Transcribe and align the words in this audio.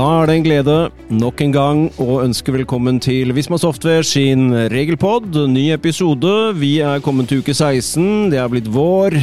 Da 0.00 0.06
er 0.22 0.30
det 0.30 0.34
en 0.38 0.44
glede 0.46 0.74
nok 1.12 1.40
en 1.44 1.50
gang 1.52 1.80
å 2.00 2.22
ønske 2.22 2.54
velkommen 2.54 2.96
til 3.04 3.34
Visma 3.36 3.58
Software 3.60 4.06
sin 4.06 4.46
regelpod. 4.72 5.34
Ny 5.52 5.66
episode. 5.74 6.30
Vi 6.56 6.70
er 6.80 7.02
kommet 7.04 7.28
til 7.28 7.42
uke 7.42 7.52
16. 7.52 8.30
Det 8.32 8.38
er 8.40 8.48
blitt 8.48 8.70
vår. 8.72 9.18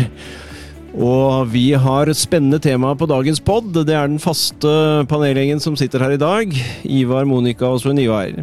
Og 0.94 1.50
vi 1.50 1.72
har 1.82 2.12
et 2.12 2.20
spennende 2.20 2.60
tema 2.62 2.92
på 2.94 3.08
dagens 3.10 3.42
pod. 3.42 3.72
Det 3.74 3.96
er 3.96 4.12
den 4.12 4.22
faste 4.22 4.76
panelgjengen 5.10 5.64
som 5.64 5.80
sitter 5.80 6.04
her 6.06 6.14
i 6.14 6.22
dag. 6.22 6.54
Ivar, 6.86 7.26
Monica 7.26 7.72
og 7.72 7.82
Svein 7.82 8.04
Ivar. 8.04 8.38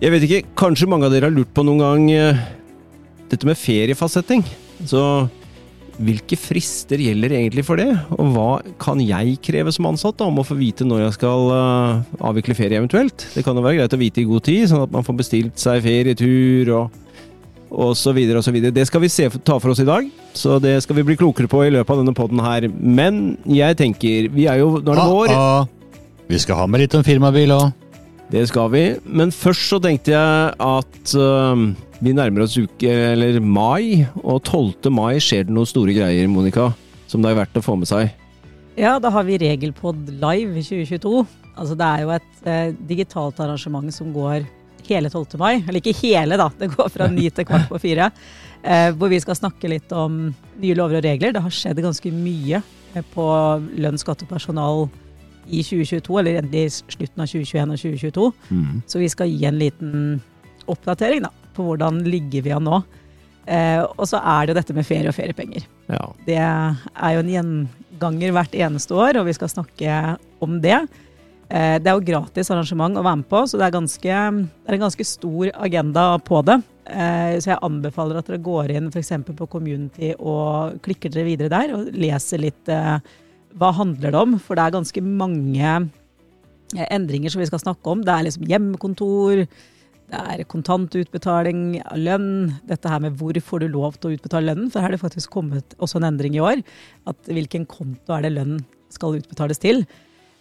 Jeg 0.00 0.14
vet 0.14 0.24
ikke, 0.24 0.42
kanskje 0.62 0.88
mange 0.88 1.10
av 1.10 1.12
dere 1.12 1.28
har 1.28 1.36
lurt 1.36 1.52
på 1.52 1.66
noen 1.68 1.84
gang 1.84 2.08
eh, 2.14 2.40
dette 3.28 3.50
med 3.50 3.60
feriefastsetting. 3.60 4.46
Så 4.88 5.04
hvilke 6.00 6.36
frister 6.38 7.00
gjelder 7.02 7.34
egentlig 7.36 7.64
for 7.66 7.80
det? 7.80 7.88
Og 8.16 8.32
hva 8.34 8.48
kan 8.80 9.00
jeg 9.02 9.36
kreve 9.44 9.72
som 9.74 9.88
ansatt 9.90 10.18
da, 10.20 10.28
om 10.30 10.40
å 10.40 10.46
få 10.46 10.56
vite 10.58 10.86
når 10.86 11.04
jeg 11.04 11.16
skal 11.18 11.52
uh, 11.52 12.22
avvikle 12.30 12.56
ferie 12.58 12.80
eventuelt? 12.80 13.26
Det 13.34 13.44
kan 13.46 13.58
jo 13.58 13.64
være 13.64 13.80
greit 13.80 13.96
å 13.96 14.00
vite 14.00 14.22
i 14.22 14.28
god 14.28 14.46
tid, 14.48 14.66
sånn 14.70 14.86
at 14.86 14.94
man 14.94 15.06
får 15.06 15.18
bestilt 15.20 15.60
seg 15.60 15.82
ferietur 15.84 16.72
og, 16.78 16.96
og 17.70 17.92
så 17.98 18.14
videre 18.16 18.40
og 18.40 18.46
så 18.46 18.54
videre. 18.54 18.74
Det 18.76 18.86
skal 18.88 19.04
vi 19.04 19.12
se, 19.12 19.28
ta 19.44 19.58
for 19.60 19.74
oss 19.74 19.82
i 19.84 19.88
dag, 19.88 20.08
så 20.36 20.60
det 20.62 20.78
skal 20.84 21.00
vi 21.00 21.06
bli 21.10 21.18
klokere 21.20 21.50
på 21.50 21.66
i 21.66 21.74
løpet 21.74 21.94
av 21.94 22.02
denne 22.02 22.16
poden 22.16 22.40
her. 22.44 22.70
Men 22.70 23.36
jeg 23.48 23.78
tenker, 23.80 24.32
vi 24.32 24.48
er 24.50 24.62
jo 24.62 24.78
Nå 24.80 24.96
er 24.96 25.02
det 25.02 25.10
vår. 25.12 25.36
Vi 26.30 26.38
skal 26.38 26.62
ha 26.62 26.66
med 26.70 26.84
litt 26.84 26.94
om 26.94 27.06
firmabil 27.06 27.56
òg. 27.56 27.89
Det 28.30 28.44
skal 28.46 28.70
vi. 28.70 28.84
Men 29.04 29.32
først 29.34 29.72
så 29.72 29.80
tenkte 29.82 30.12
jeg 30.14 30.52
at 30.54 31.14
uh, 31.18 31.64
vi 31.98 32.14
nærmer 32.14 32.44
oss 32.44 32.54
uke, 32.54 32.90
eller 32.90 33.40
mai, 33.42 34.06
og 34.22 34.44
12. 34.44 34.90
mai 34.94 35.18
skjer 35.22 35.48
det 35.48 35.54
noen 35.56 35.68
store 35.68 35.96
greier, 35.96 36.30
Monica, 36.30 36.70
som 37.10 37.24
det 37.24 37.32
er 37.32 37.40
verdt 37.42 37.58
å 37.58 37.64
få 37.64 37.74
med 37.80 37.90
seg. 37.90 38.14
Ja, 38.78 38.94
da 39.02 39.10
har 39.12 39.26
vi 39.26 39.40
Regelpod 39.42 40.12
live 40.22 40.62
2022. 40.62 41.24
Altså 41.58 41.74
det 41.76 41.88
er 41.88 42.06
jo 42.06 42.14
et 42.14 42.30
uh, 42.46 42.78
digitalt 42.88 43.42
arrangement 43.42 43.90
som 43.92 44.14
går 44.14 44.46
hele 44.86 45.10
12. 45.10 45.34
mai. 45.40 45.56
Eller 45.66 45.82
ikke 45.82 45.98
hele, 46.04 46.38
da. 46.38 46.48
Det 46.54 46.70
går 46.76 46.94
fra 46.94 47.10
ni 47.10 47.26
til 47.34 47.48
kvart 47.48 47.66
på 47.70 47.82
fire. 47.82 48.12
Uh, 48.62 48.90
hvor 48.96 49.10
vi 49.10 49.20
skal 49.22 49.38
snakke 49.38 49.74
litt 49.74 49.90
om 49.90 50.28
nye 50.62 50.78
lover 50.78 51.02
og 51.02 51.06
regler. 51.10 51.34
Det 51.34 51.42
har 51.42 51.58
skjedd 51.58 51.82
ganske 51.82 52.14
mye 52.14 52.62
eh, 52.62 53.06
på 53.14 53.26
lønn, 53.74 53.98
skatt 53.98 54.22
og 54.22 54.30
personal 54.30 54.86
i 55.46 55.62
2022, 55.64 56.18
eller 56.20 56.54
i 56.54 56.64
slutten 56.70 57.24
av 57.24 57.30
2021 57.30 57.74
og 57.74 57.82
2022. 57.84 58.30
Mm. 58.50 58.80
Så 58.86 59.02
vi 59.02 59.10
skal 59.12 59.32
gi 59.32 59.46
en 59.48 59.60
liten 59.60 59.92
oppdatering 60.70 61.24
da, 61.24 61.32
på 61.56 61.66
hvordan 61.66 62.02
ligger 62.06 62.46
vi 62.46 62.54
an 62.54 62.66
nå. 62.68 62.80
Eh, 63.50 63.82
og 63.82 64.06
så 64.06 64.20
er 64.20 64.46
det 64.46 64.52
jo 64.52 64.60
dette 64.60 64.76
med 64.76 64.86
ferie 64.86 65.10
og 65.10 65.16
feriepenger. 65.16 65.66
Ja. 65.90 66.02
Det 66.26 66.40
er 66.40 67.14
jo 67.16 67.22
en 67.24 67.32
gjenganger 67.34 68.34
hvert 68.36 68.56
eneste 68.56 68.96
år, 68.96 69.20
og 69.20 69.28
vi 69.28 69.36
skal 69.36 69.52
snakke 69.52 70.00
om 70.44 70.58
det. 70.62 70.78
Eh, 71.50 71.76
det 71.82 71.90
er 71.90 71.96
jo 71.96 72.06
gratis 72.06 72.50
arrangement 72.52 72.98
å 72.98 73.04
være 73.04 73.22
med 73.22 73.30
på, 73.30 73.42
så 73.48 73.58
det 73.58 73.66
er, 73.66 73.74
ganske, 73.74 74.18
det 74.36 74.70
er 74.70 74.76
en 74.76 74.84
ganske 74.84 75.06
stor 75.08 75.50
agenda 75.66 76.04
på 76.22 76.44
det. 76.46 76.60
Eh, 76.90 77.38
så 77.42 77.52
jeg 77.52 77.62
anbefaler 77.66 78.20
at 78.20 78.30
dere 78.30 78.42
går 78.42 78.72
inn 78.76 78.90
f.eks. 78.90 79.12
på 79.26 79.48
Community 79.50 80.12
og 80.18 80.78
klikker 80.84 81.12
dere 81.12 81.26
videre 81.28 81.52
der 81.52 81.74
og 81.76 81.90
leser 81.94 82.42
litt 82.42 82.70
eh, 82.70 82.96
hva 83.58 83.72
handler 83.74 84.14
det 84.14 84.20
om? 84.20 84.38
For 84.42 84.58
det 84.58 84.66
er 84.66 84.76
ganske 84.78 85.02
mange 85.04 85.74
eh, 86.76 86.86
endringer 86.88 87.32
som 87.32 87.42
vi 87.42 87.48
skal 87.50 87.62
snakke 87.62 87.92
om. 87.92 88.04
Det 88.06 88.14
er 88.14 88.26
liksom 88.26 88.48
hjemmekontor, 88.50 89.44
det 90.10 90.20
er 90.34 90.44
kontantutbetaling 90.50 91.80
av 91.84 91.98
lønn. 91.98 92.30
Dette 92.66 92.90
her 92.90 93.02
med 93.04 93.18
hvor 93.18 93.36
får 93.46 93.62
du 93.62 93.70
lov 93.70 93.98
til 93.98 94.10
å 94.10 94.18
utbetale 94.18 94.50
lønnen. 94.50 94.70
For 94.72 94.82
her 94.82 94.90
er 94.90 94.98
det 94.98 95.04
faktisk 95.04 95.32
kommet 95.34 95.76
også 95.78 96.00
en 96.00 96.08
endring 96.10 96.38
i 96.38 96.44
år. 96.44 96.62
At 97.10 97.30
hvilken 97.30 97.66
konto 97.70 98.16
er 98.16 98.26
det 98.26 98.34
lønn 98.34 98.60
skal 98.90 99.20
utbetales 99.20 99.62
til. 99.62 99.84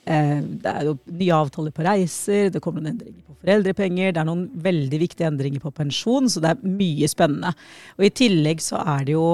Eh, 0.09 0.39
det 0.41 0.71
er 0.71 0.87
jo 0.87 0.95
nye 1.19 1.37
avtaler 1.37 1.73
på 1.75 1.85
reiser, 1.85 2.49
det 2.49 2.61
kommer 2.63 2.81
noen 2.81 2.95
endringer 2.95 3.21
på 3.27 3.35
foreldrepenger, 3.43 4.13
det 4.15 4.21
er 4.21 4.27
noen 4.27 4.47
veldig 4.63 4.99
viktige 5.03 5.27
endringer 5.29 5.61
på 5.61 5.73
pensjon, 5.75 6.29
så 6.31 6.41
det 6.41 6.55
er 6.55 6.63
mye 6.79 7.09
spennende. 7.11 7.51
Og 7.99 8.07
i 8.07 8.13
tillegg 8.21 8.63
så 8.63 8.81
er 8.81 9.05
det 9.05 9.13
jo 9.13 9.27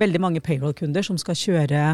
veldig 0.00 0.22
mange 0.22 0.42
payroll-kunder 0.42 1.04
som 1.06 1.18
skal 1.20 1.38
kjøre 1.38 1.84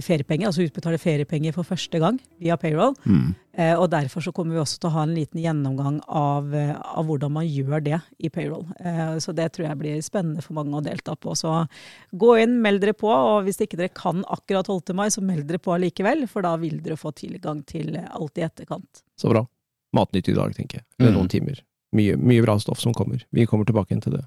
feriepenger, 0.00 0.48
altså 0.48 0.64
utbetale 0.64 0.98
feriepenger 1.00 1.52
for 1.52 1.68
første 1.68 1.98
gang 2.00 2.18
via 2.40 2.56
payroll. 2.60 2.94
Mm. 3.04 3.34
Eh, 3.52 3.74
og 3.76 3.90
derfor 3.92 4.24
så 4.24 4.32
kommer 4.32 4.56
vi 4.56 4.62
også 4.62 4.78
til 4.80 4.88
å 4.88 4.94
ha 4.94 5.02
en 5.04 5.12
liten 5.12 5.40
gjennomgang 5.42 5.98
av, 6.08 6.54
eh, 6.56 6.72
av 6.72 7.04
hvordan 7.04 7.34
man 7.34 7.44
gjør 7.44 7.82
det 7.84 7.98
i 8.18 8.30
payroll. 8.32 8.64
Eh, 8.80 9.18
så 9.20 9.34
det 9.36 9.50
tror 9.52 9.68
jeg 9.68 9.78
blir 9.82 9.98
spennende 10.00 10.42
for 10.42 10.56
mange 10.56 10.78
å 10.78 10.84
delta 10.84 11.14
på. 11.14 11.36
Så 11.36 11.68
gå 12.16 12.30
inn, 12.40 12.62
meld 12.64 12.80
dere 12.80 12.96
på. 12.96 13.10
Og 13.12 13.44
hvis 13.44 13.60
ikke 13.60 13.76
dere 13.76 13.92
kan 13.92 14.24
akkurat 14.24 14.64
12. 14.64 14.94
mai, 14.96 15.08
så 15.12 15.20
meld 15.20 15.46
dere 15.50 15.60
på 15.60 15.74
allikevel, 15.76 16.26
for 16.28 16.42
da 16.42 16.56
vil 16.56 16.80
dere 16.80 16.96
få 16.96 17.12
tilgang 17.12 17.60
til 17.68 17.98
alt 17.98 18.40
i 18.40 18.46
etterkant. 18.48 19.04
Så 19.20 19.28
bra. 19.28 19.44
Matnytt 19.92 20.32
i 20.32 20.38
dag, 20.38 20.54
tenker 20.56 20.80
jeg. 20.80 20.86
Eller 20.98 21.12
mm. 21.12 21.18
noen 21.18 21.28
timer. 21.28 21.62
Mye, 21.92 22.16
mye 22.16 22.42
bra 22.42 22.56
stoff 22.58 22.80
som 22.80 22.94
kommer. 22.96 23.26
Vi 23.30 23.44
kommer 23.46 23.68
tilbake 23.68 23.92
inn 23.92 24.00
til 24.00 24.16
det. 24.16 24.24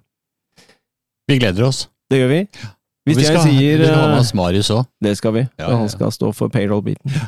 Vi 1.26 1.40
gleder 1.42 1.66
oss. 1.66 1.88
Det 2.10 2.22
gjør 2.22 2.30
vi. 2.30 2.42
Hvis 3.06 3.20
vi 3.20 3.28
skal, 3.28 3.38
jeg 3.38 3.54
sier 3.54 3.84
Vi 3.84 3.86
skal 3.86 4.02
ha 4.02 4.08
med 4.10 4.24
oss 4.24 4.34
Marius 4.38 4.72
òg. 4.74 4.88
Det 5.04 5.14
skal 5.20 5.36
vi. 5.36 5.46
Ja, 5.60 5.70
ja, 5.70 5.78
Han 5.78 5.92
skal 5.94 6.14
stå 6.16 6.32
for 6.34 6.54
payroll-biten. 6.54 7.20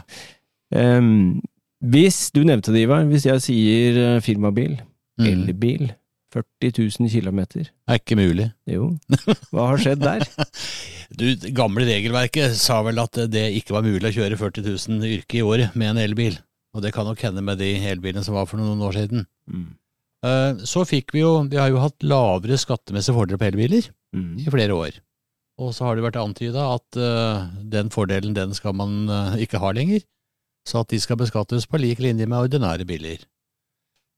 Um, 0.74 1.38
hvis 1.86 2.32
du 2.34 2.42
nevnte 2.48 2.74
det, 2.74 2.88
Ivar, 2.88 3.06
hvis 3.08 3.28
jeg 3.28 3.44
sier 3.46 4.00
uh, 4.02 4.24
firmabil, 4.26 4.74
mm. 5.22 5.28
elbil, 5.30 5.92
40 6.34 6.74
000 7.00 7.10
km 7.14 7.40
Er 7.88 8.00
ikke 8.02 8.18
mulig. 8.20 8.50
Jo. 8.68 8.90
Hva 9.54 9.70
har 9.70 9.80
skjedd 9.82 10.02
der? 10.02 10.26
du, 11.20 11.26
gamle 11.56 11.88
regelverket 11.88 12.58
sa 12.60 12.82
vel 12.86 13.00
at 13.00 13.22
det 13.32 13.46
ikke 13.62 13.78
var 13.78 13.86
mulig 13.86 14.12
å 14.12 14.16
kjøre 14.18 14.40
40 14.40 14.68
000 14.68 15.08
yrke 15.14 15.40
i 15.40 15.46
året 15.46 15.78
med 15.78 15.94
en 15.94 16.04
elbil. 16.04 16.40
Og 16.76 16.84
det 16.84 16.92
kan 16.94 17.08
nok 17.08 17.22
hende 17.24 17.44
med 17.46 17.62
de 17.62 17.72
elbilene 17.90 18.26
som 18.26 18.36
var 18.38 18.50
for 18.50 18.60
noen 18.60 18.82
år 18.84 18.98
siden. 19.00 19.28
Mm. 19.50 19.68
Uh, 20.26 20.66
så 20.66 20.82
fikk 20.90 21.14
vi 21.14 21.22
jo 21.22 21.44
Vi 21.46 21.60
har 21.62 21.70
jo 21.70 21.78
hatt 21.78 22.02
lavere 22.02 22.58
skattemessige 22.58 23.14
fordeler 23.14 23.38
på 23.38 23.48
elbiler 23.52 23.90
mm. 24.18 24.32
i 24.44 24.50
flere 24.52 24.76
år. 24.76 24.98
Og 25.58 25.74
så 25.74 25.88
har 25.88 25.98
det 25.98 26.06
vært 26.06 26.20
antyda 26.22 26.68
at 26.76 27.00
uh, 27.02 27.48
den 27.66 27.90
fordelen 27.94 28.36
den 28.38 28.54
skal 28.58 28.76
man 28.78 29.10
uh, 29.10 29.38
ikke 29.42 29.62
ha 29.62 29.72
lenger, 29.74 30.04
så 30.68 30.84
at 30.84 30.92
de 30.94 31.00
skal 31.02 31.18
beskattes 31.18 31.66
på 31.66 31.80
lik 31.82 32.02
linje 32.04 32.28
med 32.30 32.46
ordinære 32.46 32.86
biler. 32.86 33.24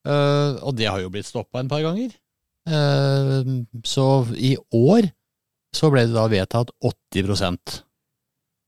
Uh, 0.07 0.59
og 0.66 0.75
det 0.79 0.89
har 0.89 0.99
jo 1.03 1.11
blitt 1.13 1.29
stoppa 1.29 1.61
en 1.61 1.72
par 1.72 1.83
ganger. 1.85 2.16
så 3.88 4.03
i 4.35 4.51
år 4.75 5.07
så 5.73 5.89
ble 5.89 6.03
det 6.05 6.13
da 6.13 6.28
vedtatt 6.29 6.69
80% 6.85 7.79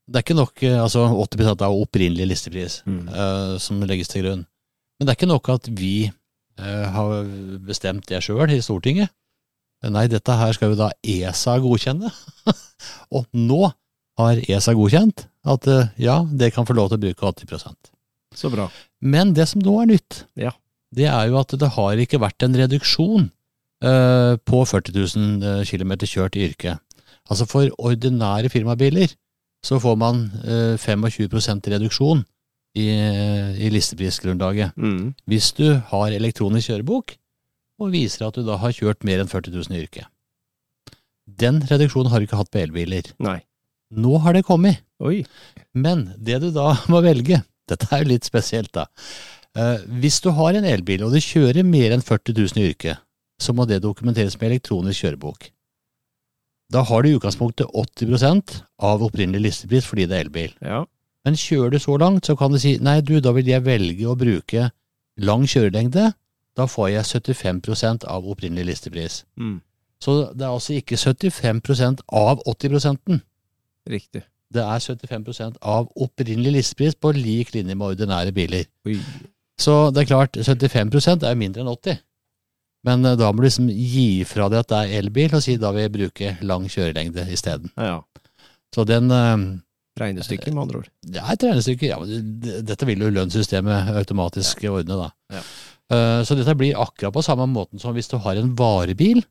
Det 0.08 0.16
er 0.16 0.24
ikke 0.24 0.34
nok, 0.34 0.62
altså 0.80 1.04
80 1.06 1.62
av 1.62 1.76
opprinnelig 1.76 2.26
listepris 2.26 2.80
mm. 2.86 3.12
som 3.62 3.84
legges 3.86 4.10
til 4.10 4.24
grunn. 4.24 4.42
Men 4.98 5.06
det 5.06 5.12
er 5.12 5.18
ikke 5.20 5.30
nok 5.30 5.50
at 5.54 5.68
vi 5.70 6.10
har 6.58 7.28
bestemt 7.62 8.08
det 8.08 8.24
sjøl 8.24 8.50
i 8.50 8.58
Stortinget. 8.64 9.12
Nei, 9.90 10.06
dette 10.10 10.34
her 10.38 10.54
skal 10.54 10.72
jo 10.72 10.78
da 10.78 10.90
ESA 11.02 11.56
godkjenne. 11.62 12.10
og 13.16 13.26
nå 13.34 13.64
har 14.20 14.42
ESA 14.46 14.74
godkjent 14.78 15.26
at 15.48 15.68
eh, 15.70 15.92
ja, 16.04 16.20
det 16.28 16.52
kan 16.54 16.66
få 16.68 16.76
lov 16.78 16.90
til 16.90 17.00
å 17.00 17.04
bruke 17.06 17.30
80% 17.32 17.92
Så 18.38 18.50
bra. 18.52 18.68
Men 19.02 19.34
det 19.36 19.48
som 19.50 19.62
nå 19.64 19.78
er 19.82 19.90
nytt, 19.90 20.24
ja. 20.38 20.52
det 20.94 21.08
er 21.10 21.30
jo 21.30 21.40
at 21.40 21.54
det 21.58 21.72
har 21.76 22.02
ikke 22.04 22.20
vært 22.22 22.46
en 22.46 22.58
reduksjon 22.58 23.26
uh, 23.84 24.34
på 24.38 24.62
40 24.68 24.94
000 24.94 25.66
km 25.68 25.96
kjørt 26.06 26.38
i 26.38 26.46
yrket. 26.46 26.78
Altså 27.30 27.48
for 27.50 27.70
ordinære 27.78 28.52
firmabiler 28.52 29.16
så 29.66 29.78
får 29.82 29.98
man 29.98 30.28
uh, 30.46 30.78
25 30.78 31.66
reduksjon 31.74 32.22
i, 32.78 32.86
i 32.86 33.68
listeprisgrunnlaget. 33.72 34.76
Mm. 34.76 35.12
Hvis 35.28 35.52
du 35.58 35.66
har 35.90 36.14
elektronisk 36.14 36.70
kjørebok, 36.70 37.16
og 37.82 37.94
viser 37.94 38.26
at 38.26 38.38
du 38.38 38.46
da 38.46 38.58
har 38.62 38.74
kjørt 38.74 39.06
mer 39.06 39.22
enn 39.22 39.30
40 39.30 39.54
000 39.54 39.76
i 39.76 39.82
yrket. 39.84 40.08
Den 41.26 41.60
reduksjonen 41.68 42.10
har 42.12 42.20
du 42.20 42.26
ikke 42.26 42.40
hatt 42.40 42.52
på 42.52 42.62
elbiler. 42.62 43.12
Nei. 43.22 43.40
Nå 43.92 44.16
har 44.24 44.36
det 44.36 44.46
kommet. 44.48 44.82
Oi. 45.02 45.22
Men 45.74 46.10
det 46.16 46.40
du 46.42 46.50
da 46.54 46.72
må 46.92 47.02
velge, 47.04 47.42
dette 47.70 47.88
er 47.90 48.04
jo 48.04 48.12
litt 48.14 48.28
spesielt 48.28 48.72
da, 48.74 48.88
uh, 49.58 49.78
hvis 50.02 50.20
du 50.24 50.30
har 50.36 50.58
en 50.58 50.68
elbil 50.68 51.06
og 51.06 51.14
du 51.14 51.20
kjører 51.22 51.66
mer 51.66 51.94
enn 51.94 52.04
40 52.04 52.38
000 52.38 52.62
i 52.62 52.70
yrket, 52.72 53.02
så 53.42 53.54
må 53.56 53.66
det 53.66 53.82
dokumenteres 53.82 54.38
med 54.38 54.52
elektronisk 54.52 55.02
kjørebok. 55.02 55.50
Da 56.72 56.84
har 56.88 57.02
du 57.02 57.10
i 57.10 57.16
utgangspunktet 57.18 57.68
80 57.68 58.62
av 58.80 59.02
opprinnelig 59.04 59.42
listepris 59.48 59.88
fordi 59.88 60.06
det 60.08 60.16
er 60.16 60.26
elbil. 60.26 60.54
Ja. 60.64 60.84
Men 61.26 61.36
kjører 61.38 61.74
du 61.74 61.78
så 61.82 61.98
langt, 62.00 62.26
så 62.26 62.36
kan 62.38 62.54
du 62.54 62.58
si 62.62 62.78
nei 62.82 63.00
du, 63.04 63.18
da 63.20 63.34
vil 63.36 63.50
jeg 63.50 63.66
velge 63.66 64.08
å 64.08 64.16
bruke 64.18 64.70
lang 65.20 65.44
kjørelengde 65.46 66.12
da 66.56 66.66
får 66.68 66.90
jeg 66.92 67.22
75 67.24 68.04
av 68.04 68.26
opprinnelig 68.28 68.66
listepris. 68.72 69.22
Mm. 69.40 69.60
Så 70.02 70.16
det 70.34 70.44
er 70.44 70.50
altså 70.50 70.76
ikke 70.76 70.98
75% 70.98 72.02
av 72.08 72.42
80% 72.48 73.20
Riktig. 73.90 74.22
Det 74.52 74.62
er 74.62 74.78
75% 74.78 75.56
av 75.62 75.88
opprinnelig 75.96 76.52
listepris 76.58 76.94
på 76.94 77.10
lik 77.16 77.54
linje 77.54 77.74
med 77.74 77.94
ordinære 77.94 78.34
biler. 78.36 78.68
Oi. 78.86 78.98
Så 79.58 79.90
det 79.94 80.04
er 80.04 80.10
klart, 80.10 80.36
75% 80.36 81.26
er 81.26 81.38
mindre 81.38 81.64
enn 81.64 81.72
80 81.72 81.98
Men 82.86 83.04
eh, 83.06 83.16
da 83.18 83.30
må 83.32 83.42
du 83.42 83.48
liksom 83.48 83.70
gi 83.70 84.24
fra 84.28 84.48
deg 84.52 84.62
at 84.62 84.70
det 84.70 84.80
er 84.80 84.94
elbil, 85.00 85.34
og 85.34 85.42
si 85.44 85.56
da 85.60 85.72
vil 85.74 85.86
jeg 85.86 85.94
bruke 85.96 86.32
lang 86.46 86.68
kjørelengde 86.70 87.26
isteden. 87.32 87.72
Ja. 87.76 87.96
ja. 87.96 88.48
Så 88.74 88.86
den, 88.88 89.10
eh, 89.10 89.36
Regnestykke, 90.00 90.52
med 90.54 90.62
andre 90.62 90.82
ord. 90.82 90.88
Er 91.12 91.34
et 91.34 91.42
regnestykke. 91.44 91.88
Ja, 91.90 91.98
men 92.00 92.38
dette 92.40 92.86
vil 92.88 93.02
jo 93.04 93.10
lønnssystemet 93.12 93.90
automatisk 94.00 94.64
ordne, 94.70 94.96
da. 94.96 95.10
Ja. 95.36 95.42
Eh, 95.92 96.22
Så 96.24 96.36
dette 96.38 96.54
blir 96.56 96.78
akkurat 96.80 97.12
på 97.14 97.22
samme 97.24 97.46
måten 97.50 97.80
som 97.82 97.94
hvis 97.94 98.08
du 98.10 98.16
har 98.18 98.38
en 98.40 98.54
varebil. 98.56 99.22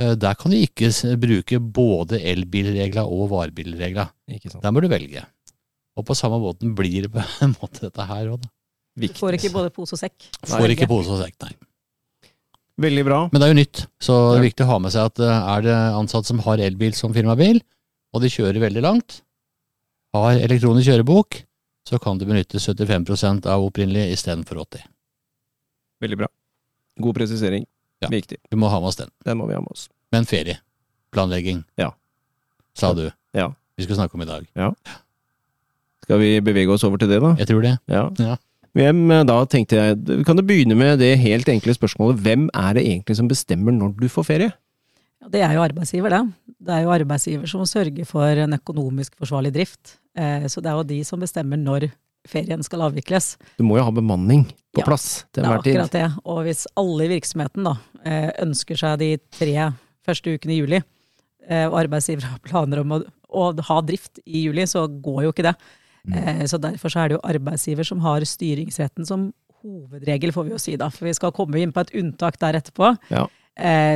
Eh, 0.00 0.14
Der 0.14 0.34
kan 0.34 0.52
du 0.52 0.58
ikke 0.58 0.90
bruke 1.18 1.58
både 1.60 2.20
elbilregler 2.20 3.06
og 3.08 3.30
varebilregler. 3.32 4.10
Ikke 4.30 4.50
sant. 4.52 4.62
Der 4.62 4.70
må 4.74 4.82
du 4.84 4.88
velge. 4.88 5.24
Og 5.96 6.04
på 6.06 6.14
samme 6.14 6.38
måten 6.38 6.74
blir 6.78 7.06
det 7.06 7.12
på 7.12 7.22
en 7.44 7.56
måte 7.60 7.88
dette 7.88 8.06
her 8.06 8.28
òg, 8.34 8.42
da. 8.42 8.48
Du 8.98 9.06
får 9.14 9.36
ikke 9.38 9.52
både 9.54 9.70
pose 9.70 9.94
og 9.94 10.00
sekk. 10.00 10.28
Får 10.42 10.72
ikke 10.74 10.88
pose 10.90 11.10
og 11.14 11.20
sekk, 11.22 11.36
nei. 11.44 11.54
Veldig 12.78 13.04
bra. 13.06 13.18
Men 13.30 13.40
det 13.40 13.46
er 13.46 13.52
jo 13.52 13.58
nytt, 13.58 13.80
så 14.02 14.14
det 14.32 14.38
er 14.38 14.44
viktig 14.48 14.64
å 14.66 14.70
ha 14.72 14.78
med 14.82 14.92
seg 14.94 15.08
at 15.10 15.20
eh, 15.22 15.48
er 15.54 15.62
det 15.66 15.76
ansatte 15.98 16.30
som 16.30 16.42
har 16.44 16.58
elbil 16.62 16.94
som 16.94 17.14
firmabil, 17.14 17.58
og 18.14 18.22
de 18.22 18.30
kjører 18.30 18.58
veldig 18.62 18.82
langt, 18.82 19.20
har 20.14 20.38
elektronisk 20.38 20.86
kjørebok, 20.90 21.40
så 21.88 21.98
kan 22.02 22.18
du 22.18 22.26
benytte 22.26 22.58
75% 22.62 23.46
av 23.50 23.64
opprinnelig 23.66 24.12
istedenfor 24.14 24.62
80. 24.66 24.84
Veldig 26.00 26.18
bra. 26.20 26.28
God 27.02 27.14
presisering. 27.18 27.66
Ja. 28.02 28.08
Viktig. 28.12 28.38
Vi 28.50 28.56
må 28.56 28.68
ha 28.70 28.78
med 28.80 28.88
oss 28.92 28.96
den. 29.00 29.10
Den 29.26 29.38
må 29.40 29.46
vi 29.48 29.54
ha 29.54 29.60
med 29.60 29.72
oss. 29.74 29.88
Men 30.14 30.24
ferie, 30.24 30.58
planlegging, 31.14 31.64
Ja. 31.76 31.90
sa 32.74 32.92
du. 32.94 33.10
Ja. 33.34 33.52
Vi 33.76 33.84
skal 33.84 33.96
snakke 33.96 34.14
om 34.14 34.22
i 34.22 34.26
dag. 34.26 34.46
Skal 36.04 36.18
vi 36.22 36.40
bevege 36.40 36.70
oss 36.72 36.84
over 36.84 36.96
til 36.98 37.08
det, 37.10 37.20
da? 37.20 37.34
Jeg 37.38 37.48
tror 37.50 37.62
det. 37.62 37.74
Ja. 37.90 38.08
Ja. 38.18 38.36
Hvem, 38.78 39.10
eh, 39.10 39.24
da 39.24 39.44
tenkte 39.44 39.76
jeg, 39.76 40.24
Kan 40.26 40.36
du 40.36 40.42
begynne 40.42 40.76
med 40.76 40.98
det 41.00 41.18
helt 41.18 41.46
enkle 41.48 41.74
spørsmålet 41.74 42.20
hvem 42.22 42.48
er 42.54 42.74
det 42.74 42.84
egentlig 42.86 43.16
som 43.16 43.28
bestemmer 43.28 43.72
når 43.74 43.96
du 43.98 44.08
får 44.08 44.24
ferie? 44.24 44.52
Ja, 45.20 45.28
det 45.28 45.40
er 45.42 45.52
jo 45.54 45.62
arbeidsgiver, 45.64 46.10
det. 46.10 46.34
Det 46.62 46.74
er 46.74 46.82
jo 46.84 46.92
arbeidsgiver 46.94 47.46
som 47.48 47.64
sørger 47.66 48.06
for 48.06 48.22
en 48.24 48.52
økonomisk 48.54 49.16
forsvarlig 49.18 49.52
drift. 49.52 49.98
Eh, 50.16 50.46
Så 50.46 50.62
det 50.62 50.66
er 50.70 50.76
jo 50.78 50.82
de 50.84 51.02
som 51.04 51.18
bestemmer 51.20 51.56
når 51.58 51.90
ferien 52.28 52.62
skal 52.66 52.82
avvikles. 52.88 53.36
Du 53.58 53.64
må 53.66 53.78
jo 53.78 53.84
ha 53.86 53.92
bemanning 53.94 54.46
på 54.74 54.82
Ja, 54.82 54.86
plass 54.86 55.24
til 55.32 55.42
Det 55.44 55.48
er 55.48 55.58
akkurat 55.58 55.94
det. 55.94 56.06
Og 56.24 56.42
hvis 56.46 56.66
alle 56.76 57.06
i 57.06 57.12
virksomheten 57.14 57.64
da 57.68 57.74
eh, 58.04 58.30
ønsker 58.44 58.78
seg 58.78 58.98
de 59.00 59.10
tre 59.34 59.70
første 60.06 60.34
ukene 60.34 60.54
i 60.56 60.60
juli, 60.60 60.80
eh, 61.48 61.66
og 61.68 61.78
arbeidsgiver 61.84 62.26
har 62.28 62.42
planer 62.44 62.82
om 62.82 62.96
å, 62.98 63.00
å 63.28 63.48
ha 63.70 63.80
drift 63.82 64.20
i 64.26 64.44
juli, 64.46 64.66
så 64.68 64.86
går 64.88 65.24
jo 65.28 65.32
ikke 65.34 65.46
det. 65.48 65.54
Mm. 66.08 66.16
Eh, 66.18 66.44
Så 66.50 66.60
derfor 66.62 66.92
så 66.92 67.04
er 67.04 67.08
det 67.08 67.18
jo 67.18 67.24
arbeidsgiver 67.28 67.84
som 67.86 68.00
har 68.04 68.24
styringsretten 68.24 69.06
som 69.08 69.30
hovedregel, 69.62 70.32
får 70.32 70.44
vi 70.46 70.54
jo 70.54 70.58
si 70.62 70.76
da. 70.78 70.90
For 70.94 71.08
vi 71.08 71.16
skal 71.16 71.34
komme 71.34 71.58
inn 71.60 71.72
på 71.74 71.82
et 71.82 71.94
unntak 71.98 72.38
der 72.38 72.60
etterpå. 72.60 72.92
Ja. 73.10 73.26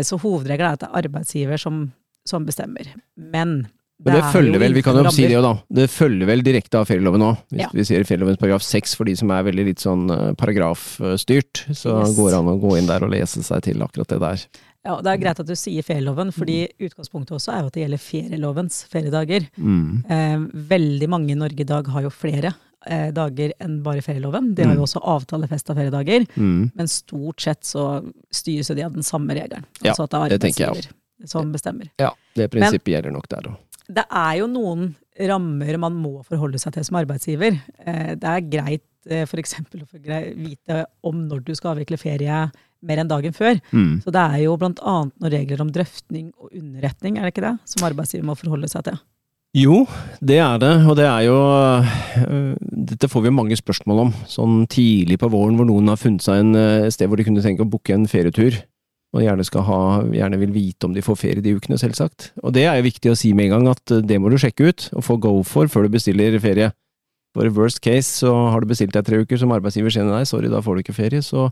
Så 0.03 0.17
hovedregelen 0.19 0.73
er 0.73 0.75
at 0.75 0.81
det 0.83 0.89
er 0.89 1.05
arbeidsgiver 1.05 1.61
som, 1.63 1.93
som 2.27 2.43
bestemmer. 2.43 2.89
Men 3.15 3.69
Men 4.05 4.15
det 4.17 4.23
er 4.25 4.33
følger 4.33 4.59
vel, 4.59 4.73
vi 4.75 4.83
kan 4.83 4.97
jo 4.99 5.11
si 5.15 5.23
det 5.29 5.33
jo 5.37 5.43
da, 5.43 5.53
det 5.71 5.89
følger 5.91 6.27
vel 6.27 6.43
direkte 6.43 6.75
av 6.81 6.87
ferieloven 6.89 7.23
òg. 7.23 7.37
Hvis 7.53 7.61
Ja. 7.61 7.69
vi 7.73 7.85
sier 7.85 8.05
ferielovens 8.05 8.39
paragraf 8.41 8.63
6 8.63 8.95
for 8.97 9.05
de 9.05 9.15
som 9.17 9.31
er 9.31 9.43
veldig 9.45 9.65
litt 9.65 9.79
sånn 9.79 10.11
eh, 10.11 10.33
paragrafstyrt, 10.35 11.67
så 11.75 12.01
Yes. 12.03 12.17
går 12.17 12.31
det 12.31 12.39
an 12.39 12.51
å 12.53 12.61
gå 12.61 12.77
inn 12.79 12.87
der 12.87 13.05
og 13.05 13.11
lese 13.11 13.43
seg 13.43 13.63
til 13.63 13.79
akkurat 13.83 14.09
det 14.09 14.21
der. 14.21 14.47
Ja, 14.85 14.97
Det 15.01 15.07
er 15.13 15.17
greit 15.23 15.39
at 15.41 15.47
du 15.47 15.55
sier 15.55 15.83
ferieloven, 15.87 16.33
fordi 16.35 16.69
utgangspunktet 16.81 17.37
også 17.39 17.53
er 17.55 17.61
jo 17.63 17.67
at 17.67 17.73
det 17.73 17.83
gjelder 17.85 18.03
ferielovens 18.03 18.85
feriedager. 18.91 19.49
Mm. 19.57 20.05
Eh, 20.11 20.39
veldig 20.69 21.09
mange 21.09 21.31
i 21.31 21.35
Norge 21.39 21.61
i 21.61 21.65
dag 21.65 21.87
har 21.87 22.03
jo 22.03 22.11
flere 22.11 22.55
eh, 22.85 23.13
dager 23.13 23.53
enn 23.61 23.81
bare 23.85 24.01
ferieloven. 24.03 24.57
De 24.57 24.65
har 24.65 24.73
Mm. 24.75 24.79
jo 24.79 24.83
også 24.83 25.01
avtalefesta 25.07 25.73
feriedager, 25.73 26.27
Mm. 26.37 26.73
men 26.75 26.87
stort 26.89 27.41
sett 27.41 27.61
så 27.63 28.03
styres 28.33 28.71
jo 28.71 28.75
de 28.75 28.83
av 28.83 28.93
den 28.93 29.05
samme 29.05 29.29
regelen. 29.31 29.65
Ja, 29.85 29.93
Altså 29.93 30.03
at 30.03 30.11
det 30.11 30.19
er 30.19 30.39
arbeidsgiver 30.39 30.87
som 31.25 31.53
bestemmer. 31.53 31.89
Ja, 32.01 32.11
det 32.35 32.51
prinsippet 32.51 32.91
gjelder 32.91 33.13
nok 33.13 33.29
der 33.29 33.43
òg. 33.43 33.57
Det 33.93 34.05
er 34.09 34.35
jo 34.41 34.49
noen 34.51 34.93
rammer 35.29 35.79
man 35.81 35.97
må 35.99 36.21
forholde 36.27 36.61
seg 36.61 36.75
til 36.77 36.87
som 36.87 36.99
arbeidsgiver. 37.03 37.59
Eh, 37.85 38.13
det 38.19 38.35
er 38.35 38.49
greit 38.49 38.85
eh, 39.11 39.25
f.eks. 39.27 39.59
å 39.61 39.87
få 39.89 40.01
vite 40.01 40.85
om 41.05 41.25
når 41.29 41.45
du 41.47 41.55
skal 41.57 41.75
avvikle 41.75 42.01
ferie 42.01 42.47
mer 42.83 43.03
enn 43.03 43.11
dagen 43.11 43.37
før. 43.37 43.61
Mm. 43.71 44.01
Så 44.03 44.15
det 44.15 44.23
er 44.23 44.45
jo 44.47 44.57
annet 44.59 44.83
noen 44.83 45.33
regler 45.37 45.63
om 45.63 45.71
drøftning 45.73 46.33
og 46.39 46.51
underretning, 46.51 47.19
er 47.19 47.29
det 47.29 47.35
ikke 47.35 47.47
det? 47.47 47.57
Som 47.69 47.87
arbeidsgiver 47.87 48.27
må 48.27 48.39
forholde 48.39 48.71
seg 48.73 48.89
til. 48.89 49.01
Jo, 49.53 49.83
det 50.25 50.39
er 50.41 50.57
det, 50.63 50.73
og 50.89 50.97
det 50.97 51.05
er 51.05 51.27
jo 51.27 51.35
øh, 51.37 52.55
Dette 52.89 53.11
får 53.13 53.27
vi 53.27 53.35
mange 53.37 53.59
spørsmål 53.59 53.99
om, 54.07 54.13
sånn 54.25 54.63
tidlig 54.73 55.19
på 55.21 55.29
våren 55.29 55.59
hvor 55.59 55.69
noen 55.69 55.93
har 55.93 56.01
funnet 56.01 56.25
seg 56.25 56.41
en 56.41 56.89
sted 56.89 57.11
hvor 57.11 57.21
de 57.21 57.27
kunne 57.27 57.45
tenke 57.45 57.61
å 57.61 57.69
booke 57.69 57.93
en 57.93 58.09
ferietur, 58.09 58.57
og 59.13 59.21
gjerne, 59.21 59.45
ha, 59.69 59.81
gjerne 60.17 60.39
vil 60.41 60.55
vite 60.55 60.89
om 60.89 60.95
de 60.97 61.05
får 61.05 61.19
ferie 61.21 61.45
de 61.45 61.53
ukene, 61.59 61.77
selvsagt. 61.81 62.31
Og 62.41 62.55
det 62.57 62.65
er 62.65 62.79
jo 62.79 62.87
viktig 62.87 63.13
å 63.13 63.17
si 63.19 63.35
med 63.37 63.51
en 63.51 63.59
gang, 63.59 63.73
at 63.75 63.93
øh, 63.93 64.05
det 64.05 64.17
må 64.21 64.33
du 64.33 64.39
sjekke 64.41 64.71
ut, 64.71 64.87
og 64.97 65.05
få 65.05 65.19
go 65.21 65.35
for 65.45 65.69
før 65.69 65.87
du 65.87 65.97
bestiller 65.99 66.39
ferie. 66.41 66.71
For 67.37 67.49
worst 67.57 67.81
case, 67.85 68.09
så 68.23 68.33
har 68.53 68.61
du 68.61 68.69
bestilt 68.69 68.97
deg 68.97 69.05
tre 69.09 69.21
uker 69.25 69.41
som 69.41 69.53
arbeidsgiver 69.53 69.93
sier 69.93 70.09
nei, 70.09 70.25
sorry, 70.29 70.51
da 70.53 70.61
får 70.65 70.79
du 70.79 70.85
ikke 70.85 70.97
ferie, 70.97 71.25
så 71.25 71.51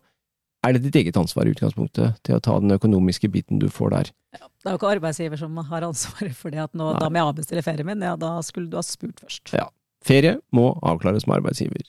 er 0.67 0.77
det 0.77 0.83
ditt 0.85 0.99
eget 1.01 1.17
ansvar 1.17 1.49
i 1.49 1.55
utgangspunktet 1.55 2.21
til 2.27 2.37
å 2.37 2.43
ta 2.45 2.57
den 2.61 2.75
økonomiske 2.77 3.31
biten 3.33 3.61
du 3.61 3.69
får 3.73 3.95
der. 3.95 4.11
Det 4.37 4.69
er 4.69 4.75
jo 4.75 4.81
ikke 4.81 4.95
arbeidsgiver 4.97 5.41
som 5.41 5.57
har 5.71 5.87
ansvaret 5.87 6.37
for 6.37 6.53
det 6.53 6.61
at 6.65 6.77
nå, 6.77 6.93
da 7.01 7.09
må 7.09 7.21
jeg 7.21 7.33
avbestille 7.33 7.65
ferien 7.65 7.89
min. 7.89 8.05
Ja, 8.05 8.17
da 8.21 8.35
skulle 8.45 8.69
du 8.73 8.77
ha 8.77 8.85
spurt 8.85 9.21
først. 9.25 9.55
Ja. 9.57 9.69
Ferie 10.05 10.39
må 10.57 10.73
avklares 10.85 11.27
med 11.29 11.41
arbeidsgiver. 11.41 11.85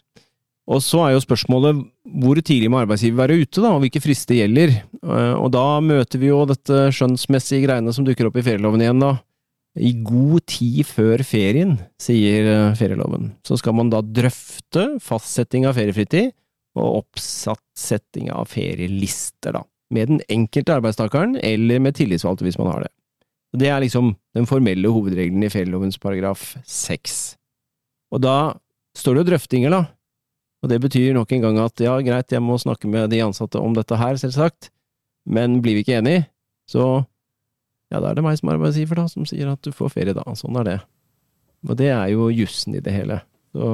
Og 0.69 0.81
så 0.85 1.01
er 1.03 1.15
jo 1.15 1.23
spørsmålet 1.23 1.79
hvor 2.21 2.37
tidlig 2.45 2.69
må 2.71 2.81
arbeidsgiver 2.83 3.17
være 3.23 3.39
ute, 3.41 3.61
da, 3.63 3.71
og 3.73 3.81
hvilke 3.83 4.01
frister 4.03 4.37
gjelder. 4.37 4.75
Eh, 5.01 5.33
Og 5.41 5.49
da 5.53 5.65
møter 5.81 6.21
vi 6.21 6.29
jo 6.29 6.43
dette 6.49 6.91
skjønnsmessige 6.95 7.65
greiene 7.65 7.93
som 7.95 8.05
dukker 8.05 8.29
opp 8.29 8.37
i 8.37 8.45
ferieloven 8.45 8.83
igjen, 8.85 9.01
da. 9.01 9.15
I 9.79 9.93
god 10.03 10.43
tid 10.51 10.83
før 10.83 11.23
ferien, 11.23 11.77
sier 12.01 12.47
eh, 12.51 12.77
ferieloven. 12.77 13.31
Så 13.47 13.57
skal 13.59 13.75
man 13.77 13.89
da 13.91 14.03
drøfte 14.03 14.99
fastsetting 15.01 15.65
av 15.65 15.77
feriefritid 15.79 16.33
og 16.77 17.01
oppsetting 17.01 18.29
av 18.31 18.47
ferielister, 18.51 19.57
da. 19.57 19.65
Med 19.91 20.07
den 20.07 20.21
enkelte 20.31 20.77
arbeidstakeren, 20.77 21.35
eller 21.43 21.81
med 21.83 21.97
tillitsvalgte 21.97 22.45
hvis 22.47 22.59
man 22.61 22.69
har 22.71 22.85
det. 22.85 22.91
Det 23.59 23.67
er 23.67 23.81
liksom 23.83 24.13
den 24.37 24.45
formelle 24.47 24.87
hovedregelen 24.87 25.43
i 25.43 25.49
ferielovens 25.51 25.97
paragraf 25.99 26.53
seks. 26.63 27.33
Og 28.15 28.21
da 28.23 28.53
står 28.95 29.17
det 29.17 29.23
jo 29.25 29.29
drøftinger, 29.33 29.73
da. 29.73 29.81
Og 30.61 30.69
det 30.69 30.77
betyr 30.83 31.15
nok 31.17 31.31
en 31.33 31.45
gang 31.45 31.57
at 31.63 31.81
ja, 31.81 31.95
greit, 32.05 32.33
jeg 32.33 32.43
må 32.45 32.57
snakke 32.61 32.89
med 32.89 33.09
de 33.13 33.23
ansatte 33.25 33.61
om 33.61 33.73
dette 33.73 33.97
her, 33.97 34.19
selvsagt, 34.21 34.69
men 35.25 35.59
blir 35.65 35.77
vi 35.77 35.85
ikke 35.85 35.97
enige, 36.01 36.27
så 36.69 37.03
ja, 37.91 37.99
da 37.99 38.11
er 38.11 38.18
det 38.18 38.23
meg 38.23 38.37
som 38.39 38.51
arbeidsgiver, 38.53 39.01
da, 39.01 39.07
som 39.11 39.25
sier 39.27 39.49
at 39.51 39.61
du 39.65 39.73
får 39.75 39.91
ferie 39.91 40.15
da. 40.15 40.23
Sånn 40.39 40.56
er 40.61 40.68
det. 40.68 40.77
Og 41.68 41.75
det 41.77 41.89
er 41.91 42.06
jo 42.13 42.30
jussen 42.31 42.77
i 42.77 42.83
det 42.83 42.94
hele. 42.95 43.19
Så 43.51 43.71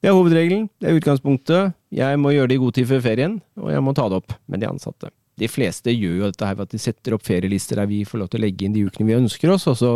det 0.00 0.08
er 0.08 0.14
hovedregelen, 0.16 0.68
det 0.80 0.88
er 0.88 1.00
utgangspunktet. 1.00 1.74
Jeg 1.92 2.20
må 2.22 2.30
gjøre 2.32 2.52
det 2.52 2.60
i 2.60 2.62
god 2.62 2.76
tid 2.78 2.86
før 2.92 3.02
ferien, 3.04 3.40
og 3.58 3.72
jeg 3.74 3.82
må 3.84 3.96
ta 3.96 4.06
det 4.08 4.20
opp 4.22 4.36
med 4.46 4.62
de 4.62 4.70
ansatte. 4.70 5.10
De 5.40 5.48
fleste 5.50 5.92
gjør 5.92 6.14
jo 6.20 6.30
dette 6.30 6.46
her 6.46 6.56
ved 6.56 6.68
at 6.68 6.76
de 6.76 6.80
setter 6.80 7.16
opp 7.16 7.26
ferielister 7.26 7.80
der 7.80 7.90
vi 7.90 8.04
får 8.06 8.22
lov 8.22 8.30
til 8.30 8.40
å 8.40 8.44
legge 8.44 8.66
inn 8.66 8.76
de 8.76 8.86
ukene 8.86 9.08
vi 9.08 9.18
ønsker 9.18 9.52
oss, 9.56 9.66
og 9.72 9.76
så 9.80 9.92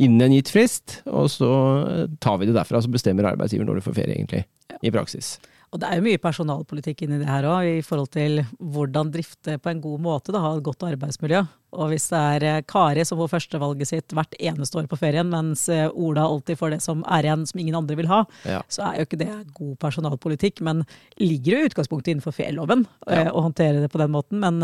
innen 0.00 0.22
en 0.28 0.32
gitt 0.38 0.48
frist, 0.52 1.00
og 1.06 1.28
så 1.32 1.52
eh, 1.86 2.04
tar 2.20 2.38
vi 2.40 2.46
det 2.48 2.56
derfra, 2.56 2.80
så 2.82 2.90
bestemmer 2.92 3.28
arbeidsgiver 3.32 3.66
når 3.68 3.80
du 3.80 3.86
får 3.88 3.98
ferie, 4.02 4.16
egentlig. 4.18 4.44
I 4.82 4.90
praksis. 4.90 5.34
Og 5.72 5.80
det 5.80 5.88
er 5.88 5.96
jo 6.00 6.04
mye 6.04 6.20
personalpolitikk 6.20 7.02
inni 7.06 7.16
det 7.22 7.28
her 7.28 7.46
òg, 7.48 7.64
i 7.78 7.84
forhold 7.84 8.10
til 8.12 8.42
hvordan 8.60 9.08
drifte 9.12 9.54
på 9.62 9.70
en 9.70 9.80
god 9.80 10.02
måte, 10.04 10.32
da, 10.34 10.40
ha 10.44 10.50
et 10.58 10.64
godt 10.66 10.84
arbeidsmiljø. 10.84 11.40
Og 11.80 11.88
hvis 11.88 12.10
det 12.12 12.18
er 12.20 12.44
eh, 12.50 12.58
Kari 12.68 13.04
som 13.08 13.16
får 13.22 13.30
førstevalget 13.32 13.88
sitt 13.88 14.12
hvert 14.12 14.36
eneste 14.36 14.76
år 14.80 14.88
på 14.90 14.98
ferien, 15.00 15.30
mens 15.32 15.62
eh, 15.72 15.86
Ola 15.88 16.26
alltid 16.28 16.60
får 16.60 16.74
det 16.74 16.80
som 16.84 17.00
er 17.08 17.24
igjen 17.28 17.46
som 17.48 17.60
ingen 17.62 17.78
andre 17.80 17.96
vil 18.00 18.10
ha, 18.12 18.22
Ja. 18.48 18.60
så 18.68 18.84
er 18.90 18.98
jo 19.00 19.06
ikke 19.08 19.20
det 19.22 19.30
god 19.56 19.78
personalpolitikk. 19.80 20.60
Men 20.60 20.84
ligger 21.20 21.56
jo 21.56 21.62
i 21.62 21.70
utgangspunktet 21.70 22.12
innenfor 22.12 22.36
ferieloven 22.36 22.84
Ja. 23.08 23.30
å 23.32 23.44
håndtere 23.48 23.80
det 23.80 23.92
på 23.92 24.00
den 24.02 24.12
måten. 24.12 24.40
Men 24.44 24.60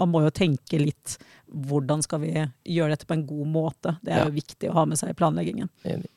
man 0.00 0.10
må 0.10 0.22
jo 0.24 0.30
tenke 0.34 0.80
litt 0.82 1.18
hvordan 1.52 2.02
skal 2.02 2.20
vi 2.22 2.32
gjøre 2.68 2.90
dette 2.94 3.06
på 3.08 3.16
en 3.16 3.26
god 3.26 3.46
måte. 3.50 3.96
Det 4.04 4.12
er 4.12 4.18
Ja. 4.22 4.24
jo 4.28 4.36
viktig 4.38 4.70
å 4.70 4.74
ha 4.74 4.84
med 4.86 4.98
seg 4.98 5.10
i 5.10 5.18
planleggingen. 5.18 5.68
Enig. 5.84 6.08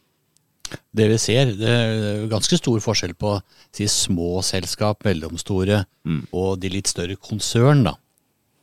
Det 0.94 1.08
vi 1.10 1.18
ser, 1.18 1.46
det 1.58 1.70
er 1.70 2.28
ganske 2.32 2.58
stor 2.58 2.80
forskjell 2.80 3.14
på 3.14 3.42
si, 3.72 3.86
små 3.86 4.42
selskap, 4.44 5.04
mellomstore 5.04 5.86
Mm. 6.06 6.28
og 6.34 6.60
de 6.60 6.70
litt 6.70 6.88
større 6.88 7.16
konsern, 7.18 7.84
da. 7.84 7.96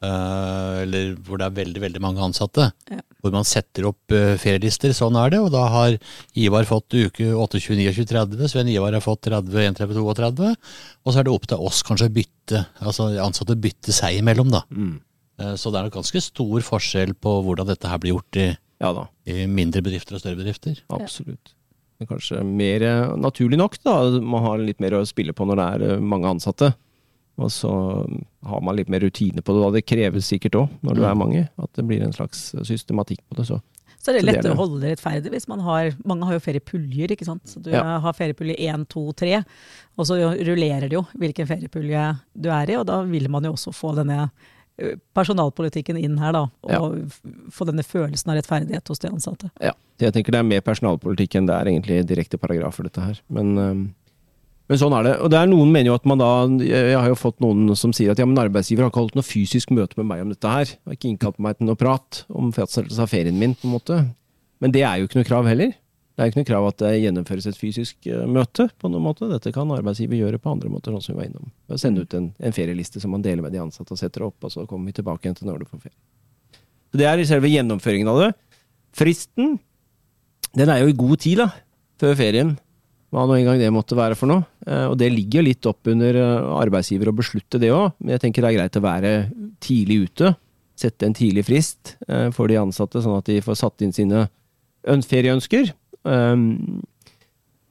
Eh, 0.03 0.83
eller 0.83 1.15
hvor 1.17 1.37
det 1.39 1.45
er 1.47 1.65
veldig, 1.65 1.81
veldig 1.83 2.00
mange 2.00 2.23
ansatte. 2.25 2.73
Ja. 2.91 3.00
Hvor 3.21 3.33
man 3.35 3.45
setter 3.45 3.85
opp 3.85 4.00
uh, 4.17 4.33
ferielister. 4.41 4.95
Sånn 4.97 5.15
er 5.21 5.29
det. 5.29 5.41
Og 5.45 5.50
da 5.53 5.67
har 5.69 5.99
Ivar 6.35 6.65
fått 6.65 6.89
uke 6.97 7.27
8, 7.37 7.61
29, 7.61 7.93
29, 7.93 8.07
30. 8.09 8.49
Sven 8.49 8.71
Ivar 8.73 8.93
har 8.97 9.03
fått 9.05 9.21
30, 9.29 9.53
31, 9.77 10.00
32. 10.17 10.57
Og 11.05 11.12
så 11.12 11.19
er 11.21 11.25
det 11.29 11.35
opp 11.35 11.45
til 11.47 11.59
oss 11.61 11.83
kanskje 11.85 12.09
å 12.09 12.15
bytte, 12.17 12.62
altså 12.81 13.11
ansatte 13.21 13.59
bytte 13.61 13.93
seg 13.93 14.17
imellom, 14.23 14.49
da. 14.50 14.62
Mm. 14.73 15.03
Eh, 15.40 15.54
så 15.56 15.70
det 15.73 15.80
er 15.80 15.88
nok 15.88 15.97
ganske 16.00 16.20
stor 16.23 16.61
forskjell 16.66 17.14
på 17.16 17.32
hvordan 17.47 17.66
dette 17.70 17.88
her 17.88 17.99
blir 18.02 18.14
gjort 18.18 18.37
i, 18.42 18.49
Ja 18.80 18.92
da, 18.97 19.06
i 19.28 19.47
mindre 19.47 19.82
bedrifter 19.85 20.14
og 20.16 20.20
større 20.23 20.37
bedrifter. 20.40 20.78
absolutt. 20.90 21.54
Men 22.00 22.09
kanskje 22.09 22.38
mer 22.49 22.82
eh, 22.82 23.16
naturlig 23.20 23.59
nok, 23.61 23.75
da. 23.85 23.97
Man 24.20 24.42
har 24.47 24.59
litt 24.59 24.80
mer 24.80 24.97
å 24.97 25.02
spille 25.06 25.35
på 25.37 25.44
når 25.49 25.56
det 25.61 25.66
er 25.75 25.82
eh, 25.97 26.00
mange 26.00 26.30
ansatte. 26.30 26.70
Og 27.40 27.49
så 27.52 27.70
har 28.44 28.61
man 28.64 28.76
litt 28.76 28.88
mer 28.92 29.00
rutine 29.00 29.40
på 29.44 29.52
det, 29.54 29.61
da. 29.64 29.70
Det 29.76 29.85
kreves 29.88 30.26
sikkert 30.28 30.56
òg, 30.61 30.68
når 30.85 30.94
du 30.97 31.00
Mm. 31.02 31.11
er 31.11 31.14
mange. 31.14 31.49
At 31.59 31.73
det 31.75 31.87
blir 31.87 32.02
en 32.02 32.12
slags 32.12 32.50
systematikk 32.68 33.20
på 33.30 33.37
det. 33.37 33.47
Så 33.49 33.61
Så 34.00 34.12
det 34.14 34.23
er 34.23 34.32
lettere 34.32 34.54
å 34.54 34.56
holde 34.56 34.80
det 34.80 34.94
rettferdig 34.99 35.30
hvis 35.30 35.47
man 35.49 35.61
har 35.61 35.90
Mange 36.06 36.25
har 36.25 36.32
jo 36.38 36.40
feriepuljer, 36.40 37.11
ikke 37.12 37.25
sant. 37.26 37.42
Så 37.44 37.61
du 37.62 37.70
Ja. 37.70 37.99
har 38.00 38.12
feriepulje 38.14 38.56
1, 38.59 38.88
2, 38.88 39.12
3, 39.14 39.44
og 39.99 40.06
så 40.06 40.16
rullerer 40.40 40.88
det 40.88 40.92
jo 40.97 41.02
hvilken 41.18 41.47
feriepulje 41.47 42.18
du 42.40 42.49
er 42.49 42.70
i, 42.70 42.76
og 42.76 42.87
da 42.87 43.02
vil 43.04 43.28
man 43.28 43.42
jo 43.44 43.52
også 43.52 43.73
få 43.76 43.94
denne 43.94 44.30
personalpolitikken 45.16 45.99
inn 46.00 46.18
her, 46.18 46.32
da. 46.32 46.42
Og 46.64 46.70
Ja. 46.70 46.80
få 47.50 47.66
denne 47.68 47.84
følelsen 47.84 48.30
av 48.32 48.37
rettferdighet 48.40 48.88
hos 48.88 48.99
de 48.99 49.08
ansatte. 49.08 49.50
Ja. 49.60 49.72
Jeg 50.00 50.14
tenker 50.14 50.32
det 50.32 50.38
er 50.40 50.49
mer 50.49 50.60
personalpolitikk 50.64 51.34
enn 51.37 51.46
det 51.46 51.54
er 51.54 51.64
egentlig 51.68 52.06
direkte 52.08 52.38
paragrafer, 52.40 52.84
dette 52.88 53.00
her. 53.04 53.18
Men, 53.28 53.54
men 53.54 54.78
sånn 54.78 54.94
er 54.99 55.02
det. 55.04 55.14
Og 55.20 55.28
det 55.30 55.37
er 55.42 55.46
noen 55.50 55.70
mener 55.72 55.90
jo 55.90 55.94
at 55.99 56.06
man 56.06 56.18
da 56.22 56.30
Jeg 56.64 56.96
har 56.96 57.08
jo 57.08 57.14
fått 57.20 57.38
noen 57.44 57.76
som 57.76 57.92
sier 57.92 58.10
at 58.14 58.18
ja, 58.18 58.25
men 58.25 58.38
arbeidsgiver 58.40 58.82
har 58.87 58.90
ikke 58.90 59.02
holdt 59.02 59.14
noe 59.18 59.26
fysisk 59.26 59.70
møte 59.70 59.99
med 59.99 60.06
meg 60.06 60.22
om 60.22 60.30
dette 60.32 60.49
her. 60.49 60.72
Har 60.87 60.96
ikke 60.96 61.10
innkalt 61.12 61.38
meg 61.38 61.58
til 61.58 61.66
noe 61.68 61.76
prat 61.76 62.25
om 62.30 62.50
fastsettelse 62.52 62.99
av 63.04 63.08
ferien 63.12 63.37
min, 63.38 63.54
på 63.54 63.68
en 63.68 63.75
måte. 63.76 64.00
Men 64.60 64.72
det 64.72 64.82
er 64.82 64.99
jo 65.00 65.06
ikke 65.08 65.20
noe 65.20 65.28
krav 65.28 65.46
heller. 65.49 65.75
Det 66.21 66.27
er 66.27 66.33
ikke 66.35 66.43
noe 66.43 66.49
krav 66.50 66.67
at 66.69 66.83
det 66.83 66.89
gjennomføres 67.00 67.47
et 67.49 67.57
fysisk 67.57 68.07
eh, 68.12 68.27
møte 68.29 68.67
på 68.77 68.91
noen 68.93 69.07
måte. 69.07 69.25
Dette 69.31 69.55
kan 69.57 69.71
arbeidsgiver 69.73 70.19
gjøre 70.19 70.37
på 70.43 70.50
andre 70.53 70.69
måter, 70.69 70.93
sånn 70.93 71.00
som 71.00 71.15
vi 71.15 71.23
var 71.23 71.31
innom. 71.31 71.47
Sende 71.81 72.03
ut 72.05 72.17
en, 72.19 72.27
en 72.37 72.53
ferieliste 72.53 73.00
som 73.00 73.15
man 73.15 73.23
deler 73.25 73.41
med 73.41 73.55
de 73.57 73.62
ansatte 73.62 73.97
og 73.97 74.00
setter 74.03 74.27
opp, 74.27 74.37
og 74.45 74.53
så 74.53 74.67
kommer 74.69 74.91
vi 74.91 74.99
tilbake 74.99 75.25
igjen 75.25 75.39
til 75.39 75.49
når 75.49 75.62
du 75.62 75.71
får 75.71 75.81
ferie. 75.87 75.97
Så 76.93 77.00
Det 77.00 77.07
er 77.09 77.23
i 77.23 77.25
selve 77.31 77.49
gjennomføringen 77.49 78.11
av 78.12 78.21
det. 78.21 78.29
Fristen 79.00 79.57
den 80.61 80.75
er 80.75 80.83
jo 80.83 80.93
i 80.93 80.99
god 81.00 81.25
tid, 81.25 81.41
da, 81.41 81.49
før 82.05 82.21
ferien. 82.21 82.53
Hva 83.17 83.25
nå 83.25 83.41
engang 83.41 83.57
det 83.62 83.73
måtte 83.73 83.97
være 83.97 84.19
for 84.21 84.29
noe. 84.29 84.45
Eh, 84.69 84.91
Og 84.93 84.99
det 85.00 85.09
ligger 85.17 85.49
litt 85.49 85.65
opp 85.73 85.89
under 85.89 86.21
eh, 86.21 86.53
arbeidsgiver 86.61 87.09
å 87.09 87.17
beslutte 87.17 87.62
det 87.65 87.73
òg, 87.73 87.95
men 87.97 88.19
jeg 88.19 88.27
tenker 88.27 88.45
det 88.45 88.53
er 88.53 88.59
greit 88.61 88.77
å 88.77 88.85
være 88.85 89.15
tidlig 89.65 90.03
ute. 90.11 90.35
Sette 90.77 91.09
en 91.09 91.17
tidlig 91.17 91.49
frist 91.49 91.97
for 92.37 92.49
de 92.49 92.61
ansatte, 92.61 93.00
sånn 93.05 93.19
at 93.19 93.27
de 93.29 93.41
får 93.45 93.57
satt 93.65 93.83
inn 93.85 93.97
sine 93.97 94.27
ferieønsker. 94.85 95.73
Um, 96.04 96.80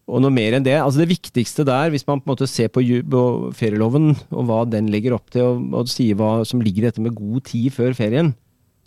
og 0.10 0.24
noe 0.24 0.34
mer 0.34 0.58
enn 0.58 0.66
det. 0.66 0.76
altså 0.82 1.04
Det 1.04 1.12
viktigste 1.12 1.66
der, 1.68 1.92
hvis 1.94 2.06
man 2.08 2.22
på 2.22 2.30
en 2.30 2.34
måte 2.34 2.50
ser 2.50 2.72
på 2.74 2.82
ferieloven 3.58 4.16
og 4.32 4.48
hva 4.50 4.64
den 4.70 4.90
legger 4.90 5.16
opp 5.18 5.30
til, 5.34 5.46
og, 5.46 5.68
og 5.78 5.92
sier 5.92 6.18
hva 6.18 6.40
som 6.48 6.64
ligger 6.66 6.84
i 6.84 6.90
dette 6.90 7.04
med 7.04 7.18
god 7.18 7.46
tid 7.50 7.70
før 7.76 7.94
ferien, 7.98 8.34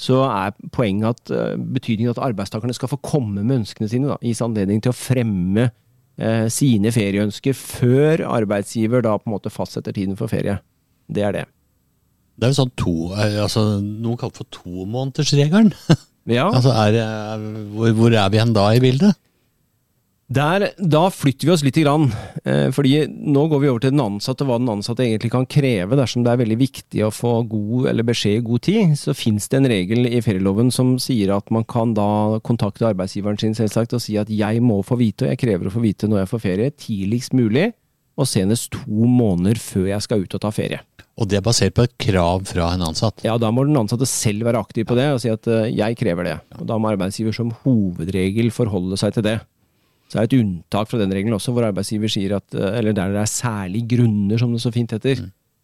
så 0.02 0.24
er 0.26 0.56
poenget 0.74 1.14
at 1.14 1.32
eh, 1.36 1.54
betydningen 1.76 2.14
at 2.14 2.22
arbeidstakerne 2.26 2.74
skal 2.74 2.90
få 2.90 2.98
komme 3.04 3.44
med 3.44 3.60
ønskene 3.62 3.90
sine. 3.90 4.10
Da, 4.10 4.18
gis 4.24 4.42
anledning 4.42 4.82
til 4.82 4.90
å 4.90 4.98
fremme 4.98 5.68
eh, 5.68 6.46
sine 6.50 6.90
ferieønsker 6.94 7.54
før 7.54 8.24
arbeidsgiver 8.26 9.04
da 9.06 9.14
på 9.20 9.30
en 9.30 9.36
måte 9.36 9.52
fastsetter 9.52 9.94
tiden 9.94 10.18
for 10.18 10.32
ferie. 10.32 10.58
Det 11.12 11.26
er 11.28 11.36
det. 11.36 11.44
Det 12.34 12.48
er 12.48 12.54
jo 12.54 12.62
sånn 12.64 12.74
to, 12.80 12.96
eh, 13.14 13.38
altså 13.44 13.66
noen 13.78 14.18
kaller 14.18 14.42
for 14.42 14.50
tomånedersregelen. 14.62 15.74
Ja, 16.30 16.44
Altså 16.54 16.70
er, 16.70 16.94
hvor, 17.74 17.88
hvor 17.98 18.14
er 18.14 18.28
vi 18.30 18.38
hen 18.38 18.52
da 18.54 18.68
i 18.70 18.78
bildet? 18.78 19.16
Der, 20.32 20.68
da 20.78 21.02
flytter 21.12 21.48
vi 21.48 21.52
oss 21.52 21.62
litt, 21.66 21.76
grann, 21.82 22.06
eh, 22.46 22.70
fordi 22.72 23.04
nå 23.10 23.42
går 23.50 23.60
vi 23.60 23.68
over 23.68 23.82
til 23.82 23.92
den 23.92 24.00
ansatte, 24.04 24.46
hva 24.48 24.56
den 24.60 24.70
ansatte 24.70 25.04
egentlig 25.04 25.32
kan 25.34 25.44
kreve 25.50 25.98
dersom 25.98 26.22
det 26.24 26.32
er 26.32 26.40
veldig 26.40 26.56
viktig 26.60 27.02
å 27.04 27.10
få 27.12 27.32
god 27.50 27.90
eller 27.90 28.06
beskjed 28.06 28.38
i 28.38 28.44
god 28.46 28.62
tid. 28.64 28.94
Så 29.00 29.16
finnes 29.18 29.50
det 29.50 29.58
en 29.58 29.68
regel 29.68 30.08
i 30.08 30.22
ferieloven 30.24 30.72
som 30.72 30.94
sier 31.02 31.34
at 31.36 31.52
man 31.52 31.66
kan 31.68 31.92
da 31.98 32.38
kontakte 32.46 32.88
arbeidsgiveren 32.92 33.40
sin 33.42 33.58
selvsagt 33.58 33.98
og 33.98 34.04
si 34.04 34.16
at 34.20 34.30
jeg 34.32 34.62
må 34.64 34.80
få 34.86 34.96
vite, 35.02 35.26
og 35.26 35.34
jeg 35.34 35.42
krever 35.42 35.68
å 35.68 35.74
få 35.74 35.84
vite 35.84 36.08
når 36.08 36.22
jeg 36.22 36.32
får 36.32 36.44
ferie, 36.46 36.76
tidligst 36.86 37.36
mulig, 37.36 37.68
og 38.16 38.28
senest 38.28 38.72
to 38.72 39.08
måneder 39.08 39.60
før 39.60 39.90
jeg 39.90 40.06
skal 40.06 40.24
ut 40.24 40.38
og 40.38 40.44
ta 40.44 40.52
ferie. 40.54 40.80
Og 41.20 41.28
det 41.28 41.42
er 41.42 41.44
basert 41.44 41.76
på 41.76 41.84
et 41.84 41.96
krav 42.00 42.46
fra 42.48 42.72
en 42.72 42.84
ansatt. 42.88 43.20
Ja, 43.26 43.36
da 43.40 43.50
må 43.52 43.66
den 43.68 43.76
ansatte 43.76 44.08
selv 44.08 44.46
være 44.48 44.62
aktiv 44.64 44.88
på 44.88 44.96
det 44.96 45.10
og 45.12 45.20
si 45.20 45.28
at 45.32 45.44
eh, 45.50 45.68
jeg 45.74 45.98
krever 46.00 46.24
det. 46.24 46.36
Og 46.56 46.64
da 46.70 46.78
må 46.80 46.88
arbeidsgiver 46.88 47.36
som 47.36 47.52
hovedregel 47.66 48.48
forholde 48.54 48.96
seg 49.00 49.18
til 49.18 49.26
det. 49.28 49.40
Så 50.12 50.18
er 50.20 50.26
det 50.28 50.36
et 50.36 50.42
unntak 50.44 50.90
fra 50.90 50.98
den 51.00 51.12
regelen 51.14 51.32
også, 51.38 51.54
hvor 51.56 51.64
arbeidsgiver 51.64 52.10
sier 52.12 52.34
at, 52.36 52.44
eh, 52.52 52.74
eller 52.78 52.92
der 52.92 53.14
det 53.14 53.22
er 53.22 53.30
særlige 53.32 53.88
grunner, 53.96 54.36
som 54.38 54.52
det 54.52 54.60
så 54.60 54.72
fint 54.74 54.92
heter, 54.92 55.22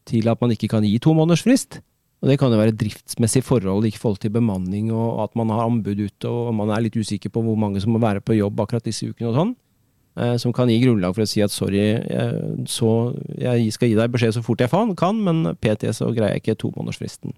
til 0.09 0.29
at 0.33 0.41
man 0.41 0.55
ikke 0.55 0.71
kan 0.73 0.87
gi 0.89 0.97
to 1.05 1.13
måneders 1.13 1.43
frist. 1.45 1.81
Og 2.23 2.31
det 2.31 2.39
kan 2.41 2.51
jo 2.51 2.57
være 2.59 2.73
driftsmessige 2.75 3.45
forhold 3.45 3.85
i 3.87 3.93
forhold 3.93 4.19
til 4.25 4.31
bemanning, 4.33 4.89
og 4.91 5.23
at 5.23 5.37
man 5.37 5.51
har 5.53 5.67
anbud 5.69 6.01
ute, 6.01 6.27
og 6.27 6.55
man 6.57 6.73
er 6.73 6.81
litt 6.81 6.97
usikker 6.97 7.31
på 7.31 7.43
hvor 7.45 7.59
mange 7.61 7.79
som 7.85 7.93
må 7.93 8.01
være 8.01 8.25
på 8.25 8.35
jobb 8.39 8.59
akkurat 8.65 8.89
disse 8.89 9.07
ukene 9.07 9.29
og 9.29 9.37
sånn. 9.37 9.53
eh, 10.17 10.37
Som 10.41 10.53
kan 10.53 10.67
gi 10.73 10.81
grunnlag 10.81 11.15
for 11.15 11.23
å 11.23 11.29
si 11.29 11.45
at 11.45 11.53
sorry, 11.53 11.77
jeg, 11.79 12.65
så, 12.67 13.15
jeg 13.39 13.71
skal 13.77 13.89
gi 13.93 13.95
deg 14.01 14.11
beskjed 14.11 14.35
så 14.35 14.43
fort 14.43 14.65
jeg 14.65 14.73
faen 14.73 14.97
kan, 14.97 15.21
men 15.23 15.55
PT 15.61 15.93
så 15.95 16.09
greier 16.11 16.35
jeg 16.35 16.43
ikke 16.43 16.59
tomånedersfristen. 16.65 17.37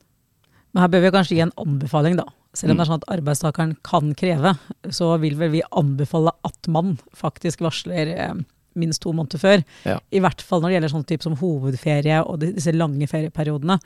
Men 0.73 0.83
her 0.85 0.93
bør 0.93 1.03
vi 1.07 1.11
kanskje 1.17 1.37
gi 1.37 1.43
en 1.47 1.57
anbefaling, 1.59 2.17
da. 2.21 2.27
Selv 2.55 2.73
om 2.73 2.77
Mm. 2.77 2.79
det 2.79 2.85
er 2.87 2.91
sånn 2.91 3.03
at 3.03 3.11
arbeidstakeren 3.19 3.77
kan 3.87 4.15
kreve, 4.15 4.59
så 4.91 5.19
vil 5.21 5.37
vel 5.39 5.51
vi 5.51 5.63
anbefale 5.71 6.33
at 6.45 6.69
man 6.69 6.97
faktisk 7.15 7.61
varsler 7.63 8.09
eh, 8.17 8.35
minst 8.75 9.03
to 9.03 9.13
måneder 9.13 9.39
før. 9.39 9.65
Ja. 9.85 9.99
I 10.13 10.21
hvert 10.23 10.41
fall 10.43 10.61
når 10.63 10.69
det 10.71 10.75
gjelder 10.77 10.93
sånn 10.95 11.07
type 11.07 11.23
som 11.27 11.37
hovedferie 11.37 12.21
og 12.25 12.41
disse 12.41 12.73
lange 12.75 13.07
ferieperiodene. 13.11 13.79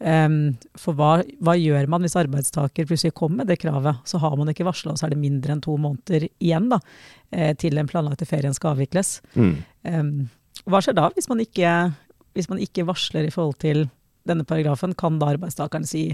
Um, 0.00 0.56
for 0.76 0.92
hva, 0.98 1.22
hva 1.40 1.54
gjør 1.54 1.86
man 1.88 2.02
hvis 2.02 2.16
arbeidstaker 2.18 2.86
plutselig 2.86 3.14
kommer 3.14 3.42
med 3.44 3.46
det 3.52 3.60
kravet? 3.62 4.00
Så 4.04 4.18
har 4.18 4.34
man 4.36 4.48
ikke 4.50 4.66
varsla, 4.66 4.90
og 4.92 4.98
så 4.98 5.06
er 5.06 5.14
det 5.14 5.20
mindre 5.22 5.54
enn 5.54 5.62
to 5.62 5.76
måneder 5.78 6.26
igjen 6.42 6.68
da, 6.68 6.80
eh, 7.30 7.54
til 7.54 7.78
den 7.78 7.86
planlagte 7.86 8.26
ferien 8.26 8.54
skal 8.54 8.74
avvikles. 8.74 9.20
Mm. 9.38 9.52
Um, 9.86 10.30
hva 10.66 10.82
skjer 10.82 10.94
da, 10.98 11.10
hvis 11.14 11.28
man, 11.30 11.38
ikke, 11.38 11.94
hvis 12.34 12.50
man 12.50 12.58
ikke 12.58 12.86
varsler 12.90 13.26
i 13.26 13.30
forhold 13.34 13.58
til 13.62 13.86
denne 14.26 14.44
paragrafen? 14.48 14.94
Kan 14.98 15.18
da 15.20 15.32
arbeidstakeren 15.34 15.86
si 15.88 16.08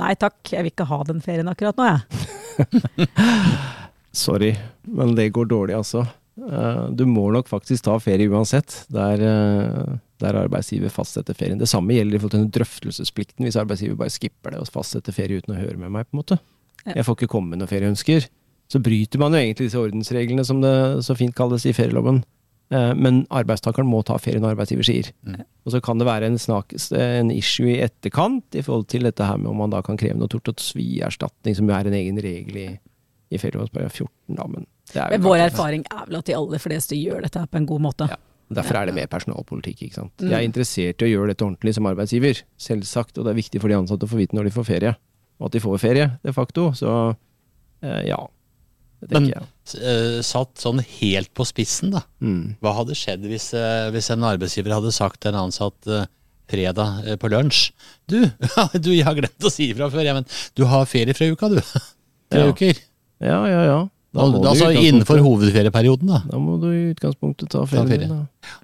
nei 0.00 0.14
takk, 0.18 0.40
jeg 0.50 0.64
vil 0.66 0.72
ikke 0.72 0.88
ha 0.90 1.02
den 1.06 1.20
ferien 1.22 1.48
akkurat 1.50 1.78
nå, 1.78 1.86
jeg. 1.92 3.08
Sorry, 4.14 4.52
men 4.86 5.14
det 5.18 5.28
går 5.34 5.48
dårlig, 5.50 5.74
altså. 5.78 6.04
Eh, 6.38 6.84
Du 6.94 7.04
må 7.06 7.28
nok 7.34 7.48
faktisk 7.50 7.84
ta 7.86 7.96
ferie 8.02 8.28
uansett, 8.30 8.84
der, 8.94 9.22
eh, 9.22 9.96
der 10.22 10.38
arbeidsgiver 10.44 10.90
fastsetter 10.90 11.34
ferien. 11.34 11.58
Det 11.58 11.68
samme 11.70 11.94
gjelder 11.96 12.16
i 12.16 12.22
forhold 12.22 12.34
til 12.36 12.44
den 12.46 12.54
drøftelsesplikten, 12.54 13.44
hvis 13.46 13.58
arbeidsgiver 13.58 13.98
bare 13.98 14.14
skipper 14.14 14.54
det 14.54 14.60
og 14.62 14.70
fastsetter 14.70 15.14
ferie 15.14 15.38
uten 15.42 15.54
å 15.54 15.60
høre 15.60 15.78
med 15.78 15.90
meg, 15.94 16.06
på 16.10 16.14
en 16.18 16.22
måte. 16.22 16.38
Ja. 16.84 16.98
Jeg 17.00 17.06
får 17.08 17.16
ikke 17.18 17.32
komme 17.34 17.50
med 17.54 17.62
noen 17.62 17.70
ferieønsker. 17.70 18.28
Så 18.70 18.80
bryter 18.82 19.18
man 19.20 19.32
jo 19.34 19.38
egentlig 19.42 19.68
disse 19.68 19.80
ordensreglene, 19.80 20.44
som 20.46 20.60
det 20.62 21.04
så 21.04 21.14
fint 21.18 21.34
kalles 21.36 21.66
i 21.66 21.72
ferieloven. 21.76 22.22
Eh, 22.70 22.94
Men 22.94 23.26
arbeidstakeren 23.30 23.86
må 23.86 24.02
ta 24.04 24.16
ferie 24.18 24.40
når 24.40 24.54
arbeidsgiver 24.56 24.86
sier. 24.86 25.10
Mm. 25.26 25.42
Og 25.64 25.72
så 25.72 25.80
kan 25.80 26.00
det 26.00 26.06
være 26.06 26.28
en, 26.28 26.36
snak, 26.40 26.74
en 26.92 27.30
issue 27.32 27.70
i 27.72 27.80
etterkant 27.86 28.56
i 28.58 28.62
forhold 28.64 28.84
til 28.92 29.06
dette 29.08 29.24
her 29.24 29.38
med 29.40 29.48
om 29.54 29.62
man 29.62 29.72
da 29.72 29.80
kan 29.84 29.96
kreve 30.00 30.18
noe 30.20 30.28
tort 30.28 30.50
og 30.52 30.60
svierstatning, 30.60 31.56
som 31.56 31.70
jo 31.70 31.76
er 31.76 31.88
en 31.88 31.96
egen 31.96 32.20
regel 32.20 32.58
i, 32.60 32.66
i 33.32 33.40
ferielovens 33.40 33.72
14. 33.72 34.10
Da, 34.36 34.44
men 34.50 34.68
Men 34.92 35.24
vår 35.24 35.46
erfaring 35.46 35.86
er 35.88 36.04
vel 36.04 36.20
at 36.20 36.28
de 36.28 36.36
aller 36.36 36.60
fleste 36.60 36.98
gjør 36.98 37.24
dette 37.24 37.40
her 37.40 37.48
på 37.48 37.62
en 37.62 37.68
god 37.70 37.84
måte. 37.88 38.10
Ja. 38.12 38.20
Derfor 38.54 38.76
er 38.76 38.86
det 38.86 38.94
mer 38.94 39.08
personalpolitikk. 39.08 39.86
ikke 39.86 39.96
sant? 40.02 40.12
Mm. 40.20 40.28
Jeg 40.28 40.36
er 40.36 40.46
interessert 40.46 41.02
i 41.02 41.06
å 41.06 41.10
gjøre 41.10 41.32
dette 41.32 41.46
ordentlig 41.46 41.74
som 41.78 41.88
arbeidsgiver, 41.88 42.42
selvsagt. 42.60 43.16
Og 43.16 43.24
det 43.24 43.32
er 43.32 43.40
viktig 43.40 43.62
for 43.62 43.72
de 43.72 43.78
ansatte 43.78 44.04
å 44.04 44.10
få 44.10 44.20
vite 44.20 44.36
når 44.36 44.50
de 44.50 44.54
får 44.54 44.68
ferie, 44.68 44.94
og 45.40 45.48
at 45.48 45.56
de 45.56 45.62
får 45.64 45.80
ferie, 45.80 46.10
de 46.20 46.34
facto. 46.36 46.68
Så 46.76 46.92
eh, 47.80 48.02
ja, 48.10 48.20
Men- 49.10 49.28
jeg. 49.28 49.42
Eh, 49.80 50.22
Satt 50.22 50.56
sånn 50.60 50.80
helt 51.00 51.32
på 51.34 51.44
spissen, 51.48 51.90
da. 51.92 52.02
Mm. 52.20 52.56
Hva 52.62 52.74
hadde 52.76 52.94
skjedd 52.94 53.22
hvis, 53.28 53.52
eh, 53.54 53.90
hvis 53.90 54.10
en 54.12 54.20
arbeidsgiver 54.24 54.72
hadde 54.76 54.92
sagt 54.92 55.20
til 55.20 55.32
en 55.34 55.46
ansatt 55.48 55.86
eh, 55.88 56.06
fredag 56.48 57.18
på 57.18 57.30
lunsj 57.32 57.70
Du, 58.06 58.18
du, 58.84 58.90
jeg 58.92 59.04
har 59.04 59.14
glemt 59.16 59.40
å 59.44 59.50
si 59.50 59.70
ifra 59.72 59.88
før, 59.90 60.04
jeg, 60.04 60.14
men 60.14 60.26
du 60.54 60.64
har 60.68 60.84
ferie 60.86 61.14
fra 61.16 61.26
uka, 61.32 61.48
du. 61.48 61.60
Tre 62.30 62.40
Ja. 62.44 62.50
uker. 62.52 62.74
Ja, 63.24 63.38
ja, 63.48 63.62
ja. 63.64 63.78
Da 64.14 64.26
du 64.30 64.36
altså 64.46 64.68
innenfor 64.70 65.18
hovedferieperioden, 65.24 66.06
da. 66.06 66.20
da 66.30 66.38
må 66.38 66.58
du 66.60 66.68
i 66.70 66.92
utgangspunktet 66.92 67.48
ta 67.50 67.64
ferie. 67.66 67.98
din, 68.04 68.12
Da. 68.12 68.60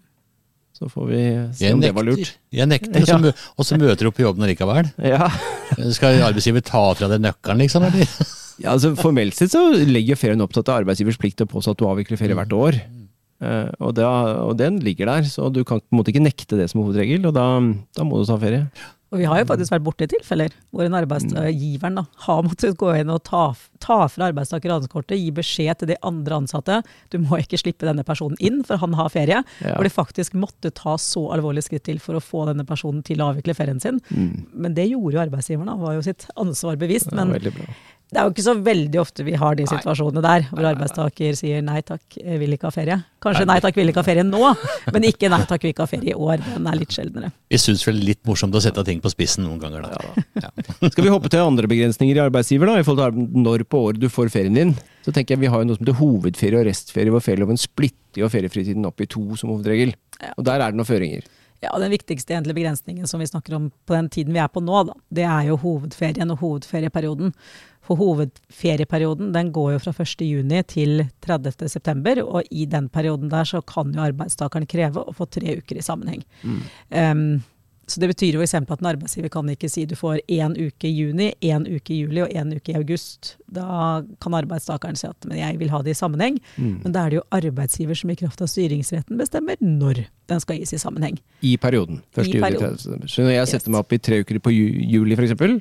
Så 0.81 0.87
får 0.89 1.09
vi 1.11 1.23
se 1.53 1.65
Jeg 1.67 1.75
om 1.75 1.81
det 1.83 1.91
var 1.95 2.05
lurt. 2.07 2.31
Jeg 2.55 2.69
nekter, 2.71 3.03
Ja. 3.07 3.17
og 3.59 3.65
så 3.67 3.77
møter 3.77 3.99
du 4.01 4.07
opp 4.09 4.17
på 4.17 4.23
jobben 4.25 4.47
likevel. 4.49 4.93
Ja. 5.13 5.29
Skal 5.93 6.21
arbeidsgiver 6.25 6.63
ta 6.65 6.85
fra 6.95 7.09
deg 7.09 7.21
nøkkelen, 7.21 7.59
liksom? 7.65 7.85
Eller? 7.85 8.07
Ja, 8.61 8.75
altså 8.75 8.93
Formelt 8.99 9.37
sett 9.39 9.55
så 9.55 9.63
legger 9.73 10.19
ferien 10.21 10.43
opp 10.45 10.53
til 10.55 10.63
at 10.63 10.69
det 10.69 10.75
er 10.75 10.85
arbeidsgivers 10.85 11.21
plikt 11.21 11.41
til 11.41 11.49
å 11.49 11.53
påse 11.53 11.73
at 11.73 11.81
du 11.81 11.87
avvikler 11.89 12.21
ferie 12.21 12.37
hvert 12.37 12.57
år. 12.57 12.81
Uh, 13.41 13.73
og, 13.81 13.95
da, 13.97 14.09
og 14.45 14.59
den 14.61 14.83
ligger 14.85 15.09
der, 15.09 15.25
så 15.25 15.49
du 15.49 15.63
kan 15.65 15.81
på 15.81 15.95
en 15.95 16.01
måte 16.03 16.13
ikke 16.13 16.27
nekte 16.27 16.59
det 16.59 16.69
som 16.69 16.83
hovedregel, 16.83 17.25
og 17.31 17.37
da, 17.37 17.47
da 17.97 18.05
må 18.05 18.21
du 18.21 18.29
ta 18.29 18.37
ferie. 18.41 18.67
Og 19.11 19.19
vi 19.19 19.27
har 19.27 19.41
jo 19.41 19.47
faktisk 19.49 19.73
vært 19.75 19.83
borti 19.83 20.07
tilfeller 20.11 20.53
hvor 20.71 20.85
en 20.87 20.95
arbeidsgiveren 20.95 21.97
da, 21.99 22.05
har 22.27 22.45
måttet 22.47 22.77
gå 22.79 22.93
inn 22.95 23.11
og 23.11 23.25
ta, 23.27 23.49
ta 23.83 23.97
fra 24.07 24.29
arbeidstaker 24.29 24.71
adgangskortet, 24.71 25.19
gi 25.19 25.33
beskjed 25.35 25.81
til 25.81 25.91
de 25.91 25.97
andre 26.07 26.39
ansatte 26.45 26.79
du 27.11 27.19
må 27.25 27.41
ikke 27.43 27.59
slippe 27.59 27.89
denne 27.89 28.05
personen 28.07 28.39
inn, 28.39 28.61
for 28.67 28.79
han 28.79 28.95
har 28.95 29.11
ferie. 29.11 29.41
Ja. 29.65 29.75
Hvor 29.75 29.87
de 29.87 29.93
faktisk 29.95 30.37
måtte 30.39 30.71
ta 30.77 30.95
så 31.03 31.25
alvorlige 31.35 31.67
skritt 31.67 31.89
til 31.89 31.99
for 32.03 32.19
å 32.19 32.23
få 32.23 32.45
denne 32.53 32.67
personen 32.69 33.03
til 33.07 33.23
å 33.23 33.33
avvikle 33.33 33.57
ferien 33.59 33.83
sin. 33.83 33.99
Mm. 34.15 34.47
Men 34.55 34.79
det 34.79 34.87
gjorde 34.93 35.19
jo 35.19 35.25
arbeidsgiveren, 35.25 35.73
da, 35.73 35.79
var 35.81 35.99
jo 35.99 36.07
sitt 36.07 36.29
ansvar 36.39 36.79
bevisst. 36.79 37.11
Ja, 37.11 37.25
Men. 37.25 37.35
Det 38.11 38.19
er 38.19 38.27
jo 38.27 38.33
ikke 38.33 38.43
så 38.43 38.55
veldig 38.59 38.99
ofte 39.01 39.25
vi 39.27 39.37
har 39.39 39.55
de 39.55 39.65
Nei. 39.67 39.71
situasjonene 39.71 40.23
der, 40.25 40.47
hvor 40.51 40.67
arbeidstaker 40.73 41.37
sier 41.39 41.63
nei 41.63 41.79
takk, 41.87 42.03
vil 42.41 42.57
ikke 42.57 42.67
ha 42.67 42.75
ferie. 42.75 42.97
Kanskje 43.23 43.47
nei 43.47 43.59
takk, 43.63 43.77
vil 43.79 43.93
ikke 43.93 44.03
ha 44.03 44.07
ferie 44.09 44.25
nå, 44.27 44.41
men 44.91 45.07
ikke 45.07 45.31
nei 45.31 45.41
takk, 45.47 45.63
vil 45.63 45.75
ikke 45.75 45.87
ha 45.87 45.91
ferie 45.93 46.15
i 46.15 46.19
år. 46.19 46.43
Den 46.43 46.67
er 46.67 46.79
litt 46.81 46.97
sjeldnere. 46.97 47.31
Vi 47.53 47.61
syns 47.63 47.85
vel 47.87 48.01
litt 48.03 48.23
morsomt 48.27 48.57
å 48.59 48.63
sette 48.65 48.83
ting 48.89 49.03
på 49.05 49.13
spissen 49.13 49.47
noen 49.47 49.61
ganger, 49.63 49.87
da. 49.87 50.51
Skal 50.93 51.07
vi 51.07 51.13
hoppe 51.13 51.31
til 51.31 51.45
andre 51.45 51.71
begrensninger 51.71 52.19
i 52.19 52.25
arbeidsgiver, 52.25 52.73
da, 52.73 52.81
i 52.83 52.87
forhold 52.87 53.15
til 53.15 53.45
når 53.47 53.67
på 53.71 53.85
året 53.87 54.03
du 54.03 54.09
får 54.11 54.33
ferien 54.35 54.59
din? 54.59 54.75
Så 55.07 55.15
tenker 55.15 55.37
jeg 55.37 55.45
Vi 55.45 55.51
har 55.53 55.63
jo 55.63 55.71
noe 55.71 55.79
som 55.79 55.87
heter 55.87 56.01
hovedferie 56.01 56.61
og 56.61 56.67
restferie, 56.69 57.15
hvor 57.15 57.23
ferieloven 57.25 57.61
splitter 57.61 58.25
jo 58.25 58.29
feriefritiden 58.33 58.89
opp 58.89 59.01
i 59.01 59.09
to 59.11 59.23
som 59.39 59.55
hovedregel. 59.55 59.95
Ja. 60.19 60.35
Og 60.35 60.45
der 60.49 60.59
er 60.59 60.73
det 60.75 60.81
noen 60.81 60.89
føringer. 60.89 61.29
Ja, 61.61 61.79
Den 61.79 61.93
viktigste 61.93 62.33
egentlig 62.33 62.55
begrensningen 62.57 63.07
som 63.07 63.21
vi 63.21 63.27
snakker 63.27 63.55
om 63.55 63.71
på 63.87 63.95
den 63.95 64.09
tiden 64.09 64.33
vi 64.33 64.41
er 64.41 64.49
på 64.49 64.63
nå, 64.65 64.83
da, 64.89 64.95
det 65.13 65.27
er 65.29 65.51
jo 65.51 65.59
hovedferien 65.61 66.33
og 66.33 66.41
hovedferieperioden. 66.41 67.35
For 67.85 68.01
hovedferieperioden 68.01 69.33
den 69.35 69.53
går 69.53 69.75
jo 69.75 69.83
fra 69.85 69.93
1. 69.93 70.25
juni 70.25 70.63
til 70.69 71.05
30. 71.27 71.69
september, 71.69 72.23
og 72.25 72.49
i 72.51 72.65
den 72.71 72.89
perioden 72.89 73.33
der 73.33 73.49
så 73.49 73.61
kan 73.61 73.93
jo 73.93 74.05
arbeidstakeren 74.05 74.69
kreve 74.71 75.05
å 75.05 75.17
få 75.17 75.29
tre 75.29 75.59
uker 75.61 75.81
i 75.81 75.85
sammenheng. 75.85 76.25
Um, 76.89 77.43
så 77.91 78.01
det 78.03 78.11
betyr 78.13 78.37
jo 78.37 78.43
f.eks. 78.45 78.55
at 78.55 78.83
en 78.83 78.89
arbeidsgiver 78.93 79.33
kan 79.33 79.49
ikke 79.51 79.69
si 79.71 79.85
du 79.89 79.97
får 79.99 80.21
én 80.31 80.55
uke 80.55 80.87
i 80.87 80.93
juni, 80.95 81.33
én 81.43 81.67
uke 81.67 81.95
i 81.95 82.01
juli 82.05 82.23
og 82.23 82.31
én 82.31 82.53
uke 82.55 82.73
i 82.73 82.77
august. 82.79 83.35
Da 83.51 84.03
kan 84.23 84.37
arbeidstakeren 84.39 84.99
si 84.99 85.09
at 85.09 85.27
men 85.27 85.41
jeg 85.41 85.59
vil 85.59 85.73
ha 85.75 85.83
det 85.83 85.97
i 85.97 85.99
sammenheng. 85.99 86.39
Men 86.85 86.95
da 86.95 87.05
er 87.05 87.11
det 87.11 87.21
jo 87.21 87.27
arbeidsgiver 87.35 87.99
som 87.99 88.13
i 88.13 88.19
kraft 88.21 88.43
av 88.45 88.51
styringsretten 88.53 89.19
bestemmer 89.19 89.59
når 89.61 90.05
den 90.31 90.43
skal 90.45 90.61
gis 90.61 90.75
i 90.77 90.79
sammenheng. 90.79 91.19
I 91.43 91.57
perioden. 91.59 92.03
1. 92.15 92.23
I 92.23 92.31
juli 92.31 92.45
perioden. 92.47 92.79
30. 92.79 93.11
Så 93.11 93.27
når 93.27 93.37
jeg 93.37 93.53
setter 93.55 93.75
meg 93.75 93.83
opp 93.83 93.93
i 93.93 93.99
tre 93.99 94.23
uker 94.23 94.39
på 94.39 94.55
ju 94.55 94.71
juli 94.95 95.19
f.eks., 95.19 95.61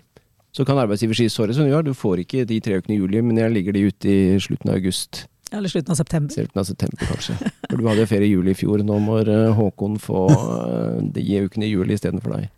så 0.52 0.66
kan 0.66 0.80
arbeidsgiver 0.82 1.18
si 1.18 1.28
sorry, 1.30 1.54
Sonja, 1.54 1.82
du 1.86 1.94
får 1.94 2.24
ikke 2.24 2.46
de 2.50 2.58
tre 2.66 2.80
ukene 2.80 2.96
i 2.96 3.02
juli, 3.02 3.22
men 3.22 3.38
jeg 3.38 3.54
ligger 3.54 3.76
de 3.76 3.84
ute 3.92 4.10
i 4.10 4.40
slutten 4.42 4.72
av 4.72 4.80
august. 4.80 5.28
Eller 5.52 5.70
slutten 5.72 5.92
av 5.92 5.98
september. 5.98 6.34
Slutten 6.36 6.60
av 6.62 6.66
september, 6.68 7.08
kanskje. 7.10 7.36
For 7.70 7.78
du 7.82 7.88
hadde 7.88 8.04
jo 8.04 8.10
ferie 8.12 8.28
i 8.28 8.32
juli 8.36 8.52
i 8.54 8.58
fjor. 8.58 8.84
Nå 8.86 9.00
må 9.02 9.16
eh, 9.24 9.48
Håkon 9.58 9.96
få 10.02 10.24
eh, 10.30 11.00
de 11.16 11.24
ukene 11.48 11.66
i 11.66 11.72
juli 11.72 11.96
istedenfor 11.98 12.36
deg. 12.38 12.50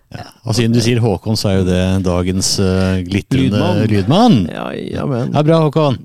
Og 0.43 0.57
siden 0.57 0.75
du 0.75 0.81
sier 0.83 0.99
Håkon, 0.99 1.39
så 1.39 1.53
er 1.53 1.57
jo 1.61 1.67
det 1.69 1.81
dagens 2.03 2.49
uh, 2.59 2.99
glitrende 3.07 3.87
Lydmann. 3.87 4.41
Ja, 4.51 4.65
ja, 4.75 5.05
men. 5.07 5.31
er 5.31 5.45
bra, 5.47 5.61
Håkon. 5.63 6.01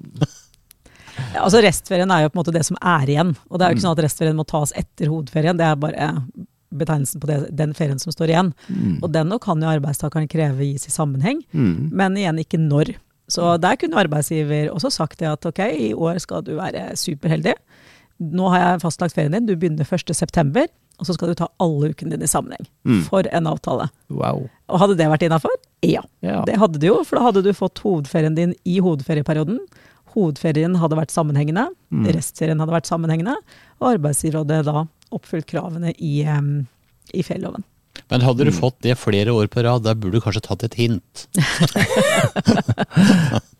Ja, 1.35 1.43
altså 1.47 1.63
Restferien 1.65 2.11
er 2.13 2.27
jo 2.27 2.31
på 2.31 2.37
en 2.39 2.43
måte 2.45 2.55
det 2.55 2.63
som 2.69 2.77
er 2.79 3.09
igjen. 3.11 3.33
Og 3.51 3.59
det 3.59 3.67
er 3.67 3.73
jo 3.73 3.79
ikke 3.81 3.87
sånn 3.89 3.97
at 3.97 4.05
restferien 4.07 4.37
må 4.39 4.45
tas 4.47 4.75
etter 4.77 5.11
hovedferien, 5.11 5.59
det 5.59 5.67
er 5.67 5.79
bare 5.81 6.11
betegnelsen 6.77 7.23
på 7.23 7.29
det, 7.31 7.37
den 7.57 7.73
ferien 7.79 7.99
som 8.03 8.13
står 8.13 8.31
igjen. 8.35 8.53
Og 9.01 9.09
den 9.15 9.31
nå 9.33 9.39
kan 9.43 9.63
jo 9.63 9.71
arbeidstakeren 9.71 10.29
kreve 10.31 10.67
gis 10.69 10.87
i 10.91 10.93
sammenheng, 10.95 11.41
Mm. 11.57 11.89
men 11.97 12.19
igjen 12.21 12.41
ikke 12.43 12.61
når. 12.61 12.95
Så 13.29 13.57
der 13.61 13.77
kunne 13.81 13.99
arbeidsgiver 13.99 14.69
også 14.71 14.91
sagt 14.95 15.19
det 15.19 15.27
at 15.29 15.47
ok, 15.49 15.59
i 15.75 15.93
år 15.95 16.19
skal 16.23 16.45
du 16.47 16.55
være 16.61 16.93
superheldig. 16.97 17.55
Nå 18.21 18.49
har 18.53 18.63
jeg 18.63 18.83
fastlagt 18.87 19.15
ferien 19.17 19.35
din, 19.35 19.47
du 19.49 19.57
begynner 19.57 19.85
1.9., 19.85 20.67
og 20.97 21.05
så 21.05 21.13
skal 21.13 21.29
du 21.29 21.35
ta 21.37 21.49
alle 21.61 21.91
ukene 21.93 22.15
dine 22.15 22.25
i 22.25 22.31
sammenheng. 22.31 22.65
Mm. 22.89 23.03
For 23.05 23.27
en 23.29 23.49
avtale. 23.51 23.91
Wow. 24.09 24.47
Og 24.73 24.79
hadde 24.81 24.95
det 24.97 25.11
vært 25.13 25.27
innafor? 25.27 25.53
Ja. 25.85 26.01
Ja. 26.25 26.39
Det 26.49 26.55
hadde 26.57 26.81
du 26.81 26.87
jo, 26.87 27.03
for 27.05 27.19
da 27.19 27.27
hadde 27.27 27.43
du 27.45 27.51
fått 27.53 27.83
hovedferien 27.85 28.35
din 28.39 28.55
i 28.65 28.79
hovedferieperioden. 28.81 29.59
Hovedferien 30.15 30.79
hadde 30.81 30.97
vært 30.97 31.13
sammenhengende, 31.13 31.67
Mm. 31.93 32.07
restferien 32.17 32.59
hadde 32.59 32.73
vært 32.73 32.89
sammenhengende, 32.89 33.37
og 33.81 33.91
arbeidsgiver 33.99 34.41
hadde 34.41 34.63
da 34.65 34.87
oppfylt 35.13 35.47
kravene 35.47 35.93
i, 36.01 36.25
um, 36.27 36.67
i 37.13 37.23
ferieloven. 37.23 37.63
Men 38.13 38.27
hadde 38.27 38.49
du 38.49 38.53
fått 38.55 38.79
det 38.87 38.99
flere 39.01 39.35
år 39.35 39.51
på 39.53 39.65
rad, 39.67 39.85
da 39.87 39.97
burde 39.97 40.19
du 40.19 40.25
kanskje 40.25 40.47
tatt 40.49 40.67
et 40.67 40.81
hint. 40.81 41.27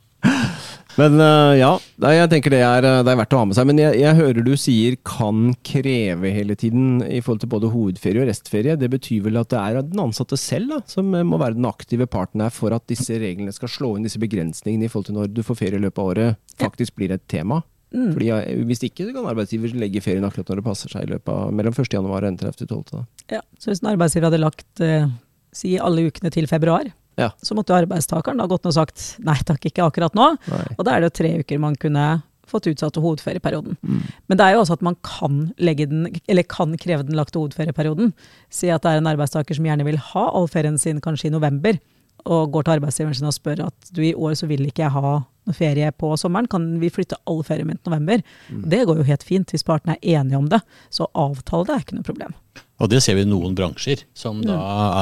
Men 0.97 1.19
eh, 1.21 1.59
ja, 1.61 1.75
jeg 2.01 2.29
tenker 2.33 2.55
det 2.55 2.63
er, 2.65 2.87
eh, 2.89 3.03
det 3.05 3.13
er 3.13 3.19
verdt 3.21 3.35
å 3.37 3.43
ha 3.43 3.49
med 3.49 3.59
seg. 3.59 3.69
Men 3.69 3.81
jeg, 3.83 3.99
jeg 4.01 4.17
hører 4.17 4.47
du 4.47 4.55
sier 4.57 4.97
'kan 5.05 5.53
kreve' 5.67 6.33
hele 6.33 6.57
tiden 6.57 7.03
i 7.05 7.21
forhold 7.21 7.45
til 7.45 7.53
både 7.53 7.73
hovedferie 7.73 8.25
og 8.25 8.31
restferie. 8.31 8.79
Det 8.81 8.89
betyr 8.95 9.27
vel 9.29 9.37
at 9.43 9.53
det 9.53 9.61
er 9.61 9.83
den 9.83 10.05
ansatte 10.07 10.41
selv 10.41 10.73
da, 10.73 10.81
som 10.89 11.13
eh, 11.15 11.27
må 11.27 11.41
være 11.43 11.59
den 11.59 11.69
aktive 11.69 12.09
parten 12.09 12.41
her 12.41 12.55
for 12.55 12.73
at 12.73 12.89
disse 12.89 13.21
reglene 13.21 13.53
skal 13.53 13.73
slå 13.73 13.97
inn 13.97 14.09
disse 14.09 14.23
begrensningene 14.23 14.89
i 14.89 14.93
forhold 14.93 15.11
til 15.11 15.21
når 15.21 15.35
du 15.37 15.45
får 15.45 15.61
ferie 15.61 15.77
i 15.77 15.85
løpet 15.85 16.01
av 16.01 16.13
året, 16.15 16.41
faktisk 16.57 16.97
blir 16.97 17.13
et 17.13 17.29
tema. 17.29 17.61
Mm. 17.95 18.11
Fordi 18.17 18.31
Hvis 18.67 18.83
ikke 18.89 19.07
så 19.07 19.15
kan 19.15 19.29
arbeidsgiver 19.31 19.75
legge 19.79 20.03
ferien 20.05 20.25
akkurat 20.27 20.49
når 20.51 20.61
det 20.61 20.67
passer 20.67 20.93
seg 20.93 21.07
i 21.07 21.13
løpet 21.15 21.33
av 21.33 21.53
mellom 21.55 21.75
1. 21.77 21.91
januar 21.95 22.27
og 22.27 22.39
31.12. 22.41 23.05
Ja. 23.33 23.41
Så 23.63 23.71
hvis 23.71 23.83
en 23.83 23.93
arbeidsgiver 23.93 24.29
hadde 24.29 24.43
lagt 24.43 24.83
eh, 24.85 25.07
si 25.55 25.77
alle 25.79 26.09
ukene 26.11 26.33
til 26.35 26.49
februar, 26.51 26.89
Ja. 27.17 27.31
så 27.41 27.55
måtte 27.57 27.73
arbeidstakeren 27.73 28.37
da 28.43 28.45
gått 28.51 28.67
ned 28.67 28.75
og 28.75 28.77
sagt 28.77 29.05
nei 29.25 29.39
takk, 29.49 29.63
ikke 29.71 29.87
akkurat 29.87 30.15
nå. 30.19 30.35
Nei. 30.53 30.65
Og 30.77 30.83
da 30.85 30.93
er 30.93 31.01
det 31.01 31.09
jo 31.09 31.19
tre 31.23 31.31
uker 31.41 31.63
man 31.63 31.79
kunne 31.81 32.23
fått 32.47 32.69
utsatt 32.71 32.99
hovedferieperioden. 33.03 33.79
Mm. 33.83 34.03
Men 34.29 34.39
det 34.39 34.45
er 34.45 34.55
jo 34.55 34.61
også 34.63 34.77
at 34.77 34.85
man 34.87 34.97
kan, 35.03 35.53
den, 35.59 36.05
eller 36.29 36.47
kan 36.47 36.77
kreve 36.79 37.07
den 37.07 37.17
lagt 37.19 37.33
til 37.35 37.43
hovedferieperioden. 37.43 38.13
Si 38.53 38.69
at 38.71 38.85
det 38.85 38.93
er 38.93 39.01
en 39.01 39.11
arbeidstaker 39.11 39.57
som 39.57 39.67
gjerne 39.67 39.87
vil 39.89 39.99
ha 40.13 40.27
all 40.31 40.47
ferien 40.47 40.79
sin 40.79 41.01
kanskje 41.03 41.31
i 41.31 41.35
november, 41.35 41.81
og 42.27 42.53
går 42.55 42.67
til 42.67 42.77
arbeidsgiveren 42.79 43.19
sin 43.19 43.29
og 43.31 43.35
spør 43.35 43.65
at 43.69 43.91
du 43.95 44.03
i 44.03 44.15
år 44.15 44.35
så 44.39 44.49
vil 44.51 44.67
ikke 44.67 44.85
jeg 44.85 44.95
ha 44.95 45.17
noe 45.47 45.57
ferie 45.57 45.93
på 45.95 46.13
sommeren, 46.21 46.49
kan 46.51 46.67
vi 46.83 46.91
flytte 46.93 47.19
all 47.31 47.43
ferien 47.47 47.69
min 47.69 47.79
til 47.79 47.93
november? 47.93 48.25
Det 48.73 48.85
går 48.89 49.01
jo 49.01 49.09
helt 49.09 49.27
fint 49.27 49.55
hvis 49.55 49.67
partene 49.67 49.97
er 49.97 50.21
enige 50.21 50.41
om 50.41 50.51
det, 50.53 50.61
så 50.91 51.09
avtale 51.15 51.69
det 51.69 51.75
er 51.75 51.87
ikke 51.87 51.99
noe 51.99 52.09
problem. 52.11 52.37
Og 52.83 52.91
det 52.93 53.01
ser 53.05 53.17
vi 53.17 53.25
i 53.25 53.29
noen 53.29 53.55
bransjer, 53.57 54.03
som 54.17 54.43
da 54.45 54.57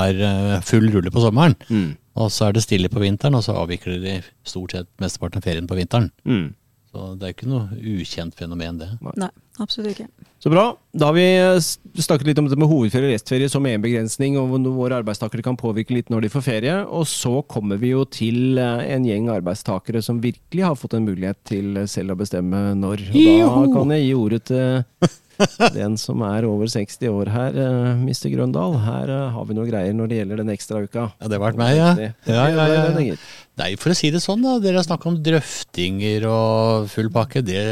er 0.05 0.21
eh, 0.23 0.59
full 0.67 0.87
rulle 0.95 1.11
på 1.11 1.23
sommeren. 1.25 1.57
Mm. 1.69 1.95
Og 2.23 2.31
så 2.31 2.49
er 2.49 2.55
det 2.55 2.63
stille 2.63 2.91
på 2.91 3.03
vinteren, 3.03 3.35
og 3.35 3.43
så 3.47 3.57
avvikler 3.59 3.99
de 4.03 4.19
stort 4.47 4.77
sett 4.77 4.91
mesteparten 5.03 5.43
av 5.43 5.49
ferien 5.49 5.67
på 5.71 5.79
vinteren. 5.79 6.13
Mm. 6.29 6.53
Så 6.95 7.09
det 7.19 7.27
er 7.27 7.33
ikke 7.35 7.49
noe 7.51 7.75
ukjent 7.75 8.37
fenomen, 8.39 8.77
det. 8.79 8.87
Nei, 9.19 9.27
absolutt 9.59 9.97
ikke. 9.97 10.07
Så 10.39 10.51
bra. 10.53 10.69
Da 10.95 11.09
har 11.09 11.17
vi 11.17 11.25
eh, 11.27 11.57
snakket 11.99 12.29
litt 12.29 12.39
om 12.39 12.47
dette 12.47 12.59
med 12.61 12.71
hovedferie 12.71 13.09
og 13.09 13.17
restferie 13.17 13.51
som 13.51 13.67
en 13.67 13.83
begrensning, 13.83 14.37
og 14.39 14.53
hvor 14.53 14.69
våre 14.77 15.01
arbeidstakere 15.03 15.43
kan 15.43 15.59
påvirke 15.59 15.97
litt 15.97 16.13
når 16.13 16.27
de 16.27 16.31
får 16.31 16.45
ferie. 16.47 16.77
Og 16.87 17.09
så 17.11 17.41
kommer 17.51 17.81
vi 17.83 17.91
jo 17.91 18.05
til 18.07 18.61
eh, 18.63 18.85
en 18.95 19.09
gjeng 19.09 19.27
arbeidstakere 19.35 20.05
som 20.07 20.23
virkelig 20.23 20.69
har 20.69 20.79
fått 20.79 20.95
en 20.95 21.09
mulighet 21.09 21.41
til 21.51 21.83
eh, 21.83 21.91
selv 21.91 22.15
å 22.15 22.21
bestemme 22.23 22.63
når. 22.79 23.09
Og 23.11 23.43
da 23.43 23.65
kan 23.75 23.97
jeg 23.97 24.07
gi 24.07 24.15
ordet 24.21 24.43
til 24.53 25.11
den 25.79 25.97
som 26.01 26.23
er 26.27 26.47
over 26.49 26.71
60 26.71 27.11
år 27.11 27.31
her, 27.35 27.59
eh, 27.59 27.91
Mr. 28.01 28.29
Grøndal. 28.33 28.79
Her 28.85 29.13
eh, 29.13 29.27
har 29.35 29.49
vi 29.49 29.57
noen 29.57 29.71
greier 29.71 29.97
når 29.97 30.11
det 30.11 30.21
gjelder 30.21 30.43
den 30.43 30.53
ekstra 30.55 30.83
uka. 30.85 31.09
Ja, 31.19 31.31
det 31.31 31.39
har 31.39 31.45
vært 31.45 31.61
meg, 31.61 31.75
ja. 31.79 31.91
Ja, 31.99 32.47
ja, 32.53 32.67
ja, 32.71 32.87
ja. 33.03 33.19
Nei, 33.61 33.71
for 33.81 33.95
å 33.95 33.99
si 33.99 34.11
det 34.15 34.23
sånn, 34.25 34.45
da. 34.45 34.57
Dere 34.63 34.81
har 34.81 34.87
snakka 34.87 35.11
om 35.11 35.21
drøftinger 35.25 36.27
og 36.31 36.91
full 36.93 37.11
pakke. 37.15 37.45
Det, 37.47 37.65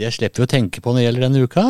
det 0.00 0.12
slipper 0.14 0.44
vi 0.44 0.48
å 0.48 0.54
tenke 0.56 0.82
på 0.84 0.94
når 0.94 1.02
det 1.02 1.08
gjelder 1.08 1.26
denne 1.28 1.44
uka. 1.48 1.66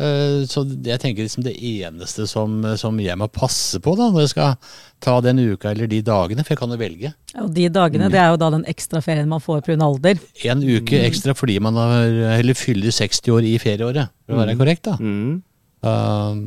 Eh, 0.00 0.42
Så 0.48 0.64
jeg 0.84 0.98
tenker 1.02 1.22
liksom 1.26 1.44
det 1.44 1.54
eneste 1.58 2.26
som, 2.26 2.62
som 2.80 2.98
jeg 2.98 3.16
må 3.18 3.28
passe 3.28 3.78
på 3.82 3.94
da, 3.98 4.08
når 4.10 4.24
jeg 4.24 4.32
skal 4.32 4.56
ta 5.02 5.20
den 5.20 5.38
uka 5.52 5.70
eller 5.70 5.86
de 5.90 6.00
dagene, 6.02 6.42
for 6.44 6.54
jeg 6.54 6.58
kan 6.62 6.70
jo 6.70 6.80
velge. 6.80 7.12
Og 7.42 7.52
de 7.54 7.68
dagene, 7.68 8.10
det 8.10 8.18
er 8.18 8.30
jo 8.32 8.40
da 8.40 8.50
den 8.54 8.64
ekstra 8.70 9.02
ferien 9.04 9.28
man 9.28 9.40
får 9.40 9.62
pga. 9.66 9.78
alder. 9.84 10.18
En 10.44 10.62
uke 10.62 11.02
ekstra 11.06 11.34
fordi 11.36 11.58
man 11.60 11.74
har, 11.74 12.38
eller 12.38 12.54
fyller 12.54 12.90
60 12.90 13.30
år 13.36 13.44
i 13.44 13.58
ferieåret, 13.62 14.08
for 14.26 14.34
å 14.36 14.42
være 14.44 14.56
korrekt. 14.58 14.84
da. 14.90 14.96
Mm. 14.98 15.42
Um, 15.82 16.42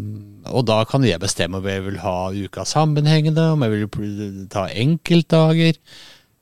og 0.48 0.64
da 0.66 0.78
kan 0.88 1.04
jeg 1.04 1.20
bestemme 1.20 1.60
om 1.60 1.66
jeg 1.68 1.84
vil 1.84 1.98
ha 2.00 2.32
uka 2.32 2.64
sammenhengende, 2.64 3.52
om 3.52 3.64
jeg 3.66 3.90
vil 3.92 4.46
ta 4.50 4.68
enkeltdager. 4.72 5.76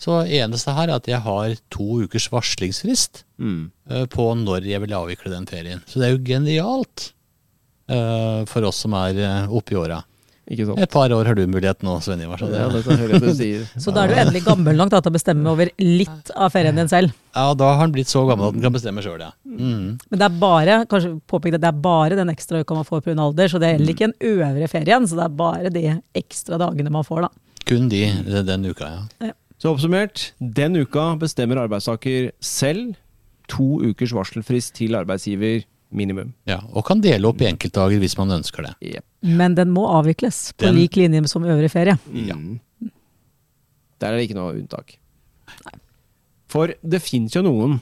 Så 0.04 0.18
eneste 0.28 0.74
her 0.76 0.90
er 0.90 0.98
at 1.00 1.08
jeg 1.08 1.22
har 1.24 1.54
to 1.72 2.02
ukers 2.04 2.28
varslingsfrist 2.34 3.24
Mm. 3.40 3.72
eh, 3.90 4.06
på 4.12 4.26
når 4.40 4.66
jeg 4.68 4.80
vil 4.84 4.94
avvikle 4.96 5.32
den 5.32 5.46
ferien. 5.50 5.82
Så 5.88 6.00
det 6.00 6.08
er 6.10 6.18
jo 6.18 6.24
genialt 6.28 7.12
uh, 7.92 8.44
for 8.50 8.64
oss 8.68 8.84
som 8.84 8.94
er 9.00 9.18
uh, 9.20 9.54
oppe 9.54 9.76
i 9.76 9.80
åra. 9.80 10.02
Ikke 10.52 10.66
sant? 10.68 10.80
Et 10.84 10.92
par 10.92 11.08
år 11.16 11.24
har 11.30 11.38
du 11.40 11.46
mulighet 11.48 11.84
nå, 11.88 11.94
Sven 12.04 12.20
Ivar. 12.22 12.38
så 12.42 12.50
det- 12.52 12.60
Ja, 12.60 13.20
du 13.20 13.30
sier. 13.34 13.64
Så 13.80 13.94
da 13.96 14.04
er 14.04 14.08
du 14.12 14.14
endelig 14.20 14.42
gammel 14.44 14.76
nok 14.76 14.90
da, 14.92 15.00
til 15.00 15.12
å 15.12 15.16
bestemme 15.16 15.48
over 15.50 15.70
litt 15.80 16.32
av 16.36 16.52
ferien 16.52 16.76
din 16.76 16.90
selv. 16.92 17.14
Ja, 17.34 17.54
da 17.54 17.70
har 17.72 17.80
han 17.80 17.94
blitt 17.96 18.12
så 18.12 18.26
gammel 18.28 18.50
at 18.50 18.58
han 18.58 18.66
kan 18.66 18.74
bestemme 18.76 19.04
sjøl, 19.06 19.24
ja. 19.24 19.32
Mm. 19.48 19.96
Men 20.12 20.20
det 20.20 20.28
er 20.28 20.36
bare 20.44 20.76
kanskje 20.92 21.14
påpeke 21.32 21.56
det, 21.56 21.62
det 21.64 21.72
er 21.72 21.80
bare 21.86 22.18
den 22.20 22.28
ekstra 22.34 22.60
uka 22.60 22.76
man 22.76 22.84
får 22.90 23.06
pga. 23.08 23.16
alder, 23.24 23.48
så 23.48 23.60
det 23.64 23.72
gjelder 23.72 23.94
ikke 23.96 24.10
en 24.10 24.18
øvre 24.34 24.68
ferien, 24.68 25.08
så 25.08 25.16
det 25.16 25.24
er 25.30 25.38
bare 25.40 25.70
de 25.72 25.86
ekstra 26.14 26.60
dagene 26.60 26.92
man 26.92 27.08
får, 27.08 27.22
da. 27.30 27.32
Kun 27.66 27.88
de 27.88 28.04
den 28.44 28.66
uka, 28.68 28.90
ja. 28.92 29.30
ja. 29.30 29.34
Så 29.64 29.72
oppsummert, 29.72 30.34
den 30.44 30.76
uka 30.76 31.14
bestemmer 31.22 31.62
arbeidstaker 31.62 32.34
selv 32.44 32.98
to 33.48 33.78
ukers 33.80 34.12
varselfrist 34.12 34.74
til 34.76 34.98
arbeidsgiver 35.00 35.64
minimum. 35.94 36.34
ja. 36.50 36.58
Og 36.74 36.84
kan 36.84 37.00
dele 37.00 37.30
opp 37.30 37.40
i 37.40 37.48
enkeltdager 37.48 38.02
hvis 38.02 38.18
man 38.20 38.34
ønsker 38.42 38.66
det. 38.68 38.74
Yep. 38.82 39.06
Men 39.40 39.56
den 39.56 39.72
må 39.72 39.86
avvikles 39.88 40.52
på 40.58 40.66
Den- 40.68 40.76
lik 40.76 40.98
linje 41.00 41.28
som 41.30 41.44
øvrig 41.44 41.72
ferie. 41.72 41.98
Ja. 42.12 42.36
Mm. 42.36 42.60
Der 44.02 44.08
er 44.08 44.18
det 44.18 44.28
ikke 44.30 44.36
noe 44.36 44.54
unntak. 44.58 44.98
For 46.50 46.74
det 46.84 47.02
fins 47.02 47.34
jo 47.34 47.42
noen 47.42 47.80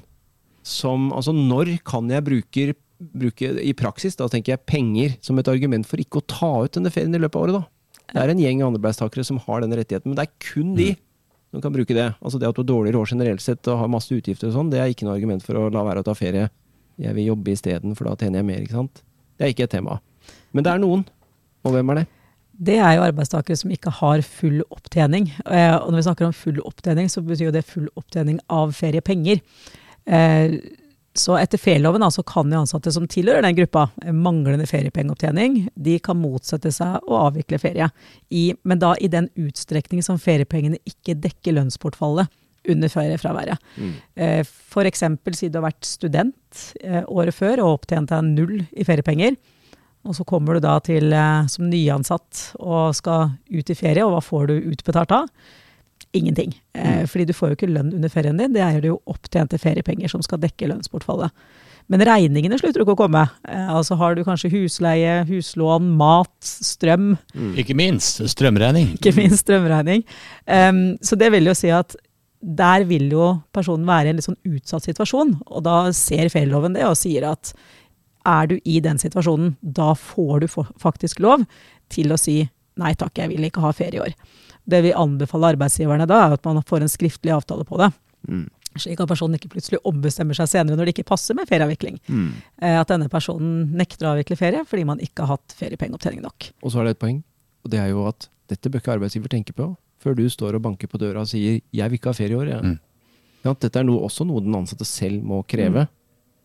som 0.64 1.12
Altså, 1.12 1.34
når 1.34 1.80
kan 1.84 2.08
jeg 2.08 2.24
bruke, 2.24 2.76
bruke 3.02 3.60
i 3.64 3.74
praksis, 3.74 4.16
da 4.16 4.28
tenker 4.28 4.54
jeg 4.54 4.66
penger 4.68 5.18
som 5.20 5.40
et 5.40 5.48
argument 5.48 5.88
for 5.88 5.98
ikke 5.98 6.22
å 6.22 6.28
ta 6.28 6.64
ut 6.64 6.72
denne 6.72 6.92
ferien 6.92 7.16
i 7.16 7.18
løpet 7.18 7.36
av 7.36 7.42
året, 7.42 7.54
da? 7.54 7.66
Det 8.14 8.22
er 8.22 8.30
en 8.30 8.38
gjeng 8.38 8.62
arbeidstakere 8.62 9.26
som 9.26 9.40
har 9.40 9.62
den 9.62 9.72
rettigheten, 9.72 10.06
men 10.06 10.16
det 10.16 10.28
er 10.28 10.54
kun 10.54 10.76
de 10.76 10.96
Du 11.52 11.60
kan 11.60 11.74
bruke 11.74 11.96
det. 11.96 12.08
Altså 12.22 12.40
det 12.40 12.48
at 12.48 12.56
du 12.56 12.64
har 12.64 12.70
dårlig 12.70 12.94
råd 12.96 13.12
generelt 13.12 13.44
sett 13.44 13.68
og 13.68 13.82
har 13.82 13.92
masse 13.92 14.14
utgifter 14.16 14.50
og 14.50 14.56
sånn, 14.56 14.72
det 14.72 14.80
er 14.80 14.92
ikke 14.92 15.08
noe 15.08 15.18
argument 15.18 15.44
for 15.44 15.60
å 15.60 15.68
la 15.74 15.84
være 15.88 16.04
å 16.04 16.08
ta 16.08 16.16
ferie. 16.16 16.48
Jeg 17.02 17.18
vil 17.18 17.32
jobbe 17.32 17.54
isteden, 17.56 17.96
for 17.98 18.08
da 18.08 18.16
tjener 18.20 18.42
jeg 18.42 18.48
mer, 18.48 18.64
ikke 18.64 18.78
sant. 18.78 19.04
Det 19.36 19.48
er 19.48 19.54
ikke 19.54 19.68
et 19.68 19.76
tema. 19.76 20.00
Men 20.56 20.66
det 20.66 20.74
er 20.74 20.82
noen. 20.84 21.06
Og 21.66 21.76
hvem 21.76 21.94
er 21.94 22.02
det? 22.02 22.08
Det 22.62 22.78
er 22.78 22.96
jo 22.98 23.06
arbeidstakere 23.08 23.58
som 23.58 23.72
ikke 23.74 23.94
har 24.02 24.22
full 24.26 24.60
opptjening. 24.70 25.32
Eh, 25.46 25.76
og 25.76 25.90
når 25.90 25.98
vi 25.98 26.06
snakker 26.08 26.28
om 26.28 26.36
full 26.36 26.60
opptjening, 26.62 27.10
så 27.10 27.24
betyr 27.26 27.48
jo 27.50 27.56
det 27.56 27.66
full 27.66 27.88
opptjening 27.98 28.38
av 28.54 28.76
feriepenger. 28.78 29.42
Så 31.18 31.36
etter 31.36 31.60
ferieloven 31.60 32.04
altså, 32.06 32.24
kan 32.24 32.52
jo 32.54 32.62
ansatte 32.62 32.92
som 32.96 33.08
tilhører 33.12 33.44
den 33.44 33.58
gruppa, 33.58 33.90
eh, 34.06 34.14
manglende 34.16 34.68
feriepengeopptjening, 34.70 35.66
de 35.76 35.98
kan 36.04 36.20
motsette 36.20 36.72
seg 36.72 37.04
å 37.04 37.26
avvikle 37.28 37.60
ferie. 37.60 37.90
I, 38.32 38.52
men 38.64 38.80
da 38.80 38.94
i 38.96 39.10
den 39.12 39.28
utstrekning 39.36 40.04
som 40.06 40.22
feriepengene 40.22 40.80
ikke 40.88 41.18
dekker 41.20 41.58
lønnsbortfallet 41.58 42.32
under 42.72 42.92
feriefraværet. 42.94 43.60
Mm. 43.76 43.94
Eh, 44.16 44.40
F.eks. 44.46 45.04
siden 45.04 45.52
du 45.52 45.60
har 45.60 45.68
vært 45.68 45.90
student 45.90 46.62
eh, 46.80 47.02
året 47.10 47.36
før 47.36 47.66
og 47.66 47.82
opptjent 47.82 48.14
deg 48.14 48.30
null 48.32 48.62
i 48.72 48.88
feriepenger. 48.88 49.36
Og 50.08 50.16
så 50.18 50.24
kommer 50.26 50.56
du 50.56 50.64
da 50.64 50.80
til 50.82 51.14
som 51.52 51.68
nyansatt 51.70 52.56
og 52.58 52.96
skal 52.98 53.36
ut 53.52 53.70
i 53.70 53.76
ferie, 53.78 54.02
og 54.02 54.16
hva 54.16 54.22
får 54.26 54.48
du 54.50 54.72
utbetalt 54.72 55.12
da? 55.12 55.20
Ingenting. 56.18 56.54
Eh, 56.74 57.02
mm. 57.02 57.10
fordi 57.12 57.28
du 57.30 57.34
får 57.36 57.52
jo 57.52 57.58
ikke 57.60 57.72
lønn 57.72 57.94
under 57.96 58.12
ferien 58.12 58.40
din, 58.40 58.54
det 58.56 58.64
er 58.66 58.86
jo 58.86 59.00
opptjente 59.10 59.60
feriepenger 59.62 60.12
som 60.12 60.24
skal 60.26 60.42
dekke 60.44 60.70
lønnsbortfallet. 60.72 61.34
Men 61.92 62.04
regningene 62.08 62.60
slutter 62.60 62.84
ikke 62.84 62.96
å 62.96 63.00
komme. 63.02 63.24
Eh, 63.48 63.72
altså 63.74 63.98
har 64.00 64.16
du 64.16 64.24
kanskje 64.28 64.52
husleie, 64.54 65.22
huslån, 65.28 65.90
mat, 66.00 66.36
strøm. 66.42 67.16
Mm. 67.34 67.52
Ikke 67.64 67.76
minst 67.78 68.22
strømregning. 68.36 68.94
Ikke 69.00 69.16
minst 69.18 69.44
strømregning. 69.46 70.06
Um, 70.46 70.86
så 71.04 71.18
det 71.20 71.32
vil 71.36 71.50
jo 71.50 71.58
si 71.58 71.74
at 71.74 71.98
der 72.42 72.88
vil 72.90 73.12
jo 73.14 73.28
personen 73.54 73.86
være 73.86 74.10
i 74.10 74.14
en 74.14 74.18
litt 74.18 74.26
sånn 74.26 74.40
utsatt 74.50 74.88
situasjon. 74.88 75.36
Og 75.52 75.66
da 75.68 75.84
ser 75.96 76.32
ferieloven 76.34 76.78
det 76.78 76.88
og 76.88 76.98
sier 77.00 77.28
at 77.30 77.54
er 78.28 78.50
du 78.50 78.58
i 78.70 78.80
den 78.84 79.00
situasjonen, 79.02 79.56
da 79.62 79.94
får 79.98 80.44
du 80.44 80.48
faktisk 80.82 81.22
lov 81.24 81.46
til 81.92 82.14
å 82.14 82.20
si 82.22 82.44
nei 82.80 82.94
takk, 82.96 83.18
jeg 83.18 83.32
vil 83.34 83.48
ikke 83.48 83.64
ha 83.64 83.74
ferie 83.76 84.00
i 84.00 84.04
år. 84.06 84.16
Det 84.72 84.82
vi 84.86 84.96
anbefaler 84.96 85.56
arbeidsgiverne 85.56 86.08
da, 86.10 86.26
er 86.26 86.38
at 86.38 86.48
man 86.48 86.62
får 86.68 86.86
en 86.86 86.92
skriftlig 86.92 87.34
avtale 87.36 87.66
på 87.68 87.80
det. 87.82 87.92
Mm. 88.30 88.48
Slik 88.80 89.02
at 89.04 89.10
personen 89.12 89.36
ikke 89.36 89.52
plutselig 89.52 89.82
ombestemmer 89.88 90.38
seg 90.38 90.48
senere 90.48 90.78
når 90.80 90.88
det 90.88 90.94
ikke 90.96 91.10
passer 91.10 91.36
med 91.36 91.50
ferieavvikling. 91.50 91.98
Mm. 92.08 92.30
Eh, 92.62 92.78
at 92.80 92.92
denne 92.92 93.10
personen 93.12 93.74
nekter 93.76 94.08
å 94.08 94.14
avvikle 94.14 94.40
ferie 94.40 94.64
fordi 94.68 94.86
man 94.88 95.02
ikke 95.04 95.26
har 95.26 95.36
hatt 95.36 95.56
feriepengeopptjening 95.60 96.24
nok. 96.24 96.52
Og 96.64 96.72
så 96.72 96.80
er 96.80 96.88
det 96.88 96.96
et 96.96 97.02
poeng, 97.04 97.20
og 97.66 97.74
det 97.74 97.82
er 97.82 97.92
jo 97.92 98.06
at 98.08 98.30
dette 98.52 98.72
bør 98.72 98.84
ikke 98.84 98.96
arbeidsgiver 98.96 99.32
tenke 99.32 99.56
på 99.58 99.74
før 100.02 100.16
du 100.18 100.24
står 100.32 100.58
og 100.58 100.64
banker 100.66 100.90
på 100.90 101.00
døra 101.02 101.22
og 101.22 101.30
sier 101.30 101.62
'jeg 101.62 101.90
vil 101.90 102.00
ikke 102.00 102.10
ha 102.10 102.18
ferie 102.18 102.34
i 102.34 102.40
år'. 102.40 102.50
Ja. 102.50 102.62
Mm. 102.62 102.80
Ja, 103.42 103.54
dette 103.54 103.80
er 103.80 103.84
noe, 103.84 104.02
også 104.06 104.26
noe 104.26 104.42
den 104.42 104.56
ansatte 104.56 104.86
selv 104.86 105.24
må 105.24 105.42
kreve. 105.48 105.86
Mm. 105.86 105.88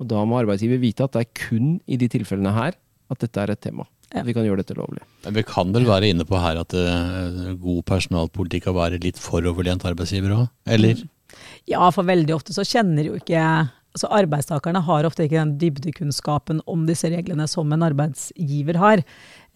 Og 0.00 0.08
da 0.08 0.24
må 0.24 0.40
arbeidsgiver 0.40 0.80
vite 0.80 1.04
at 1.04 1.12
det 1.12 1.24
er 1.24 1.48
kun 1.48 1.80
i 1.86 1.96
de 1.96 2.08
tilfellene 2.08 2.52
her 2.52 2.76
at 3.10 3.18
dette 3.22 3.40
er 3.40 3.52
et 3.52 3.60
tema. 3.60 3.86
Ja. 4.14 4.22
Vi 4.26 4.34
kan 4.36 4.46
gjøre 4.46 4.62
dette 4.62 4.76
lovlig. 4.78 5.02
Men 5.24 5.34
vi 5.34 5.42
kan 5.46 5.72
vel 5.74 5.88
være 5.88 6.12
inne 6.12 6.26
på 6.28 6.38
her 6.38 6.60
at 6.60 6.74
uh, 6.76 7.56
god 7.58 7.82
personalpolitikk 7.88 8.68
kan 8.68 8.76
være 8.78 9.00
litt 9.02 9.18
foroverlent 9.20 9.86
arbeidsgiver 9.88 10.36
òg, 10.36 10.46
eller? 10.76 11.02
Ja, 11.68 11.88
for 11.92 12.06
veldig 12.06 12.36
ofte 12.36 12.54
så 12.54 12.64
kjenner 12.66 13.08
jo 13.08 13.16
ikke 13.18 13.42
altså 13.96 14.10
Arbeidstakerne 14.12 14.82
har 14.84 15.06
ofte 15.08 15.24
ikke 15.24 15.40
den 15.40 15.54
dybdekunnskapen 15.60 16.60
om 16.68 16.84
disse 16.88 17.08
reglene 17.08 17.46
som 17.48 17.70
en 17.72 17.84
arbeidsgiver 17.86 18.76
har. 18.80 19.02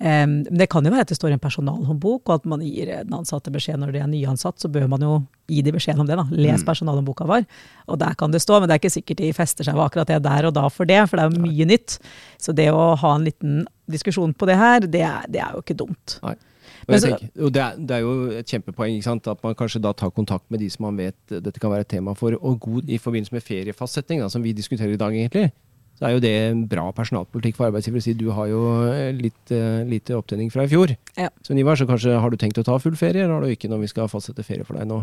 Um, 0.01 0.39
det 0.49 0.71
kan 0.73 0.87
jo 0.87 0.91
være 0.95 1.05
at 1.05 1.11
det 1.13 1.19
står 1.19 1.35
i 1.35 1.37
en 1.37 1.43
personalhåndbok, 1.43 2.23
og 2.31 2.39
at 2.39 2.47
man 2.49 2.63
gir 2.65 2.89
den 2.89 3.13
ansatte 3.13 3.53
beskjed 3.53 3.83
når 3.83 3.93
de 3.93 4.01
er 4.01 4.09
nyansatt, 4.09 4.57
så 4.63 4.71
bør 4.73 4.87
man 4.89 5.05
jo 5.05 5.19
gi 5.51 5.61
de 5.67 5.75
beskjed 5.77 6.01
om 6.01 6.09
det. 6.09 6.17
da. 6.17 6.25
Les 6.33 6.63
mm. 6.63 6.67
personalhåndboka 6.69 7.27
vår. 7.29 7.45
Og 7.93 8.01
der 8.01 8.17
kan 8.17 8.33
det 8.33 8.41
stå, 8.41 8.61
men 8.61 8.71
det 8.71 8.79
er 8.79 8.81
ikke 8.81 8.95
sikkert 8.97 9.21
de 9.21 9.33
fester 9.37 9.69
seg 9.69 9.77
ved 9.77 9.85
akkurat 9.85 10.09
det 10.09 10.23
der 10.25 10.49
og 10.49 10.55
da 10.57 10.69
for 10.73 10.89
det, 10.89 11.03
for 11.11 11.21
det 11.21 11.27
er 11.27 11.35
jo 11.35 11.45
mye 11.45 11.69
nytt. 11.69 11.99
Så 12.41 12.57
det 12.57 12.71
å 12.73 12.95
ha 13.03 13.13
en 13.19 13.29
liten 13.29 13.67
diskusjon 13.93 14.33
på 14.33 14.49
det 14.49 14.57
her, 14.57 14.89
det 14.89 15.05
er, 15.05 15.29
det 15.29 15.45
er 15.45 15.53
jo 15.59 15.65
ikke 15.67 15.77
dumt. 15.83 16.17
Nei. 16.25 16.39
Så, 16.89 17.05
tenker, 17.05 17.29
det, 17.37 17.61
er, 17.61 17.77
det, 17.77 17.97
er, 17.97 18.01
jo 18.03 18.39
et 18.41 18.51
kjempepoeng 18.51 18.97
ikke 18.97 19.07
sant? 19.07 19.29
at 19.31 19.43
man 19.45 19.55
kanskje 19.59 19.83
da 19.85 19.93
tar 19.95 20.11
kontakt 20.17 20.47
med 20.51 20.63
de 20.63 20.71
som 20.73 20.89
man 20.89 20.97
vet 20.99 21.19
dette 21.45 21.61
kan 21.63 21.71
være 21.71 21.85
et 21.85 21.93
tema 21.93 22.17
for. 22.19 22.35
Og 22.41 22.57
god 22.65 22.89
i 22.89 22.99
forbindelse 22.99 23.37
med 23.37 23.45
feriefastsetting, 23.45 24.25
da, 24.25 24.31
som 24.33 24.43
vi 24.43 24.57
diskuterer 24.57 24.97
i 24.97 25.01
dag, 25.01 25.15
egentlig, 25.15 25.51
så 26.01 26.09
er 26.09 26.15
jo 26.15 26.23
det 26.25 26.33
en 26.49 26.61
bra 26.65 26.87
personalpolitikk 26.97 27.59
for 27.59 27.69
arbeidsgiver 27.69 28.01
å 28.01 28.05
si 28.07 28.15
du 28.17 28.31
har 28.33 28.47
jo 28.49 28.61
eh, 28.89 29.11
litt 29.13 29.53
uh, 29.53 29.83
lite 29.85 30.17
opptjening 30.17 30.49
fra 30.53 30.65
i 30.65 30.71
fjor. 30.71 30.95
Ja. 31.21 31.29
Så 31.45 31.53
Nivar, 31.53 31.77
så 31.77 31.85
kanskje 31.89 32.17
har 32.17 32.33
du 32.33 32.39
tenkt 32.41 32.57
å 32.57 32.65
ta 32.65 32.79
full 32.81 32.97
ferie, 32.97 33.27
eller 33.27 33.37
har 33.37 33.45
du 33.45 33.53
ikke 33.53 33.69
når 33.69 33.83
vi 33.83 33.91
skal 33.93 34.09
fastsette 34.09 34.47
ferie 34.47 34.65
for 34.65 34.81
deg 34.81 34.89
nå? 34.89 35.03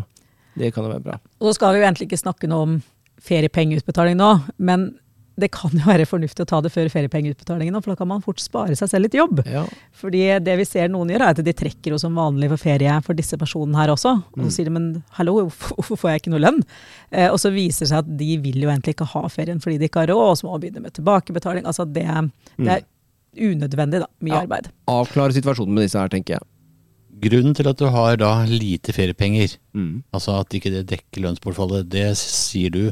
Det 0.58 0.72
kan 0.74 0.82
jo 0.82 0.90
være 0.90 1.04
bra. 1.04 1.20
Og 1.38 1.52
så 1.52 1.54
skal 1.60 1.76
vi 1.76 1.84
jo 1.84 1.86
egentlig 1.86 2.08
ikke 2.08 2.18
snakke 2.18 2.50
noe 2.50 2.66
om 2.66 2.74
feriepengeutbetaling 3.22 4.18
nå, 4.18 4.32
men 4.58 4.90
det 5.38 5.50
kan 5.54 5.72
jo 5.74 5.86
være 5.86 6.06
fornuftig 6.08 6.42
å 6.42 6.48
ta 6.48 6.58
det 6.64 6.72
før 6.74 6.88
feriepengeutbetalingen, 6.92 7.78
for 7.82 7.92
da 7.92 7.98
kan 8.00 8.10
man 8.10 8.24
fort 8.24 8.42
spare 8.42 8.76
seg 8.78 8.90
selv 8.90 9.06
litt 9.06 9.16
jobb. 9.16 9.42
Ja. 9.46 9.64
Fordi 9.96 10.24
det 10.42 10.56
vi 10.60 10.66
ser 10.66 10.90
noen 10.92 11.12
gjør, 11.12 11.24
er 11.24 11.36
at 11.36 11.42
de 11.46 11.54
trekker 11.56 11.94
jo 11.94 12.00
som 12.02 12.18
vanlig 12.18 12.50
for 12.52 12.62
ferie 12.62 12.98
for 13.06 13.18
disse 13.18 13.38
personene 13.40 13.78
her 13.78 13.94
også. 13.94 14.16
Og 14.34 14.42
så 14.42 14.48
mm. 14.48 14.52
sier 14.56 14.68
de 14.68 14.74
men 14.74 14.90
hallo, 15.18 15.36
hvorfor 15.46 16.00
får 16.00 16.12
jeg 16.12 16.24
ikke 16.24 16.34
noe 16.34 16.42
lønn? 16.42 16.60
Eh, 17.12 17.28
og 17.30 17.38
så 17.42 17.52
viser 17.54 17.86
det 17.86 17.92
seg 17.92 18.02
at 18.02 18.12
de 18.20 18.30
vil 18.42 18.60
jo 18.64 18.72
egentlig 18.72 18.96
ikke 18.96 19.10
ha 19.14 19.24
ferien 19.32 19.62
fordi 19.62 19.78
de 19.80 19.88
ikke 19.88 20.04
har 20.04 20.12
råd, 20.12 20.26
og 20.34 20.38
så 20.40 20.48
må 20.48 20.56
man 20.56 20.66
begynne 20.66 20.84
med 20.84 20.98
tilbakebetaling. 20.98 21.66
Altså 21.68 21.86
det, 21.88 22.06
det 22.58 22.76
er 22.76 22.86
unødvendig, 23.48 24.02
da. 24.04 24.12
Mye 24.24 24.34
ja. 24.34 24.44
arbeid. 24.44 24.70
Avklare 24.90 25.36
situasjonen 25.36 25.76
med 25.76 25.86
disse 25.86 26.00
her, 26.00 26.10
tenker 26.12 26.38
jeg. 26.38 26.48
Grunnen 27.18 27.54
til 27.56 27.66
at 27.66 27.78
du 27.80 27.88
har 27.90 28.18
da 28.20 28.32
lite 28.46 28.94
feriepenger, 28.94 29.56
mm. 29.74 30.04
altså 30.14 30.38
at 30.38 30.54
ikke 30.54 30.70
det 30.70 30.86
dekker 30.90 31.24
lønnsbortfallet, 31.24 31.88
det 31.90 32.12
sier 32.20 32.74
du 32.74 32.82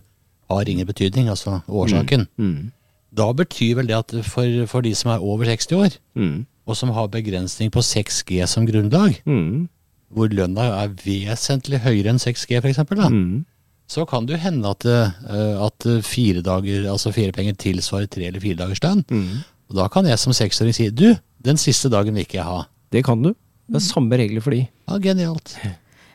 har 0.50 0.68
ingen 0.68 0.86
betydning, 0.86 1.30
altså 1.32 1.60
årsaken. 1.68 2.26
Mm. 2.36 2.50
Mm. 2.50 2.72
Da 3.16 3.30
betyr 3.32 3.78
vel 3.78 3.88
det 3.88 3.96
at 3.96 4.14
for, 4.26 4.66
for, 4.70 4.84
de 4.84 4.92
som 4.94 5.12
er 5.14 5.24
over 5.24 5.48
60 5.48 5.72
år, 5.76 5.96
mm. 6.14 6.36
og 6.66 6.76
som 6.76 6.92
har 6.94 7.10
begrensning 7.12 7.72
på 7.72 7.82
6G 7.84 8.44
som 8.50 8.66
grunnlag, 8.68 9.20
mm. 9.26 9.66
hvor 10.14 10.32
lønna 10.32 10.68
er 10.82 10.94
vesentlig 11.04 11.80
høyere 11.86 12.12
enn 12.12 12.22
6G 12.22 12.60
f.eks., 12.60 12.82
mm. 12.90 13.44
så 13.88 14.06
kan 14.10 14.26
det 14.26 14.36
jo 14.36 14.42
hende 14.44 14.74
at, 14.74 14.86
eh, 14.86 15.64
at 15.66 15.88
fire 16.04 16.44
dager, 16.44 16.90
altså 16.92 17.14
feriepenger 17.14 17.56
tilsvarer 17.58 18.10
tre 18.10 18.28
eller 18.28 18.42
fire 18.42 18.60
dagers 18.62 18.82
lønn. 18.84 19.02
Mm. 19.08 19.42
Og 19.70 19.80
da 19.80 19.88
kan 19.90 20.06
jeg 20.06 20.20
som 20.22 20.36
seksåring 20.36 20.76
si 20.76 20.90
du, 20.94 21.08
den 21.42 21.58
siste 21.58 21.90
dagen 21.90 22.14
vil 22.14 22.26
ikke 22.26 22.40
jeg 22.40 22.46
ha. 22.46 22.62
Det 22.92 23.02
kan 23.06 23.22
du. 23.22 23.32
Det 23.66 23.80
er 23.80 23.82
samme 23.82 24.18
regler 24.18 24.44
for 24.44 24.54
de. 24.54 24.62
Ja, 24.86 24.98
Genialt. 25.02 25.56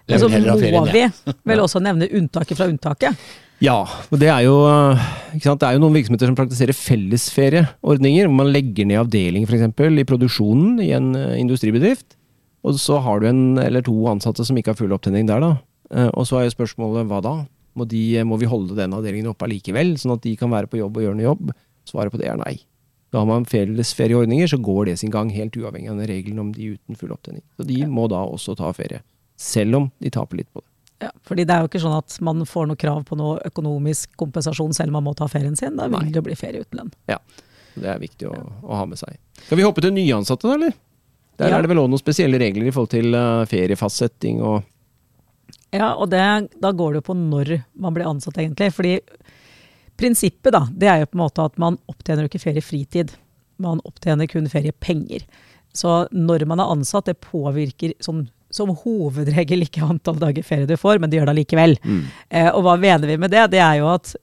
Men 0.07 0.19
så 0.19 0.27
må 0.31 0.85
vi 0.91 1.03
vel 1.47 1.63
også 1.63 1.81
nevne 1.83 2.07
unntaket 2.17 2.59
fra 2.59 2.67
unntaket. 2.71 3.17
Ja, 3.61 3.85
det 4.09 4.25
er 4.25 4.41
jo 4.47 4.55
Det 5.37 5.67
er 5.67 5.75
jo 5.75 5.81
noen 5.83 5.93
virksomheter 5.93 6.25
som 6.25 6.37
praktiserer 6.37 6.73
fellesferieordninger. 6.73 8.25
Hvor 8.25 8.39
man 8.39 8.49
legger 8.51 8.87
ned 8.89 9.03
avdeling 9.03 9.45
eksempel 9.45 10.01
i 10.01 10.07
produksjonen 10.07 10.81
i 10.81 10.89
en 10.97 11.13
eh, 11.15 11.37
industribedrift. 11.39 12.17
Og 12.65 12.77
så 12.81 12.97
har 13.01 13.21
du 13.21 13.27
en 13.29 13.59
eller 13.61 13.85
to 13.85 13.93
ansatte 14.09 14.45
som 14.45 14.57
ikke 14.57 14.73
har 14.73 14.79
full 14.81 14.93
opptenning 14.93 15.29
der, 15.29 15.41
da. 15.41 15.51
Eh, 15.93 16.09
og 16.09 16.25
så 16.27 16.39
er 16.39 16.47
jo 16.47 16.55
spørsmålet 16.57 17.07
hva 17.09 17.21
da? 17.23 17.35
Må, 17.77 17.85
de, 17.87 18.01
må 18.27 18.35
vi 18.41 18.49
holde 18.49 18.75
den 18.75 18.97
avdelingen 18.97 19.31
oppe 19.31 19.47
allikevel, 19.47 19.93
sånn 20.01 20.17
at 20.17 20.25
de 20.25 20.35
kan 20.35 20.51
være 20.51 20.67
på 20.67 20.81
jobb 20.81 20.97
og 20.97 21.05
gjøre 21.05 21.19
noe 21.19 21.29
jobb? 21.29 21.53
Svaret 21.87 22.13
på 22.13 22.19
det 22.19 22.27
er 22.27 22.41
nei. 22.41 22.57
Da 23.13 23.21
har 23.21 23.29
man 23.29 23.47
fellesferieordninger, 23.47 24.49
så 24.51 24.59
går 24.59 24.89
det 24.89 24.97
sin 24.99 25.13
gang, 25.13 25.31
helt 25.31 25.55
uavhengig 25.59 25.93
av 25.93 26.01
regelen 26.09 26.43
om 26.43 26.51
de 26.55 26.73
uten 26.75 26.99
full 26.99 27.13
opptenning. 27.15 27.43
Så 27.59 27.67
de 27.67 27.81
må 27.87 28.09
da 28.11 28.25
også 28.25 28.57
ta 28.59 28.73
ferie. 28.75 29.01
Selv 29.39 29.79
om 29.79 29.89
de 30.01 30.11
taper 30.13 30.41
litt 30.41 30.51
på 30.51 30.63
det. 30.63 30.70
Ja, 31.01 31.09
fordi 31.25 31.45
det 31.49 31.55
er 31.55 31.63
jo 31.63 31.69
ikke 31.71 31.81
sånn 31.81 31.97
at 31.97 32.15
man 32.21 32.43
får 32.45 32.67
noe 32.69 32.79
krav 32.79 33.01
på 33.07 33.17
noe 33.17 33.39
økonomisk 33.47 34.11
kompensasjon 34.21 34.75
selv 34.77 34.91
om 34.91 34.99
man 34.99 35.07
må 35.09 35.15
ta 35.17 35.25
ferien 35.31 35.55
sin. 35.57 35.73
Da 35.79 35.87
vil 35.89 35.97
Nei. 35.97 36.13
det 36.13 36.21
bli 36.25 36.37
ferie 36.37 36.61
uten 36.61 36.77
lønn. 36.77 36.91
Ja, 37.09 37.17
det 37.73 37.89
er 37.89 38.01
viktig 38.01 38.29
å, 38.29 38.35
å, 38.61 38.75
ha 38.77 38.85
med 38.89 39.01
seg. 39.01 39.17
Skal 39.47 39.57
vi 39.57 39.65
hoppe 39.65 39.81
til 39.81 39.95
nyansatte, 39.95 40.45
da, 40.45 40.59
eller? 40.59 40.75
Der 41.41 41.49
ja. 41.49 41.57
er 41.57 41.65
det 41.65 41.71
vel 41.71 41.81
òg 41.81 41.89
noen 41.89 42.01
spesielle 42.01 42.37
regler 42.41 42.69
i 42.69 42.73
forhold 42.75 42.93
til 42.93 43.17
uh, 43.17 43.47
feriefastsetting 43.49 44.43
og 44.45 44.61
Ja, 45.73 45.95
og 45.95 46.11
det, 46.11 46.21
da 46.61 46.73
går 46.75 46.93
det 46.93 47.01
jo 47.01 47.07
på 47.09 47.17
når 47.17 47.55
man 47.81 47.95
blir 47.95 48.09
ansatt, 48.09 48.37
egentlig. 48.37 48.69
Fordi 48.75 48.99
prinsippet, 49.97 50.51
da, 50.53 50.67
det 50.69 50.91
er 50.91 51.01
jo 51.01 51.09
på 51.09 51.17
en 51.17 51.23
måte 51.23 51.47
at 51.47 51.57
man 51.61 51.79
opptjener 51.89 52.27
jo 52.27 52.29
ikke 52.29 52.43
feriefritid. 52.43 53.15
Man 53.61 53.81
opptjener 53.87 54.29
kun 54.29 54.51
feriepenger. 54.51 55.25
Så 55.73 56.03
når 56.11 56.45
man 56.51 56.61
er 56.61 56.75
ansatt, 56.75 57.07
det 57.09 57.23
påvirker 57.23 57.95
sånn 58.03 58.27
som 58.51 58.73
hovedregel 58.83 59.65
ikke 59.65 59.85
antall 59.93 60.19
dager 60.21 60.45
ferie 60.47 60.69
du 60.69 60.77
får, 60.79 60.99
men 61.01 61.11
de 61.11 61.19
gjør 61.19 61.29
det 61.29 61.35
allikevel. 61.37 61.77
Mm. 61.83 62.03
Eh, 62.29 62.51
og 62.51 62.65
hva 62.67 62.75
mener 62.81 63.09
vi 63.09 63.17
med 63.21 63.33
det? 63.33 63.47
Det 63.55 63.63
er 63.63 63.79
jo 63.81 63.89
at 63.93 64.15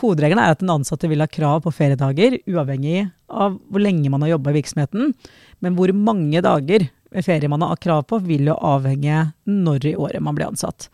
Hovedregelen 0.00 0.40
er 0.40 0.54
at 0.54 0.62
den 0.62 0.70
ansatte 0.72 1.08
vil 1.10 1.20
ha 1.20 1.26
krav 1.28 1.58
på 1.66 1.72
feriedager, 1.76 2.38
uavhengig 2.48 3.10
av 3.28 3.58
hvor 3.68 3.82
lenge 3.82 4.08
man 4.08 4.22
har 4.24 4.30
jobba 4.30 4.52
i 4.52 4.56
virksomheten. 4.56 5.10
Men 5.60 5.76
hvor 5.76 5.92
mange 5.92 6.40
dager 6.40 6.86
ferie 7.20 7.48
man 7.48 7.62
har 7.62 7.76
krav 7.76 8.06
på, 8.08 8.18
vil 8.24 8.48
jo 8.48 8.56
avhenge 8.56 9.26
når 9.44 9.86
i 9.90 9.96
året 9.96 10.22
man 10.24 10.38
blir 10.38 10.48
ansatt. 10.48 10.88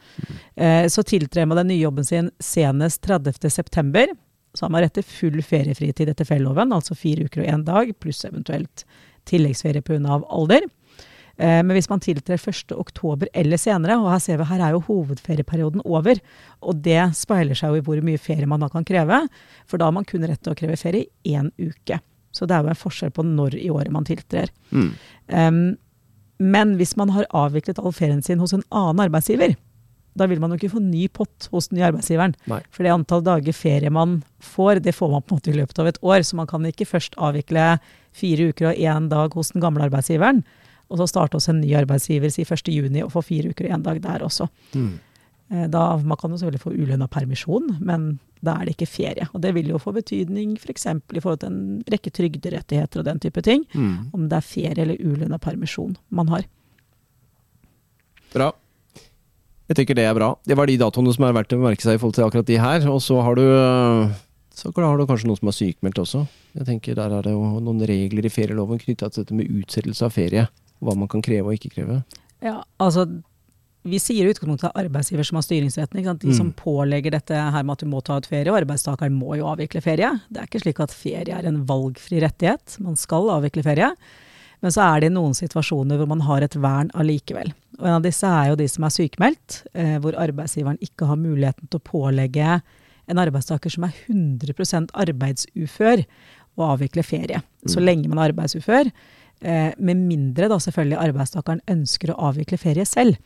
Eh, 0.56 0.86
så 0.90 1.04
tiltrer 1.06 1.46
man 1.46 1.60
den 1.60 1.70
nye 1.70 1.84
jobben 1.84 2.04
sin 2.04 2.32
senest 2.42 3.06
30.9. 3.06 4.08
Så 4.54 4.64
har 4.64 4.72
man 4.74 4.82
rett 4.82 4.96
til 4.98 5.06
full 5.06 5.42
feriefritid 5.44 6.10
etter 6.10 6.26
ferieloven, 6.26 6.72
altså 6.74 6.96
fire 6.98 7.28
uker 7.28 7.44
og 7.44 7.52
én 7.52 7.64
dag, 7.66 7.92
pluss 8.00 8.24
eventuelt 8.26 8.82
tilleggsferie 9.28 9.84
pga. 9.84 10.18
alder. 10.26 10.66
Eh, 11.38 11.60
men 11.62 11.74
hvis 11.76 11.88
man 11.90 12.02
tiltrer 12.02 12.40
1.10 12.40 13.28
eller 13.30 13.60
senere, 13.60 13.98
og 14.00 14.10
her 14.10 14.22
ser 14.22 14.40
vi 14.40 14.48
her 14.50 14.64
er 14.66 14.74
jo 14.74 14.82
hovedferieperioden 14.88 15.84
over, 15.86 16.18
og 16.60 16.82
det 16.84 17.00
speiler 17.18 17.58
seg 17.58 17.72
jo 17.72 17.80
i 17.80 17.84
hvor 17.86 18.02
mye 18.04 18.20
ferie 18.22 18.48
man 18.50 18.64
da 18.64 18.70
kan 18.72 18.86
kreve, 18.86 19.22
for 19.68 19.78
da 19.78 19.88
har 19.88 19.96
man 19.96 20.08
kun 20.08 20.26
rett 20.26 20.42
til 20.42 20.54
å 20.54 20.58
kreve 20.58 20.78
ferie 20.80 21.06
i 21.22 21.36
én 21.38 21.52
uke. 21.58 22.00
Så 22.34 22.46
det 22.46 22.56
er 22.56 22.66
jo 22.66 22.72
en 22.74 22.82
forskjell 22.82 23.14
på 23.14 23.24
når 23.26 23.56
i 23.58 23.70
året 23.72 23.94
man 23.94 24.06
tiltrer. 24.06 24.50
Mm. 24.74 24.90
Um, 25.30 25.62
men 26.38 26.76
hvis 26.78 26.94
man 26.98 27.10
har 27.14 27.26
avviklet 27.34 27.80
all 27.80 27.94
ferien 27.94 28.20
sin 28.22 28.42
hos 28.42 28.52
en 28.54 28.66
annen 28.68 29.06
arbeidsgiver, 29.08 29.56
da 30.18 30.26
vil 30.26 30.40
man 30.42 30.52
jo 30.52 30.58
ikke 30.58 30.72
få 30.74 30.82
ny 30.82 31.06
pott 31.14 31.48
hos 31.52 31.70
den 31.70 31.78
nye 31.78 31.88
arbeidsgiveren. 31.92 32.34
Nei. 32.50 32.60
For 32.74 32.86
det 32.86 32.94
antall 32.94 33.22
dager 33.26 33.54
ferie 33.54 33.90
man 33.94 34.20
får, 34.42 34.82
det 34.82 34.94
får 34.96 35.12
man 35.12 35.24
på 35.24 35.34
en 35.34 35.40
måte 35.40 35.52
i 35.52 35.58
løpet 35.58 35.78
av 35.78 35.90
et 35.90 36.00
år. 36.02 36.24
Så 36.26 36.38
man 36.38 36.48
kan 36.50 36.66
ikke 36.66 36.88
først 36.88 37.18
avvikle 37.22 37.76
fire 38.16 38.48
uker 38.50 38.72
og 38.72 38.80
én 38.82 39.08
dag 39.12 39.34
hos 39.38 39.52
den 39.54 39.62
gamle 39.62 39.84
arbeidsgiveren, 39.86 40.42
og 40.88 41.00
så 41.00 41.08
starte 41.10 41.36
hos 41.36 41.48
en 41.50 41.60
ny 41.60 41.74
arbeidsgiver 41.76 42.32
si 42.32 42.46
1.6 42.46 43.02
og 43.04 43.12
få 43.12 43.22
fire 43.26 43.52
uker 43.52 43.68
og 43.68 43.76
én 43.76 43.84
dag 43.84 44.00
der 44.04 44.24
også. 44.24 44.48
Mm. 44.74 44.94
Eh, 45.50 45.66
da, 45.72 45.96
man 45.96 46.18
kan 46.20 46.32
jo 46.32 46.38
selvfølgelig 46.40 46.64
få 46.64 46.74
ulønna 46.76 47.08
permisjon, 47.08 47.70
men 47.80 48.18
da 48.44 48.58
er 48.58 48.68
det 48.68 48.76
ikke 48.76 48.90
ferie. 48.90 49.26
Og 49.32 49.42
det 49.42 49.54
vil 49.56 49.72
jo 49.72 49.80
få 49.80 49.94
betydning 49.96 50.56
f.eks. 50.60 50.86
For 51.08 51.18
i 51.18 51.24
forhold 51.24 51.42
til 51.42 51.52
en 51.52 51.82
rekke 51.90 52.12
trygderettigheter 52.14 53.02
og 53.02 53.08
den 53.08 53.20
type 53.24 53.42
ting. 53.44 53.64
Mm. 53.74 54.12
Om 54.14 54.28
det 54.28 54.38
er 54.38 54.46
ferie 54.46 54.84
eller 54.84 55.00
ulønna 55.00 55.40
permisjon 55.42 55.96
man 56.08 56.32
har. 56.34 56.46
Bra. 58.34 58.52
Jeg 59.68 59.76
tenker 59.76 59.96
det 59.96 60.06
er 60.08 60.16
bra. 60.16 60.32
Det 60.48 60.56
var 60.56 60.68
de 60.68 60.78
datoene 60.80 61.12
som 61.12 61.26
er 61.28 61.34
verdt 61.36 61.52
å 61.52 61.60
merke 61.60 61.84
seg 61.84 61.96
i 61.96 62.00
forhold 62.00 62.16
til 62.16 62.24
akkurat 62.28 62.48
de 62.48 62.60
her. 62.60 62.86
Og 62.88 63.02
så 63.04 63.18
har 63.24 63.36
du, 63.36 63.44
så 64.56 64.72
har 64.72 65.00
du 65.00 65.08
kanskje 65.08 65.28
noen 65.28 65.40
som 65.40 65.50
er 65.50 65.58
sykemeldt 65.58 66.00
også. 66.04 66.24
Jeg 66.56 66.68
tenker 66.68 66.96
Der 66.96 67.12
er 67.18 67.26
det 67.26 67.34
jo 67.34 67.60
noen 67.60 67.84
regler 67.88 68.24
i 68.24 68.32
ferieloven 68.32 68.80
knytta 68.80 69.10
til 69.10 69.24
dette 69.24 69.36
med 69.36 69.50
utsettelse 69.60 70.08
av 70.08 70.16
ferie. 70.16 70.46
Hva 70.84 70.94
man 70.98 71.10
kan 71.10 71.24
kreve 71.24 71.50
og 71.50 71.58
ikke 71.58 71.72
kreve. 71.74 72.02
Ja, 72.44 72.60
altså 72.78 73.08
vi 73.88 73.98
sier 74.02 74.26
i 74.26 74.32
utgangspunktet 74.32 74.76
arbeidsgiver 74.76 75.26
som 75.26 75.38
har 75.38 75.44
styringsretten. 75.46 76.02
De 76.02 76.30
mm. 76.30 76.36
som 76.36 76.52
pålegger 76.56 77.14
dette 77.14 77.34
her 77.34 77.64
med 77.64 77.76
at 77.76 77.84
du 77.84 77.90
må 77.90 78.02
ta 78.04 78.18
ut 78.18 78.28
ferie, 78.28 78.50
og 78.52 78.60
arbeidstakeren 78.60 79.16
må 79.16 79.38
jo 79.38 79.48
avvikle 79.50 79.82
ferie. 79.84 80.10
Det 80.28 80.42
er 80.42 80.48
ikke 80.50 80.62
slik 80.64 80.82
at 80.84 80.94
ferie 80.94 81.36
er 81.36 81.48
en 81.48 81.62
valgfri 81.68 82.20
rettighet. 82.24 82.78
Man 82.84 82.98
skal 83.00 83.30
avvikle 83.38 83.64
ferie. 83.66 83.92
Men 84.64 84.74
så 84.74 84.88
er 84.88 85.04
det 85.04 85.12
noen 85.14 85.36
situasjoner 85.38 86.00
hvor 86.00 86.10
man 86.10 86.24
har 86.26 86.42
et 86.42 86.56
vern 86.58 86.90
allikevel. 86.98 87.52
Og 87.78 87.86
en 87.86 88.00
av 88.00 88.04
disse 88.04 88.26
er 88.26 88.50
jo 88.50 88.58
de 88.58 88.66
som 88.70 88.86
er 88.88 88.94
sykemeldt, 88.94 89.60
eh, 89.78 89.96
hvor 90.02 90.18
arbeidsgiveren 90.18 90.80
ikke 90.82 91.06
har 91.06 91.20
muligheten 91.20 91.70
til 91.70 91.78
å 91.78 91.86
pålegge 91.86 92.58
en 93.08 93.20
arbeidstaker 93.22 93.72
som 93.72 93.86
er 93.86 93.94
100% 94.10 94.90
arbeidsufør, 95.06 96.02
å 96.58 96.72
avvikle 96.72 97.04
ferie. 97.06 97.38
Så 97.70 97.78
mm. 97.78 97.84
lenge 97.86 98.10
man 98.10 98.18
er 98.18 98.32
arbeidsufør. 98.32 98.90
Eh, 99.40 99.70
med 99.78 100.00
mindre 100.02 100.48
da 100.50 100.58
selvfølgelig 100.58 100.98
arbeidstakeren 100.98 101.60
ønsker 101.70 102.10
å 102.10 102.18
avvikle 102.30 102.58
ferie 102.58 102.86
selv. 102.88 103.18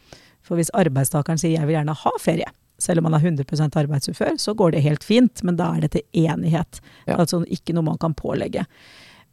For 0.43 0.59
hvis 0.59 0.73
arbeidstakeren 0.77 1.39
sier 1.41 1.57
'jeg 1.57 1.67
vil 1.67 1.77
gjerne 1.77 1.97
ha 1.97 2.13
ferie', 2.21 2.53
selv 2.79 2.99
om 2.99 3.11
man 3.11 3.15
er 3.15 3.25
100% 3.25 3.77
arbeidsufør, 3.79 4.35
så 4.41 4.55
går 4.55 4.73
det 4.73 4.83
helt 4.83 5.05
fint, 5.05 5.43
men 5.45 5.57
da 5.57 5.75
er 5.75 5.81
det 5.81 5.93
til 5.93 6.03
enighet. 6.13 6.81
Ja. 7.07 7.17
Altså 7.17 7.45
ikke 7.47 7.73
noe 7.73 7.85
man 7.85 7.99
kan 7.99 8.15
pålegge. 8.15 8.67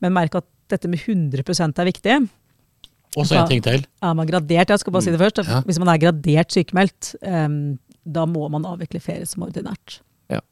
Men 0.02 0.14
merk 0.14 0.36
at 0.36 0.46
dette 0.70 0.88
med 0.88 1.00
100% 1.00 1.80
er 1.80 1.90
viktig. 1.90 2.30
Og 3.18 3.26
så 3.26 3.40
en 3.42 3.50
ting 3.50 3.64
til. 3.66 3.86
Er 4.06 4.14
man 4.14 4.28
gradert, 4.30 4.70
jeg 4.70 4.80
skal 4.80 4.94
bare 4.94 5.02
si 5.02 5.12
det 5.12 5.20
først. 5.20 5.42
Ja. 5.48 5.62
Hvis 5.66 5.80
man 5.82 5.90
er 5.90 5.98
gradert 5.98 6.54
sykemeldt, 6.54 7.16
um, 7.26 7.80
da 8.06 8.26
må 8.30 8.46
man 8.54 8.68
avvikle 8.70 9.02
ferie 9.02 9.26
som 9.26 9.48
ordinært. 9.48 10.00
Ja. 10.30 10.44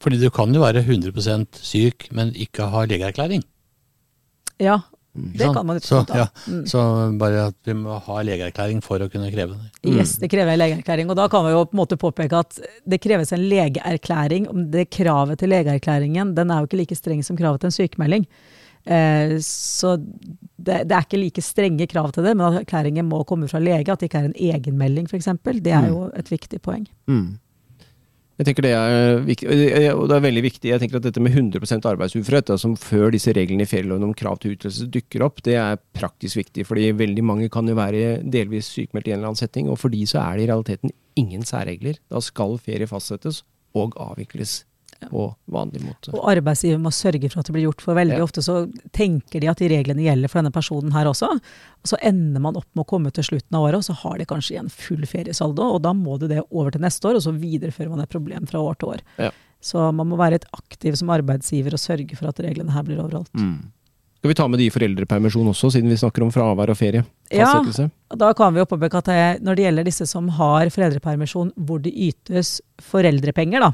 Fordi 0.00 0.20
du 0.20 0.28
kan 0.30 0.52
jo 0.54 0.60
være 0.60 0.84
100% 0.84 1.62
syk, 1.64 2.10
men 2.12 2.34
ikke 2.36 2.68
ha 2.68 2.84
legeerklæring. 2.84 3.42
Ja, 4.60 4.82
det 5.12 5.48
kan 5.54 5.66
man 5.66 5.80
så, 5.80 6.04
ja, 6.14 6.28
mm. 6.46 6.66
så 6.66 6.82
bare 7.18 7.48
at 7.50 7.56
vi 7.66 7.74
må 7.74 7.96
ha 8.04 8.20
legeerklæring 8.22 8.78
for 8.84 9.02
å 9.02 9.08
kunne 9.10 9.30
kreve 9.32 9.56
det. 9.56 9.70
Mm. 9.82 9.96
Yes, 9.98 10.14
det 10.22 10.30
krever 10.30 10.54
en 10.54 10.60
legeerklæring. 10.60 11.10
Og 11.10 11.18
da 11.18 11.26
kan 11.32 11.42
vi 11.46 11.54
jo 11.54 11.64
på 11.66 11.74
en 11.74 11.80
måte 11.82 11.98
påpeke 11.98 12.42
at 12.44 12.60
det 12.86 13.00
kreves 13.02 13.34
en 13.34 13.42
legeerklæring. 13.50 14.46
Det 14.70 14.86
kravet 14.94 15.42
til 15.42 15.50
legeerklæringen 15.50 16.34
den 16.36 16.54
er 16.54 16.62
jo 16.62 16.70
ikke 16.70 16.82
like 16.84 16.98
streng 16.98 17.24
som 17.26 17.38
kravet 17.38 17.64
til 17.64 17.72
en 17.72 17.78
sykemelding. 17.80 18.28
Eh, 18.84 19.34
så 19.44 19.96
det, 19.98 20.84
det, 20.86 20.94
er 20.94 21.04
ikke 21.04 21.20
like 21.20 21.44
strenge 21.44 21.90
krav 21.90 22.14
til 22.14 22.24
det, 22.24 22.36
men 22.36 22.46
at 22.46 22.62
erklæringen 22.62 23.10
må 23.10 23.24
komme 23.28 23.50
fra 23.50 23.60
lege. 23.62 23.90
At 23.90 24.00
det 24.00 24.12
ikke 24.12 24.22
er 24.22 24.30
en 24.30 24.38
egenmelding, 24.38 25.10
f.eks. 25.10 25.32
Det 25.42 25.74
er 25.74 25.88
mm. 25.88 25.90
jo 25.90 26.10
et 26.22 26.30
viktig 26.30 26.62
poeng. 26.62 26.86
Mm. 27.10 27.40
Jeg 28.40 28.46
tenker 28.48 28.64
det 28.64 28.70
er 28.72 29.18
viktig, 29.20 29.48
og 29.92 30.06
det 30.08 30.14
er 30.16 30.22
veldig 30.24 30.42
viktig. 30.46 30.70
Jeg 30.70 30.80
tenker 30.80 30.96
at 30.96 31.04
dette 31.04 31.20
med 31.20 31.34
100% 31.36 31.84
da, 31.84 32.56
som 32.56 32.72
før 32.80 33.10
disse 33.12 33.34
reglene 33.36 33.66
i 33.66 33.68
ferieloven 33.68 34.06
om 34.06 34.14
krav 34.16 34.38
til 34.40 34.54
utløselse 34.54 34.88
dukker 34.94 35.26
opp, 35.26 35.42
det 35.44 35.58
er 35.60 35.76
praktisk 35.92 36.40
viktig. 36.40 36.64
fordi 36.64 36.88
veldig 36.96 37.24
mange 37.26 37.50
kan 37.52 37.68
jo 37.68 37.76
være 37.76 38.22
delvis 38.24 38.72
sykemeldt 38.72 39.10
i 39.10 39.12
en 39.12 39.18
eller 39.18 39.34
annen 39.34 39.42
setting, 39.42 39.68
og 39.68 39.76
for 39.82 39.92
de 39.92 40.00
så 40.08 40.22
er 40.24 40.38
det 40.38 40.46
i 40.46 40.50
realiteten 40.54 40.96
ingen 41.20 41.44
særregler. 41.44 42.00
Da 42.08 42.24
skal 42.24 42.56
ferie 42.64 42.88
fastsettes 42.88 43.42
og 43.76 43.92
avvikles 44.00 44.62
på 45.08 45.24
vanlig 45.50 45.82
måte. 45.84 46.12
Og 46.12 46.26
arbeidsgiver 46.32 46.80
må 46.82 46.92
sørge 46.94 47.30
for 47.30 47.40
at 47.40 47.48
det 47.48 47.54
blir 47.56 47.66
gjort, 47.68 47.84
for 47.84 47.98
veldig 47.98 48.18
ja. 48.18 48.26
ofte 48.26 48.44
så 48.44 48.62
tenker 48.96 49.42
de 49.42 49.50
at 49.50 49.62
de 49.62 49.70
reglene 49.72 50.04
gjelder 50.04 50.32
for 50.32 50.40
denne 50.40 50.54
personen 50.54 50.94
her 50.94 51.08
også. 51.10 51.30
Og 51.80 51.92
så 51.92 51.98
ender 52.04 52.44
man 52.44 52.58
opp 52.60 52.68
med 52.74 52.84
å 52.84 52.90
komme 52.92 53.12
til 53.14 53.26
slutten 53.30 53.58
av 53.58 53.68
året, 53.68 53.80
og 53.80 53.88
så 53.88 53.96
har 54.02 54.20
de 54.20 54.28
kanskje 54.28 54.56
igjen 54.56 54.72
full 54.74 55.06
feriesaldo. 55.08 55.72
Og 55.76 55.82
da 55.86 55.94
må 55.96 56.18
du 56.20 56.28
det 56.30 56.42
over 56.50 56.74
til 56.74 56.84
neste 56.84 57.10
år, 57.10 57.20
og 57.20 57.26
så 57.26 57.34
viderefører 57.36 57.92
man 57.92 58.04
et 58.04 58.12
problem 58.12 58.48
fra 58.50 58.62
år 58.64 58.80
til 58.80 58.94
år. 58.96 59.04
Ja. 59.28 59.32
Så 59.60 59.90
man 59.92 60.08
må 60.08 60.16
være 60.20 60.38
litt 60.38 60.48
aktiv 60.56 60.96
som 60.96 61.12
arbeidsgiver 61.12 61.76
og 61.76 61.82
sørge 61.82 62.16
for 62.16 62.30
at 62.30 62.40
reglene 62.44 62.72
her 62.72 62.86
blir 62.86 63.02
overholdt. 63.02 63.32
Mm. 63.36 63.70
Skal 64.20 64.28
vi 64.28 64.36
ta 64.36 64.44
med 64.52 64.60
de 64.60 64.66
foreldrepermisjon 64.68 65.46
også, 65.48 65.70
siden 65.72 65.88
vi 65.88 65.96
snakker 65.96 66.26
om 66.26 66.30
fravær 66.32 66.74
og 66.74 66.76
ferie? 66.76 67.06
Ja, 67.32 67.54
da 68.20 68.34
kan 68.36 68.52
vi 68.52 68.60
oppebeke 68.60 69.00
at 69.00 69.40
når 69.40 69.56
det 69.56 69.64
gjelder 69.64 69.86
disse 69.88 70.04
som 70.08 70.26
har 70.36 70.68
foreldrepermisjon 70.74 71.54
hvor 71.64 71.80
det 71.80 71.94
ytes 71.94 72.58
foreldrepenger, 72.84 73.64
da, 73.64 73.70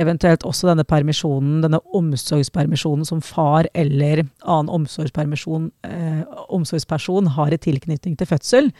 eventuelt 0.00 0.44
også 0.46 0.70
denne 0.70 0.84
permisjonen, 0.88 1.60
denne 1.64 1.80
omsorgspermisjonen 1.96 3.06
som 3.08 3.22
far 3.24 3.68
eller 3.74 4.24
annen 4.42 5.70
eh, 5.86 6.22
omsorgsperson 6.48 7.32
har 7.36 7.54
i 7.54 7.58
tilknytning 7.58 8.16
til 8.18 8.30
fødsel, 8.30 8.70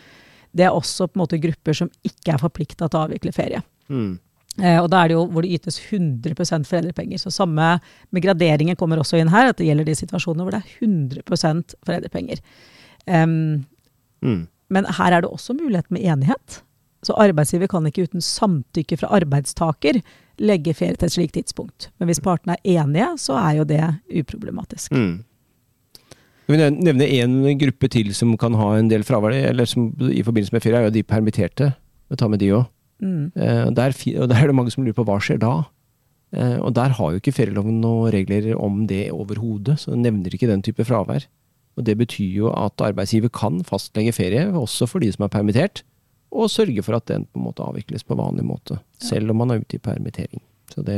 det 0.57 0.67
er 0.67 0.77
også 0.77 1.09
på 1.09 1.19
en 1.19 1.25
måte 1.25 1.41
grupper 1.43 1.77
som 1.77 1.91
ikke 2.07 2.35
er 2.35 2.41
forplikta 2.41 2.89
til 2.89 2.99
å 2.99 3.09
avvikle 3.09 3.35
ferie. 3.35 3.61
Mm. 3.93 4.17
Eh, 4.63 4.79
og 4.81 4.89
da 4.89 5.03
er 5.03 5.11
det 5.11 5.17
jo 5.19 5.25
hvor 5.29 5.45
det 5.45 5.59
ytes 5.59 5.79
100% 5.83 6.69
foreldrepenger. 6.69 7.21
Så 7.21 7.33
samme 7.35 7.77
med 8.11 8.25
graderingen 8.25 8.79
kommer 8.79 9.03
også 9.03 9.21
inn 9.21 9.33
her, 9.33 9.51
at 9.51 9.61
det 9.61 9.69
gjelder 9.69 9.89
de 9.89 9.97
situasjonene 9.99 10.47
hvor 10.47 10.57
det 10.57 10.63
er 10.63 10.77
100 10.81 11.75
foreldrepenger. 11.87 12.41
Um, 13.07 13.67
mm. 14.25 14.47
Men 14.73 14.89
her 14.99 15.15
er 15.15 15.23
det 15.23 15.31
også 15.31 15.55
mulighet 15.59 15.91
med 15.95 16.07
enighet. 16.09 16.63
Så 17.05 17.15
arbeidsgiver 17.21 17.69
kan 17.71 17.87
ikke 17.87 18.09
uten 18.09 18.25
samtykke 18.25 18.99
fra 18.99 19.13
arbeidstaker 19.21 20.01
legge 20.43 20.75
ferie 20.77 20.97
til 20.99 21.09
et 21.09 21.15
slikt 21.15 21.37
tidspunkt. 21.37 21.91
Men 21.99 22.11
hvis 22.11 22.21
partene 22.21 22.57
er 22.59 22.83
enige, 22.83 23.09
så 23.21 23.39
er 23.41 23.61
jo 23.61 23.65
det 23.69 23.83
uproblematisk. 24.21 24.93
Mm. 24.93 25.25
Vi 26.47 26.59
nevne 26.59 27.09
én 27.11 27.39
gruppe 27.59 27.89
til 27.91 28.13
som 28.15 28.37
kan 28.39 28.55
ha 28.55 28.77
en 28.79 28.91
del 28.91 29.03
fravær 29.03 29.35
eller 29.35 29.67
som 29.67 29.89
i 29.99 30.23
forbindelse 30.23 30.55
med 30.55 30.63
ferie, 30.63 30.79
er 30.79 30.89
jo 30.91 30.95
de 30.95 31.03
permitterte. 31.03 31.73
Vi 32.11 32.17
tar 32.17 32.31
med 32.31 32.39
de 32.39 32.53
òg. 32.55 32.69
Mm. 33.03 33.33
Eh, 33.35 33.65
der, 33.77 33.97
og 34.21 34.29
der 34.31 34.37
er 34.37 34.47
det 34.47 34.55
mange 34.55 34.71
som 34.71 34.85
lurer 34.85 34.97
på 34.97 35.05
hva 35.09 35.19
skjer 35.21 35.41
da? 35.43 35.65
Eh, 36.37 36.59
og 36.61 36.75
der 36.77 36.95
har 36.95 37.11
jo 37.11 37.19
ikke 37.21 37.35
ferieloven 37.35 37.81
noen 37.83 38.13
regler 38.15 38.55
om 38.55 38.87
det 38.87 39.11
overhodet, 39.13 39.81
så 39.81 39.93
den 39.93 40.07
nevner 40.07 40.33
ikke 40.33 40.49
den 40.51 40.63
type 40.63 40.87
fravær. 40.87 41.27
Og 41.77 41.85
Det 41.85 41.99
betyr 41.99 42.33
jo 42.33 42.49
at 42.49 42.81
arbeidsgiver 42.81 43.29
kan 43.29 43.61
fastlegge 43.65 44.13
ferie, 44.13 44.47
også 44.49 44.87
for 44.89 44.99
de 44.99 45.11
som 45.13 45.27
er 45.27 45.35
permittert 45.35 45.83
og 46.37 46.53
sørge 46.53 46.85
for 46.85 46.99
at 46.99 47.09
den 47.09 47.25
på 47.31 47.41
en 47.41 47.47
måte 47.47 47.65
avvikles 47.65 48.05
på 48.07 48.19
vanlig 48.19 48.45
måte. 48.47 48.79
Selv 49.03 49.33
om 49.33 49.41
man 49.43 49.55
er 49.55 49.65
ute 49.65 49.79
i 49.79 49.83
permittering. 49.83 50.43
Det, 50.77 50.97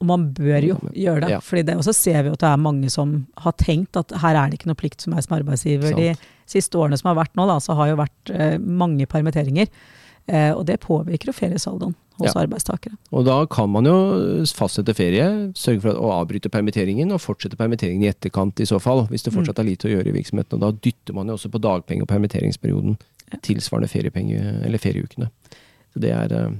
og 0.00 0.06
man 0.08 0.24
bør 0.34 0.64
jo 0.64 0.76
gjøre 0.96 1.20
det, 1.22 1.28
ja. 1.34 1.38
fordi 1.44 1.62
det 1.68 1.76
også 1.78 1.92
ser 1.94 2.24
vi 2.24 2.32
at 2.32 2.40
det 2.40 2.48
er 2.48 2.62
mange 2.64 2.88
som 2.90 3.12
har 3.38 3.52
tenkt 3.60 3.98
at 4.00 4.10
her 4.22 4.34
er 4.34 4.50
det 4.50 4.58
ikke 4.58 4.70
noe 4.70 4.78
plikt 4.80 5.04
som 5.04 5.14
er 5.14 5.22
som 5.22 5.36
arbeidsgiver. 5.36 5.92
Sant. 5.92 6.24
De 6.24 6.50
siste 6.50 6.80
årene 6.80 6.98
som 6.98 7.12
har 7.12 7.18
vært 7.20 7.36
nå, 7.38 7.46
da, 7.46 7.60
så 7.62 7.76
har 7.78 7.92
jo 7.92 8.00
vært 8.00 8.32
eh, 8.34 8.56
mange 8.58 9.06
permitteringer. 9.10 9.70
Eh, 10.26 10.50
og 10.54 10.64
det 10.66 10.80
påvirker 10.82 11.30
jo 11.30 11.36
feriesaldoen 11.36 11.94
hos 12.20 12.32
ja. 12.32 12.42
arbeidstakere. 12.42 12.96
Og 13.14 13.24
da 13.28 13.38
kan 13.50 13.70
man 13.72 13.86
jo 13.88 13.94
fastsette 14.56 14.94
ferie, 14.96 15.26
sørge 15.58 15.84
for 15.86 15.96
å 15.96 16.12
avbryte 16.20 16.52
permitteringen 16.52 17.14
og 17.14 17.22
fortsette 17.22 17.58
permitteringen 17.60 18.04
i 18.04 18.10
etterkant 18.10 18.60
i 18.60 18.68
så 18.68 18.80
fall, 18.82 19.06
hvis 19.12 19.26
det 19.26 19.34
fortsatt 19.34 19.58
mm. 19.58 19.62
er 19.62 19.70
lite 19.70 19.88
å 19.88 19.94
gjøre 19.94 20.12
i 20.12 20.16
virksomheten. 20.18 20.58
Og 20.58 20.66
da 20.66 20.84
dytter 20.88 21.16
man 21.16 21.30
jo 21.30 21.38
også 21.38 21.52
på 21.52 21.62
dagpenge- 21.64 22.06
og 22.06 22.12
permitteringsperioden 22.12 22.98
tilsvarende 23.38 23.90
ferieukene. 24.80 25.30
Så 25.92 26.02
det 26.02 26.12
er, 26.14 26.32
eh, 26.32 26.58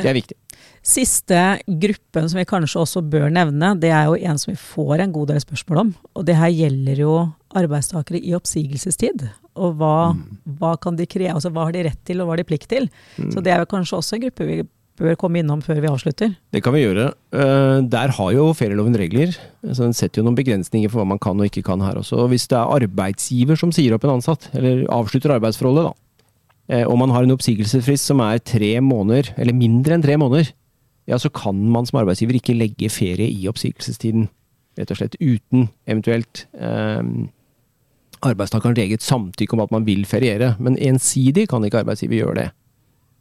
det 0.00 0.10
er 0.10 0.16
viktig. 0.16 0.36
Siste 0.82 1.40
gruppen 1.66 2.28
som 2.30 2.38
vi 2.38 2.46
kanskje 2.48 2.80
også 2.80 3.02
bør 3.04 3.28
nevne, 3.32 3.74
det 3.80 3.90
er 3.92 4.08
jo 4.08 4.16
en 4.16 4.38
som 4.40 4.52
vi 4.52 4.58
får 4.60 5.04
en 5.04 5.12
god 5.12 5.28
del 5.32 5.40
spørsmål 5.42 5.82
om. 5.82 5.94
Og 6.16 6.26
det 6.26 6.38
her 6.38 6.48
gjelder 6.48 7.02
jo 7.02 7.14
arbeidstakere 7.56 8.20
i 8.22 8.34
oppsigelsestid. 8.36 9.26
Og 9.60 9.76
hva, 9.80 10.12
mm. 10.16 10.38
hva 10.60 10.74
kan 10.80 10.96
de 10.96 11.08
kreve, 11.10 11.34
altså 11.34 11.50
hva 11.52 11.66
har 11.68 11.74
de 11.76 11.84
rett 11.88 12.00
til, 12.06 12.20
og 12.20 12.28
hva 12.28 12.36
har 12.36 12.42
de 12.42 12.48
plikt 12.48 12.70
til? 12.70 12.88
Mm. 13.18 13.32
Så 13.34 13.42
det 13.44 13.52
er 13.52 13.64
jo 13.64 13.70
kanskje 13.70 13.98
også 13.98 14.16
en 14.16 14.24
gruppe 14.24 14.48
vi 14.48 14.60
bør 15.00 15.16
komme 15.18 15.40
innom 15.40 15.62
før 15.64 15.80
vi 15.82 15.88
avslutter? 15.90 16.34
Det 16.52 16.62
kan 16.64 16.74
vi 16.76 16.82
gjøre. 16.84 17.10
Eh, 17.32 17.78
der 17.92 18.12
har 18.16 18.30
jo 18.36 18.50
ferieloven 18.56 18.96
regler. 18.98 19.32
Så 19.64 19.86
Den 19.86 19.96
setter 19.96 20.20
jo 20.20 20.26
noen 20.28 20.38
begrensninger 20.38 20.90
for 20.90 21.00
hva 21.00 21.08
man 21.14 21.22
kan 21.22 21.40
og 21.40 21.48
ikke 21.48 21.64
kan 21.66 21.82
her 21.84 21.98
også. 22.00 22.28
Hvis 22.30 22.48
det 22.50 22.58
er 22.58 22.76
arbeidsgiver 22.80 23.58
som 23.58 23.72
sier 23.72 23.96
opp 23.96 24.04
en 24.04 24.18
ansatt, 24.18 24.50
eller 24.54 24.84
avslutter 24.92 25.34
arbeidsforholdet, 25.36 25.90
da, 25.90 26.26
eh, 26.74 26.84
og 26.84 26.98
man 27.00 27.10
har 27.10 27.24
en 27.24 27.34
oppsigelsesfrist 27.36 28.12
som 28.12 28.20
er 28.20 28.38
tre 28.38 28.76
måneder, 28.80 29.34
eller 29.36 29.56
mindre 29.56 29.96
enn 29.96 30.04
tre 30.04 30.16
måneder, 30.20 30.52
ja, 31.08 31.18
så 31.18 31.32
kan 31.32 31.58
man 31.72 31.88
som 31.88 31.98
arbeidsgiver 32.02 32.38
ikke 32.38 32.58
legge 32.58 32.92
ferie 32.92 33.26
i 33.26 33.48
oppsigelsestiden. 33.50 34.28
Rett 34.78 34.92
og 34.92 35.00
slett 35.00 35.16
uten 35.18 35.68
eventuelt 35.90 36.46
eh, 36.54 37.02
arbeidstakerens 38.20 38.78
eget 38.78 39.02
samtykke 39.02 39.56
om 39.56 39.64
at 39.64 39.72
man 39.74 39.86
vil 39.88 40.04
feriere. 40.06 40.54
Men 40.60 40.78
ensidig 40.78 41.48
kan 41.50 41.64
ikke 41.64 41.82
arbeidsgiver 41.82 42.20
gjøre 42.20 42.38
det. 42.38 42.48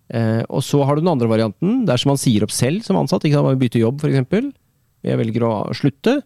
Eh, 0.09 0.41
og 0.49 0.63
så 0.65 0.81
har 0.85 0.97
du 0.97 1.03
den 1.03 1.11
andre 1.11 1.29
varianten, 1.29 1.83
dersom 1.87 2.13
man 2.13 2.21
sier 2.21 2.45
opp 2.45 2.53
selv 2.55 2.83
som 2.85 2.97
ansatt. 2.97 3.23
ikke 3.25 3.37
sant, 3.37 3.49
Man 3.51 3.61
bytter 3.61 3.83
jobb, 3.83 4.01
f.eks. 4.01 4.51
Jeg 5.05 5.19
velger 5.21 5.45
å 5.47 5.53
slutte. 5.77 6.19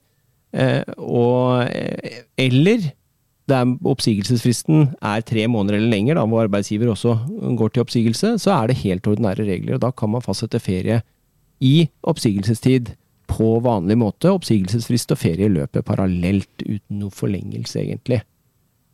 Eh, 0.53 0.83
og, 0.97 1.67
eh, 1.67 2.23
eller 2.37 2.91
det 3.51 3.59
oppsigelsesfristen 3.83 4.93
er 5.03 5.23
tre 5.27 5.45
måneder 5.51 5.77
eller 5.77 5.91
lenger, 5.91 6.15
da, 6.15 6.25
hvor 6.29 6.45
arbeidsgiver 6.45 6.93
også 6.93 7.17
går 7.59 7.73
til 7.73 7.83
oppsigelse, 7.83 8.35
så 8.39 8.53
er 8.55 8.69
det 8.69 8.81
helt 8.85 9.07
ordinære 9.09 9.47
regler. 9.49 9.75
og 9.75 9.81
Da 9.83 9.91
kan 9.91 10.13
man 10.13 10.23
fastsette 10.23 10.61
ferie 10.63 11.01
i 11.59 11.89
oppsigelsestid 12.07 12.93
på 13.27 13.49
vanlig 13.63 13.97
måte. 13.99 14.31
Oppsigelsesfrist 14.31 15.11
og 15.11 15.19
ferie 15.19 15.51
løper 15.51 15.83
parallelt 15.85 16.63
uten 16.63 17.01
noe 17.01 17.11
forlengelse, 17.11 17.81
egentlig. 17.83 18.21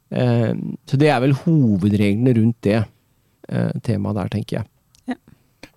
Eh, 0.10 0.54
så 0.90 0.98
det 0.98 1.12
er 1.14 1.22
vel 1.22 1.38
hovedreglene 1.46 2.34
rundt 2.40 2.58
det 2.66 2.80
eh, 2.82 3.74
temaet 3.86 4.18
der, 4.18 4.34
tenker 4.34 4.62
jeg. 4.62 4.70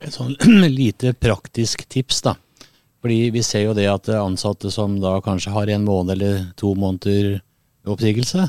Et 0.02 0.14
sånn 0.14 0.34
lite 0.80 1.14
praktisk 1.14 1.86
tips, 1.90 2.22
da. 2.26 2.36
Fordi 3.02 3.32
vi 3.34 3.42
ser 3.42 3.66
jo 3.66 3.74
det 3.74 3.88
at 3.90 4.10
ansatte 4.14 4.70
som 4.70 5.00
da 5.02 5.16
kanskje 5.24 5.54
har 5.54 5.70
en 5.72 5.86
måned 5.86 6.14
eller 6.14 6.44
to 6.58 6.74
måneder 6.78 7.40
oppsigelse, 7.90 8.46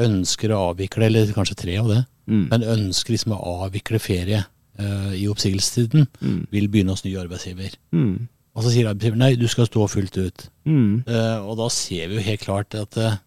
ønsker 0.00 0.54
å 0.54 0.70
avvikle, 0.70 1.10
eller 1.10 1.32
kanskje 1.36 1.58
tre 1.66 1.76
av 1.80 1.90
det, 1.90 2.00
mm. 2.30 2.46
men 2.48 2.68
ønsker 2.76 3.14
liksom 3.14 3.34
å 3.36 3.40
avvikle 3.66 4.00
ferie 4.00 4.40
uh, 4.80 5.12
i 5.16 5.26
oppsigelsestiden, 5.28 6.06
mm. 6.20 6.38
vil 6.54 6.70
begynne 6.72 6.96
hos 6.96 7.04
ny 7.04 7.12
arbeidsgiver. 7.20 7.74
Mm. 7.92 8.28
Og 8.56 8.64
så 8.64 8.72
sier 8.72 8.88
arbeidsgiver 8.88 9.20
nei, 9.20 9.34
du 9.36 9.44
skal 9.50 9.68
stå 9.68 9.84
fullt 9.90 10.16
ut. 10.16 10.46
Uh, 10.64 11.44
og 11.44 11.58
da 11.60 11.68
ser 11.74 12.08
vi 12.08 12.20
jo 12.20 12.26
helt 12.30 12.46
klart 12.46 12.78
at 12.78 12.96
uh, 12.96 13.20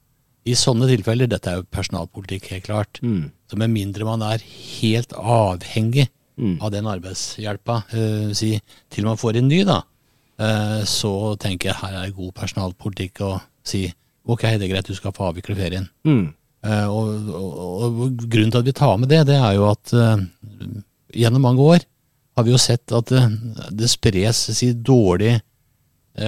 i 0.49 0.57
sånne 0.57 0.89
tilfeller, 0.89 1.29
dette 1.31 1.51
er 1.51 1.61
jo 1.61 1.69
personalpolitikk, 1.71 2.49
helt 2.55 2.67
klart, 2.67 2.99
mm. 3.05 3.29
så 3.51 3.61
med 3.61 3.71
mindre 3.75 4.09
man 4.09 4.25
er 4.25 4.43
helt 4.81 5.13
avhengig 5.15 6.09
mm. 6.39 6.55
av 6.61 6.71
den 6.73 6.87
arbeidshjelpa, 6.89 7.79
uh, 7.93 8.29
si, 8.37 8.53
til 8.91 9.07
man 9.07 9.19
får 9.19 9.39
en 9.39 9.49
ny, 9.51 9.63
da, 9.67 9.81
uh, 10.41 10.81
så 10.89 11.13
tenker 11.41 11.71
jeg 11.71 11.81
her 11.81 11.99
er 12.01 12.15
god 12.15 12.33
personalpolitikk 12.39 13.23
å 13.25 13.35
si 13.63 13.85
ok, 14.23 14.47
det 14.55 14.67
er 14.67 14.71
greit, 14.71 14.87
du 14.87 14.97
skal 14.97 15.15
få 15.15 15.29
avvikle 15.31 15.57
ferien. 15.57 15.87
Mm. 16.07 16.27
Uh, 16.63 16.87
og, 16.87 17.31
og, 17.35 17.55
og, 17.83 18.03
grunnen 18.23 18.53
til 18.53 18.61
at 18.61 18.69
vi 18.69 18.75
tar 18.77 18.99
med 18.99 19.11
det, 19.11 19.25
det 19.27 19.39
er 19.39 19.57
jo 19.57 19.67
at 19.67 19.95
gjennom 21.13 21.43
mange 21.43 21.71
år 21.75 21.83
har 22.33 22.45
vi 22.47 22.53
jo 22.53 22.61
sett 22.61 22.93
at 22.95 23.11
det 23.69 23.89
spres 23.91 24.47
si, 24.57 24.71
dårlige 24.73 25.41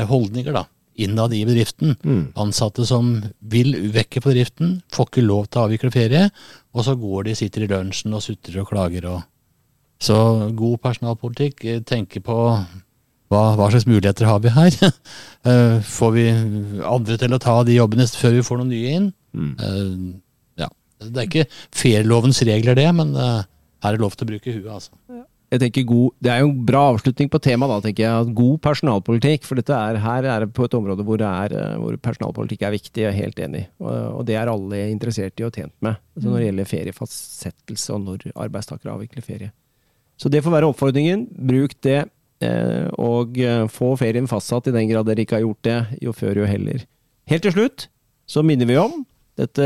holdninger, 0.10 0.54
da 0.54 0.66
innad 0.96 1.34
i 1.34 1.46
bedriften. 1.46 1.96
Mm. 2.04 2.24
Ansatte 2.36 2.86
som 2.88 3.18
vil 3.40 3.76
vekke 3.94 4.22
på 4.22 4.32
bedriften, 4.32 4.80
får 4.94 5.10
ikke 5.10 5.26
lov 5.26 5.48
til 5.50 5.60
å 5.60 5.68
avvikle 5.68 5.92
ferie, 5.94 6.30
og 6.76 6.88
så 6.88 6.96
går 7.00 7.30
de, 7.30 7.38
sitter 7.38 7.66
i 7.66 7.72
lunsjen 7.72 8.16
og 8.16 8.24
sutrer 8.24 8.62
og 8.64 8.70
klager. 8.72 9.10
Og. 9.12 9.24
Så 10.02 10.18
god 10.58 10.82
personalpolitikk, 10.84 11.62
tenker 11.62 11.86
tenke 11.88 12.22
på 12.26 12.40
hva, 12.46 13.42
hva, 13.58 13.70
slags 13.72 13.88
muligheter 13.90 14.28
har 14.30 14.44
vi 14.44 14.54
her? 14.54 14.80
Eh, 15.46 15.76
får 15.86 16.10
vi 16.16 16.24
andre 16.82 17.20
til 17.22 17.34
å 17.36 17.38
ta 17.38 17.60
de 17.62 17.76
jobbene 17.76 18.08
før 18.10 18.32
vi 18.34 18.46
får 18.48 18.58
noen 18.58 18.72
nye 18.74 18.94
inn? 18.98 19.04
Mm. 19.38 19.52
Uh, 19.60 20.64
ja. 20.64 20.70
Det 21.06 21.22
er 21.22 21.28
ikke 21.28 21.60
ferielovens 21.70 22.40
regler, 22.50 22.74
det, 22.80 22.88
men 22.98 23.12
her 23.14 23.46
er 23.92 23.94
det 23.94 24.02
lov 24.02 24.18
til 24.18 24.26
å 24.26 24.32
bruke 24.32 24.56
huet, 24.56 24.72
altså. 24.74 24.98
Ja 25.14 25.22
jeg 25.56 25.62
tenker 25.62 25.86
god, 25.88 26.14
Det 26.24 26.32
er 26.32 26.40
jo 26.42 26.50
en 26.50 26.64
bra 26.68 26.82
avslutning 26.92 27.30
på 27.32 27.42
temaet, 27.44 27.72
da, 27.72 27.84
tenker 27.86 28.04
jeg. 28.06 28.32
God 28.38 28.62
personalpolitikk. 28.66 29.46
For 29.48 29.60
dette 29.60 29.76
er, 29.76 30.00
her 30.02 30.28
er 30.32 30.46
det 30.46 30.54
på 30.58 30.66
et 30.66 30.78
område 30.78 31.06
hvor, 31.06 31.22
er, 31.22 31.54
eh, 31.54 31.76
hvor 31.82 31.98
personalpolitikk 32.02 32.66
er 32.66 32.76
viktig, 32.76 33.04
jeg 33.04 33.12
er 33.12 33.20
helt 33.20 33.40
enig. 33.40 33.66
Og, 33.80 33.92
og, 33.92 34.24
det 34.28 34.40
er 34.40 34.52
alle 34.52 34.82
interessert 34.92 35.40
i 35.40 35.46
og 35.48 35.54
tjent 35.54 35.76
med. 35.86 36.00
Altså 36.16 36.32
når 36.32 36.42
det 36.42 36.50
gjelder 36.50 36.72
feriefastsettelse 36.72 37.96
og 37.96 38.02
når 38.08 38.28
arbeidstakere 38.34 38.96
avvikler 38.96 39.26
ferie. 39.26 39.52
Så 40.22 40.32
det 40.32 40.44
får 40.46 40.54
være 40.58 40.70
oppfordringen. 40.72 41.26
Bruk 41.36 41.76
det. 41.86 42.06
Eh, 42.44 42.88
og 43.00 43.38
eh, 43.40 43.66
få 43.72 43.94
ferien 44.00 44.28
fastsatt 44.28 44.68
i 44.70 44.76
den 44.76 44.90
grad 44.90 45.08
dere 45.08 45.24
ikke 45.24 45.40
har 45.40 45.46
gjort 45.46 45.68
det. 45.68 45.80
Jo 46.04 46.16
før, 46.16 46.42
jo 46.44 46.50
heller. 46.50 46.86
Helt 47.32 47.46
til 47.48 47.56
slutt 47.56 47.90
så 48.30 48.42
minner 48.46 48.66
vi 48.70 48.78
om 48.82 49.04
dette 49.36 49.66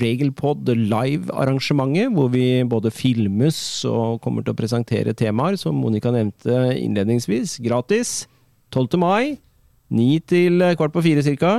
Regelpod 0.00 0.66
live-arrangementet, 0.74 2.10
hvor 2.12 2.32
vi 2.32 2.64
både 2.66 2.90
filmes 2.90 3.56
og 3.86 4.18
kommer 4.24 4.42
til 4.42 4.52
å 4.52 4.58
presentere 4.58 5.14
temaer, 5.14 5.54
som 5.60 5.78
Monica 5.78 6.10
nevnte 6.10 6.74
innledningsvis, 6.80 7.60
gratis. 7.62 8.24
12. 8.74 8.98
mai, 8.98 9.36
9 9.94 10.18
til 10.26 10.66
kvart 10.74 10.96
på 10.96 11.04
fire 11.06 11.22
cirka. 11.22 11.52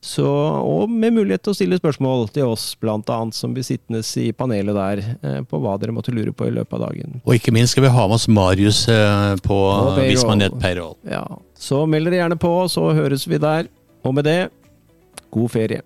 Så, 0.00 0.24
og 0.24 0.88
med 0.88 1.12
mulighet 1.12 1.42
til 1.44 1.52
å 1.52 1.56
stille 1.58 1.76
spørsmål 1.76 2.30
til 2.32 2.48
oss, 2.48 2.72
annet, 2.80 3.36
som 3.36 3.52
blir 3.52 3.66
sittende 3.66 4.00
i 4.00 4.30
panelet 4.32 4.76
der, 4.78 5.02
eh, 5.20 5.42
på 5.44 5.60
hva 5.60 5.74
dere 5.76 5.92
måtte 5.92 6.14
lure 6.16 6.32
på 6.32 6.48
i 6.48 6.54
løpet 6.56 6.72
av 6.78 6.86
dagen. 6.88 7.20
Og 7.26 7.34
ikke 7.36 7.52
minst 7.52 7.76
skal 7.76 7.84
vi 7.84 7.92
ha 7.92 8.06
med 8.08 8.16
oss 8.16 8.26
Marius 8.26 8.86
eh, 8.88 9.36
på 9.44 9.58
Vismanet 10.00 10.56
Payroll. 10.60 10.96
Ja, 11.04 11.26
så 11.52 11.84
meld 11.84 12.08
dere 12.08 12.22
gjerne 12.22 12.40
på, 12.40 12.54
så 12.72 12.88
høres 12.96 13.28
vi 13.28 13.36
der. 13.42 13.68
Og 14.00 14.16
med 14.16 14.24
det, 14.24 14.48
god 15.30 15.52
ferie. 15.52 15.84